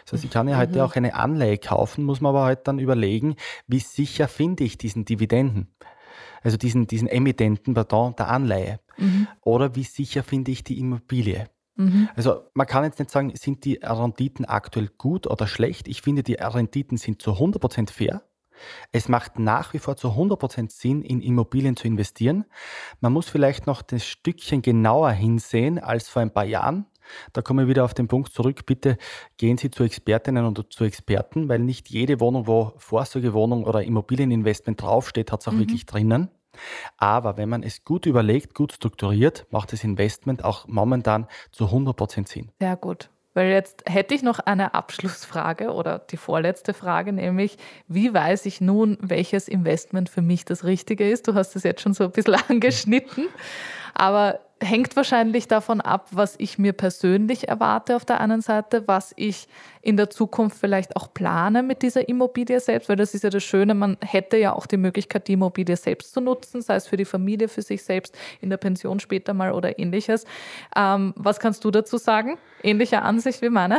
Das 0.03 0.13
heißt, 0.13 0.25
ich 0.25 0.31
kann 0.31 0.47
ja 0.47 0.55
mhm. 0.55 0.61
heute 0.61 0.85
auch 0.85 0.95
eine 0.95 1.15
Anleihe 1.15 1.57
kaufen, 1.57 2.03
muss 2.03 2.21
man 2.21 2.31
aber 2.31 2.45
halt 2.45 2.67
dann 2.67 2.79
überlegen, 2.79 3.35
wie 3.67 3.79
sicher 3.79 4.27
finde 4.27 4.63
ich 4.63 4.77
diesen 4.77 5.05
Dividenden, 5.05 5.75
also 6.43 6.57
diesen, 6.57 6.87
diesen 6.87 7.07
Emittenten, 7.07 7.73
pardon, 7.73 8.15
der 8.15 8.29
Anleihe. 8.29 8.79
Mhm. 8.97 9.27
Oder 9.41 9.75
wie 9.75 9.83
sicher 9.83 10.23
finde 10.23 10.51
ich 10.51 10.63
die 10.63 10.79
Immobilie. 10.79 11.47
Mhm. 11.75 12.09
Also 12.15 12.43
man 12.53 12.67
kann 12.67 12.83
jetzt 12.83 12.99
nicht 12.99 13.11
sagen, 13.11 13.33
sind 13.35 13.65
die 13.65 13.79
Renditen 13.81 14.45
aktuell 14.45 14.89
gut 14.97 15.27
oder 15.27 15.47
schlecht. 15.47 15.87
Ich 15.87 16.01
finde, 16.01 16.23
die 16.23 16.35
Renditen 16.35 16.97
sind 16.97 17.21
zu 17.21 17.31
100% 17.31 17.91
fair. 17.91 18.21
Es 18.91 19.09
macht 19.09 19.37
nach 19.37 19.73
wie 19.73 19.79
vor 19.79 19.97
zu 19.97 20.09
100% 20.09 20.71
Sinn, 20.71 21.01
in 21.01 21.21
Immobilien 21.21 21.75
zu 21.75 21.87
investieren. 21.87 22.45
Man 23.01 23.11
muss 23.11 23.29
vielleicht 23.29 23.67
noch 23.67 23.81
das 23.81 24.05
Stückchen 24.05 24.61
genauer 24.61 25.11
hinsehen 25.11 25.77
als 25.79 26.07
vor 26.07 26.21
ein 26.21 26.31
paar 26.31 26.45
Jahren. 26.45 26.85
Da 27.33 27.41
komme 27.41 27.63
ich 27.63 27.67
wieder 27.69 27.83
auf 27.83 27.93
den 27.93 28.07
Punkt 28.07 28.33
zurück. 28.33 28.65
Bitte 28.65 28.97
gehen 29.37 29.57
Sie 29.57 29.69
zu 29.69 29.83
Expertinnen 29.83 30.45
und 30.45 30.73
zu 30.73 30.83
Experten, 30.85 31.49
weil 31.49 31.59
nicht 31.59 31.89
jede 31.89 32.19
Wohnung, 32.19 32.47
wo 32.47 32.73
Vorsorgewohnung 32.77 33.63
oder 33.63 33.83
Immobilieninvestment 33.83 34.81
draufsteht, 34.81 35.31
hat 35.31 35.41
es 35.41 35.47
auch 35.47 35.51
mhm. 35.51 35.59
wirklich 35.59 35.85
drinnen. 35.85 36.29
Aber 36.97 37.37
wenn 37.37 37.49
man 37.49 37.63
es 37.63 37.83
gut 37.83 38.05
überlegt, 38.05 38.53
gut 38.53 38.73
strukturiert, 38.73 39.45
macht 39.49 39.73
das 39.73 39.83
Investment 39.83 40.43
auch 40.43 40.67
momentan 40.67 41.27
zu 41.51 41.65
100% 41.65 42.27
Sinn. 42.27 42.51
Sehr 42.59 42.75
gut. 42.75 43.09
Weil 43.35 43.49
jetzt 43.49 43.83
hätte 43.85 44.15
ich 44.15 44.23
noch 44.23 44.39
eine 44.39 44.73
Abschlussfrage 44.73 45.73
oder 45.73 45.99
die 45.99 46.15
vorletzte 46.15 46.73
Frage, 46.73 47.11
nämlich, 47.11 47.57
wie 47.89 48.13
weiß 48.13 48.45
ich 48.45 48.61
nun, 48.61 48.97
welches 49.01 49.49
Investment 49.49 50.09
für 50.09 50.21
mich 50.21 50.45
das 50.45 50.63
Richtige 50.63 51.09
ist? 51.09 51.27
Du 51.27 51.33
hast 51.33 51.53
es 51.57 51.63
jetzt 51.63 51.81
schon 51.81 51.93
so 51.93 52.05
ein 52.05 52.11
bisschen 52.11 52.35
angeschnitten, 52.49 53.27
aber 53.93 54.39
hängt 54.61 54.95
wahrscheinlich 54.95 55.47
davon 55.47 55.81
ab, 55.81 56.07
was 56.11 56.35
ich 56.37 56.57
mir 56.57 56.73
persönlich 56.73 57.47
erwarte 57.49 57.95
auf 57.95 58.05
der 58.05 58.21
einen 58.21 58.41
Seite, 58.41 58.87
was 58.87 59.13
ich 59.17 59.47
in 59.85 59.97
der 59.97 60.09
Zukunft 60.09 60.57
vielleicht 60.57 60.95
auch 60.95 61.13
plane 61.13 61.61
mit 61.61 61.83
dieser 61.83 62.09
Immobilie 62.09 62.59
selbst, 62.59 62.89
weil 62.89 62.95
das 62.95 63.13
ist 63.13 63.23
ja 63.23 63.29
das 63.29 63.43
Schöne, 63.43 63.75
man 63.75 63.97
hätte 64.01 64.35
ja 64.37 64.53
auch 64.53 64.65
die 64.65 64.77
Möglichkeit, 64.77 65.27
die 65.27 65.33
Immobilie 65.33 65.77
selbst 65.77 66.11
zu 66.13 66.21
nutzen, 66.21 66.61
sei 66.63 66.75
es 66.75 66.87
für 66.87 66.97
die 66.97 67.05
Familie, 67.05 67.47
für 67.47 67.61
sich 67.61 67.83
selbst, 67.83 68.17
in 68.41 68.49
der 68.49 68.57
Pension 68.57 68.99
später 68.99 69.35
mal 69.35 69.51
oder 69.51 69.77
ähnliches. 69.77 70.25
Ähm, 70.75 71.13
was 71.17 71.39
kannst 71.39 71.63
du 71.65 71.69
dazu 71.69 71.97
sagen? 71.97 72.39
Ähnliche 72.63 73.03
Ansicht 73.03 73.43
wie 73.43 73.49
meine? 73.49 73.77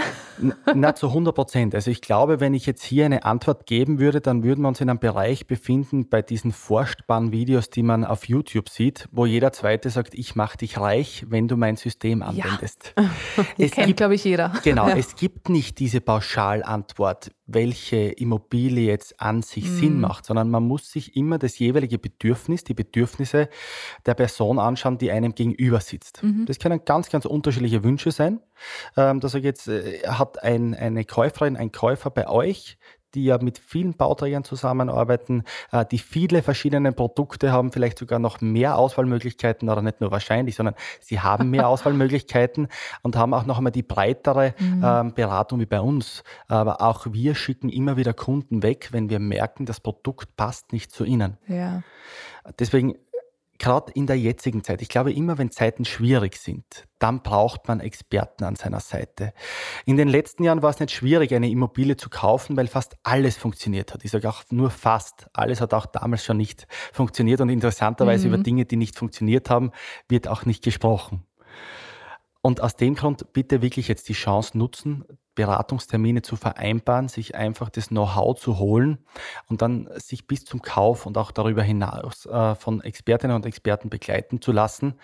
Na, 0.74 0.95
zu 0.95 1.09
100 1.09 1.35
Prozent. 1.35 1.74
Also 1.74 1.91
ich 1.91 2.01
glaube, 2.01 2.39
wenn 2.39 2.55
ich 2.55 2.66
jetzt 2.66 2.85
hier 2.85 3.05
eine 3.05 3.24
Antwort 3.24 3.66
geben 3.66 3.99
würde, 3.99 4.20
dann 4.20 4.45
würden 4.45 4.62
wir 4.62 4.68
uns 4.68 4.81
in 4.81 4.89
einem 4.89 5.01
Bereich 5.01 5.49
befinden 5.49 6.09
bei 6.09 6.22
diesen 6.22 6.53
furchtbaren 6.53 7.33
Videos, 7.33 7.68
die 7.68 7.83
man 7.83 8.05
auf 8.05 8.29
YouTube 8.29 8.68
sieht, 8.68 9.09
wo 9.11 9.27
jeder 9.27 9.51
Zweite 9.51 9.91
sagt, 9.91 10.14
ich 10.14 10.37
mache 10.37 10.59
dich 10.59 10.76
reich, 10.81 11.27
wenn 11.29 11.49
du 11.49 11.57
mein 11.57 11.77
System 11.77 12.22
anwendest. 12.22 12.95
Ja. 13.37 13.45
Es 13.59 13.72
kennt, 13.72 13.97
glaube 13.97 14.14
ich, 14.14 14.24
jeder. 14.24 14.53
Genau, 14.64 14.89
ja. 14.89 14.97
es 14.97 15.14
gibt 15.16 15.49
nicht 15.49 15.79
diese 15.79 16.01
Pauschalantwort, 16.01 17.31
welche 17.47 17.97
Immobilie 17.97 18.87
jetzt 18.87 19.20
an 19.20 19.43
sich 19.43 19.64
mm. 19.64 19.77
Sinn 19.77 20.01
macht, 20.01 20.24
sondern 20.24 20.51
man 20.51 20.62
muss 20.62 20.91
sich 20.91 21.16
immer 21.16 21.39
das 21.39 21.59
jeweilige 21.59 21.99
Bedürfnis, 21.99 22.64
die 22.64 22.74
Bedürfnisse 22.74 23.49
der 24.05 24.14
Person 24.14 24.59
anschauen, 24.59 24.99
die 24.99 25.11
einem 25.11 25.35
gegenüber 25.35 25.81
sitzt. 25.81 26.22
Mhm. 26.22 26.47
Das 26.47 26.59
können 26.59 26.85
ganz, 26.85 27.11
ganz 27.11 27.24
unterschiedliche 27.24 27.85
Wünsche 27.85 28.11
sein. 28.11 28.41
Ähm, 28.97 29.20
da 29.20 29.29
sage 29.29 29.41
ich 29.41 29.45
jetzt, 29.47 29.68
äh, 29.68 30.01
hat 30.07 30.43
ein, 30.43 30.74
eine 30.74 31.05
Käuferin, 31.05 31.57
ein 31.57 31.72
Käufer 31.72 32.11
bei 32.11 32.29
euch 32.29 32.79
die 33.17 33.25
ja 33.25 33.39
mit 33.39 33.59
vielen 33.59 33.95
Bauträgern 33.95 34.45
zusammenarbeiten, 34.45 35.43
äh, 35.73 35.85
die 35.85 35.99
viele 35.99 36.43
verschiedene 36.43 36.93
Produkte 36.93 37.51
haben, 37.51 37.73
vielleicht 37.73 37.99
sogar 37.99 38.19
noch 38.19 38.41
mehr 38.41 38.77
Auswahlmöglichkeiten 38.77 39.69
oder 39.69 39.83
nicht 39.83 40.01
nur 40.01 40.11
wahrscheinlich, 40.11 40.55
sondern 40.55 40.75
sie 41.01 41.21
haben 41.21 41.51
mehr 41.51 41.69
Auswahlmöglichkeiten 41.69 42.69
und 43.03 43.17
haben 43.17 43.35
auch 43.35 43.47
noch 43.47 43.59
einmal 43.59 43.73
die 43.73 43.83
breitere 43.83 44.55
mhm. 44.59 44.83
Ähm, 44.85 45.14
Beratung 45.14 45.61
wie 45.61 45.67
bei 45.67 45.81
uns. 45.81 46.23
Aber 46.47 46.83
auch 46.83 47.07
wir 47.11 47.35
schicken 47.35 47.71
immer 47.71 47.97
wieder 47.97 48.12
Kunden 48.12 48.62
weg, 48.62 48.91
wenn 48.93 49.09
wir 49.09 49.19
merken, 49.19 49.64
das 49.64 49.81
Produkt 49.81 50.37
passt 50.37 50.73
nicht 50.73 50.93
zu 50.93 51.05
ihnen. 51.05 51.39
Ja. 51.49 51.83
Deswegen 52.59 52.95
gerade 53.59 53.92
in 53.92 54.07
der 54.07 54.18
jetzigen 54.18 54.64
Zeit, 54.64 54.82
ich 54.82 54.88
glaube 54.88 55.12
immer, 55.12 55.38
wenn 55.38 55.50
Zeiten 55.50 55.84
schwierig 55.84 56.36
sind, 56.36 56.86
dann 56.98 57.22
braucht 57.22 57.68
man 57.68 57.80
Experten 57.80 58.44
an 58.44 58.57
seiner 58.57 58.80
Seite. 58.80 59.32
In 59.84 59.96
den 59.96 60.09
letzten 60.09 60.44
Jahren 60.44 60.62
war 60.62 60.70
es 60.70 60.80
nicht 60.80 60.92
schwierig, 60.92 61.34
eine 61.34 61.48
Immobilie 61.50 61.96
zu 61.96 62.09
kaufen, 62.09 62.57
weil 62.57 62.66
fast 62.66 62.96
alles 63.02 63.36
funktioniert 63.36 63.92
hat. 63.92 64.04
Ich 64.04 64.11
sage 64.11 64.28
auch 64.28 64.42
nur 64.50 64.70
fast. 64.70 65.28
Alles 65.32 65.61
hat 65.61 65.74
auch 65.74 65.86
damals 65.86 66.24
schon 66.24 66.36
nicht 66.36 66.66
funktioniert 66.92 67.40
und 67.40 67.48
interessanterweise 67.48 68.28
mhm. 68.28 68.34
über 68.34 68.42
Dinge, 68.42 68.64
die 68.64 68.76
nicht 68.76 68.96
funktioniert 68.96 69.50
haben, 69.50 69.72
wird 70.09 70.28
auch 70.28 70.44
nicht 70.44 70.62
gesprochen. 70.64 71.24
Und 72.42 72.61
aus 72.61 72.76
dem 72.76 72.94
Grund 72.94 73.32
bitte 73.32 73.61
wirklich 73.61 73.88
jetzt 73.88 74.09
die 74.09 74.14
Chance 74.14 74.57
nutzen, 74.57 75.04
Beratungstermine 75.37 76.22
zu 76.22 76.34
vereinbaren, 76.34 77.09
sich 77.09 77.37
einfach 77.37 77.70
das 77.70 77.89
Know-how 77.89 78.37
zu 78.37 78.59
holen 78.59 78.99
und 79.47 79.62
dann 79.62 79.89
sich 79.95 80.26
bis 80.26 80.45
zum 80.45 80.61
Kauf 80.61 81.07
und 81.07 81.16
auch 81.16 81.30
darüber 81.30 81.62
hinaus 81.62 82.26
äh, 82.26 82.57
von 82.57 82.80
Expertinnen 82.80 83.37
und 83.37 83.47
Experten 83.47 83.89
begleiten 83.89 84.43
zu 84.43 84.51
lassen 84.51 84.97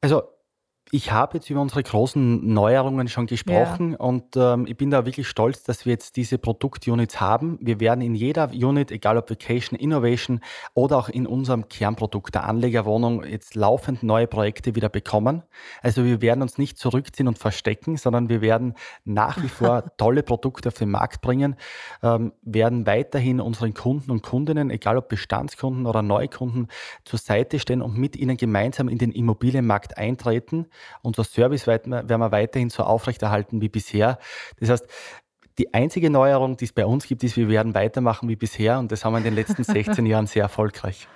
Also 0.00 0.22
ich 0.94 1.10
habe 1.10 1.38
jetzt 1.38 1.48
über 1.48 1.62
unsere 1.62 1.82
großen 1.82 2.52
Neuerungen 2.52 3.08
schon 3.08 3.24
gesprochen 3.24 3.92
ja. 3.92 3.96
und 3.96 4.36
ähm, 4.36 4.66
ich 4.66 4.76
bin 4.76 4.90
da 4.90 5.06
wirklich 5.06 5.26
stolz, 5.26 5.62
dass 5.62 5.86
wir 5.86 5.92
jetzt 5.94 6.16
diese 6.16 6.36
Produktunits 6.36 7.18
haben. 7.18 7.56
Wir 7.62 7.80
werden 7.80 8.02
in 8.02 8.14
jeder 8.14 8.50
Unit, 8.50 8.90
egal 8.90 9.16
ob 9.16 9.30
Vacation, 9.30 9.78
Innovation 9.78 10.40
oder 10.74 10.98
auch 10.98 11.08
in 11.08 11.26
unserem 11.26 11.70
Kernprodukt 11.70 12.34
der 12.34 12.44
Anlegerwohnung, 12.44 13.24
jetzt 13.24 13.54
laufend 13.54 14.02
neue 14.02 14.26
Projekte 14.26 14.74
wieder 14.74 14.90
bekommen. 14.90 15.44
Also 15.80 16.04
wir 16.04 16.20
werden 16.20 16.42
uns 16.42 16.58
nicht 16.58 16.76
zurückziehen 16.76 17.26
und 17.26 17.38
verstecken, 17.38 17.96
sondern 17.96 18.28
wir 18.28 18.42
werden 18.42 18.74
nach 19.06 19.42
wie 19.42 19.48
vor 19.48 19.84
tolle 19.96 20.22
Produkte 20.22 20.68
auf 20.68 20.74
den 20.74 20.90
Markt 20.90 21.22
bringen, 21.22 21.56
ähm, 22.02 22.34
werden 22.42 22.86
weiterhin 22.86 23.40
unseren 23.40 23.72
Kunden 23.72 24.10
und 24.10 24.22
Kundinnen, 24.22 24.68
egal 24.68 24.98
ob 24.98 25.08
Bestandskunden 25.08 25.86
oder 25.86 26.02
Neukunden, 26.02 26.68
zur 27.06 27.18
Seite 27.18 27.58
stehen 27.58 27.80
und 27.80 27.96
mit 27.96 28.14
ihnen 28.14 28.36
gemeinsam 28.36 28.90
in 28.90 28.98
den 28.98 29.10
Immobilienmarkt 29.10 29.96
eintreten. 29.96 30.66
Unser 31.02 31.24
Service 31.24 31.66
werden 31.66 31.92
wir 31.92 32.32
weiterhin 32.32 32.70
so 32.70 32.82
aufrechterhalten 32.82 33.60
wie 33.60 33.68
bisher. 33.68 34.18
Das 34.60 34.70
heißt, 34.70 34.86
die 35.58 35.74
einzige 35.74 36.10
Neuerung, 36.10 36.56
die 36.56 36.64
es 36.64 36.72
bei 36.72 36.86
uns 36.86 37.06
gibt, 37.06 37.22
ist, 37.24 37.36
wir 37.36 37.48
werden 37.48 37.74
weitermachen 37.74 38.28
wie 38.28 38.36
bisher 38.36 38.78
und 38.78 38.90
das 38.90 39.04
haben 39.04 39.12
wir 39.12 39.18
in 39.18 39.24
den 39.24 39.34
letzten 39.34 39.64
16 39.64 40.06
Jahren 40.06 40.26
sehr 40.26 40.42
erfolgreich. 40.42 41.08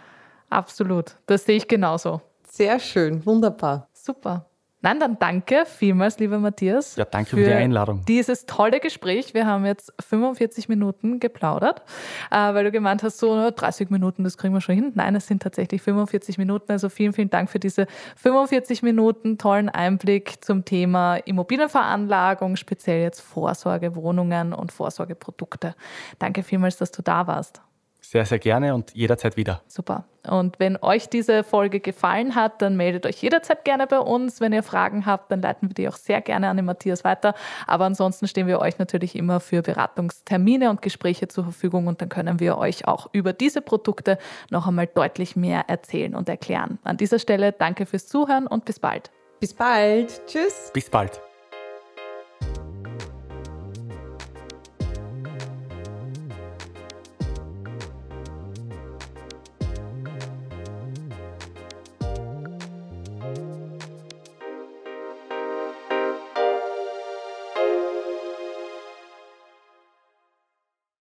Absolut, 0.50 1.16
das 1.26 1.44
sehe 1.44 1.56
ich 1.56 1.68
genauso. 1.68 2.20
Sehr 2.46 2.78
schön, 2.78 3.24
wunderbar. 3.26 3.88
Super. 3.92 4.46
Nein, 4.86 5.00
dann 5.00 5.18
danke 5.18 5.64
vielmals, 5.66 6.20
lieber 6.20 6.38
Matthias. 6.38 6.94
Ja, 6.94 7.04
danke 7.04 7.30
für, 7.30 7.36
für 7.38 7.44
die 7.44 7.52
Einladung. 7.52 8.04
Dieses 8.06 8.46
tolle 8.46 8.78
Gespräch. 8.78 9.34
Wir 9.34 9.44
haben 9.44 9.66
jetzt 9.66 9.92
45 9.98 10.68
Minuten 10.68 11.18
geplaudert, 11.18 11.82
äh, 12.30 12.36
weil 12.36 12.62
du 12.62 12.70
gemeint 12.70 13.02
hast, 13.02 13.18
so 13.18 13.50
30 13.50 13.90
Minuten, 13.90 14.22
das 14.22 14.38
kriegen 14.38 14.54
wir 14.54 14.60
schon 14.60 14.76
hin. 14.76 14.92
Nein, 14.94 15.16
es 15.16 15.26
sind 15.26 15.42
tatsächlich 15.42 15.82
45 15.82 16.38
Minuten. 16.38 16.70
Also 16.70 16.88
vielen, 16.88 17.12
vielen 17.12 17.30
Dank 17.30 17.50
für 17.50 17.58
diese 17.58 17.88
45 18.14 18.84
Minuten 18.84 19.38
tollen 19.38 19.68
Einblick 19.68 20.44
zum 20.44 20.64
Thema 20.64 21.16
Immobilienveranlagung, 21.16 22.54
speziell 22.54 23.02
jetzt 23.02 23.22
Vorsorgewohnungen 23.22 24.52
und 24.52 24.70
Vorsorgeprodukte. 24.70 25.74
Danke 26.20 26.44
vielmals, 26.44 26.76
dass 26.76 26.92
du 26.92 27.02
da 27.02 27.26
warst. 27.26 27.60
Sehr, 28.08 28.24
sehr 28.24 28.38
gerne 28.38 28.72
und 28.72 28.94
jederzeit 28.94 29.36
wieder. 29.36 29.62
Super. 29.66 30.04
Und 30.28 30.60
wenn 30.60 30.76
euch 30.80 31.08
diese 31.08 31.42
Folge 31.42 31.80
gefallen 31.80 32.36
hat, 32.36 32.62
dann 32.62 32.76
meldet 32.76 33.04
euch 33.04 33.20
jederzeit 33.20 33.64
gerne 33.64 33.88
bei 33.88 33.98
uns. 33.98 34.40
Wenn 34.40 34.52
ihr 34.52 34.62
Fragen 34.62 35.06
habt, 35.06 35.32
dann 35.32 35.42
leiten 35.42 35.68
wir 35.68 35.74
die 35.74 35.88
auch 35.88 35.96
sehr 35.96 36.20
gerne 36.20 36.48
an 36.48 36.56
den 36.56 36.66
Matthias 36.66 37.02
weiter. 37.02 37.34
Aber 37.66 37.84
ansonsten 37.84 38.28
stehen 38.28 38.46
wir 38.46 38.60
euch 38.60 38.78
natürlich 38.78 39.16
immer 39.16 39.40
für 39.40 39.62
Beratungstermine 39.62 40.70
und 40.70 40.82
Gespräche 40.82 41.26
zur 41.26 41.42
Verfügung 41.42 41.88
und 41.88 42.00
dann 42.00 42.08
können 42.08 42.38
wir 42.38 42.58
euch 42.58 42.86
auch 42.86 43.08
über 43.10 43.32
diese 43.32 43.60
Produkte 43.60 44.18
noch 44.50 44.68
einmal 44.68 44.86
deutlich 44.86 45.34
mehr 45.34 45.68
erzählen 45.68 46.14
und 46.14 46.28
erklären. 46.28 46.78
An 46.84 46.96
dieser 46.96 47.18
Stelle 47.18 47.50
danke 47.50 47.86
fürs 47.86 48.06
Zuhören 48.06 48.46
und 48.46 48.64
bis 48.64 48.78
bald. 48.78 49.10
Bis 49.40 49.52
bald. 49.52 50.22
Tschüss. 50.28 50.70
Bis 50.72 50.88
bald. 50.88 51.20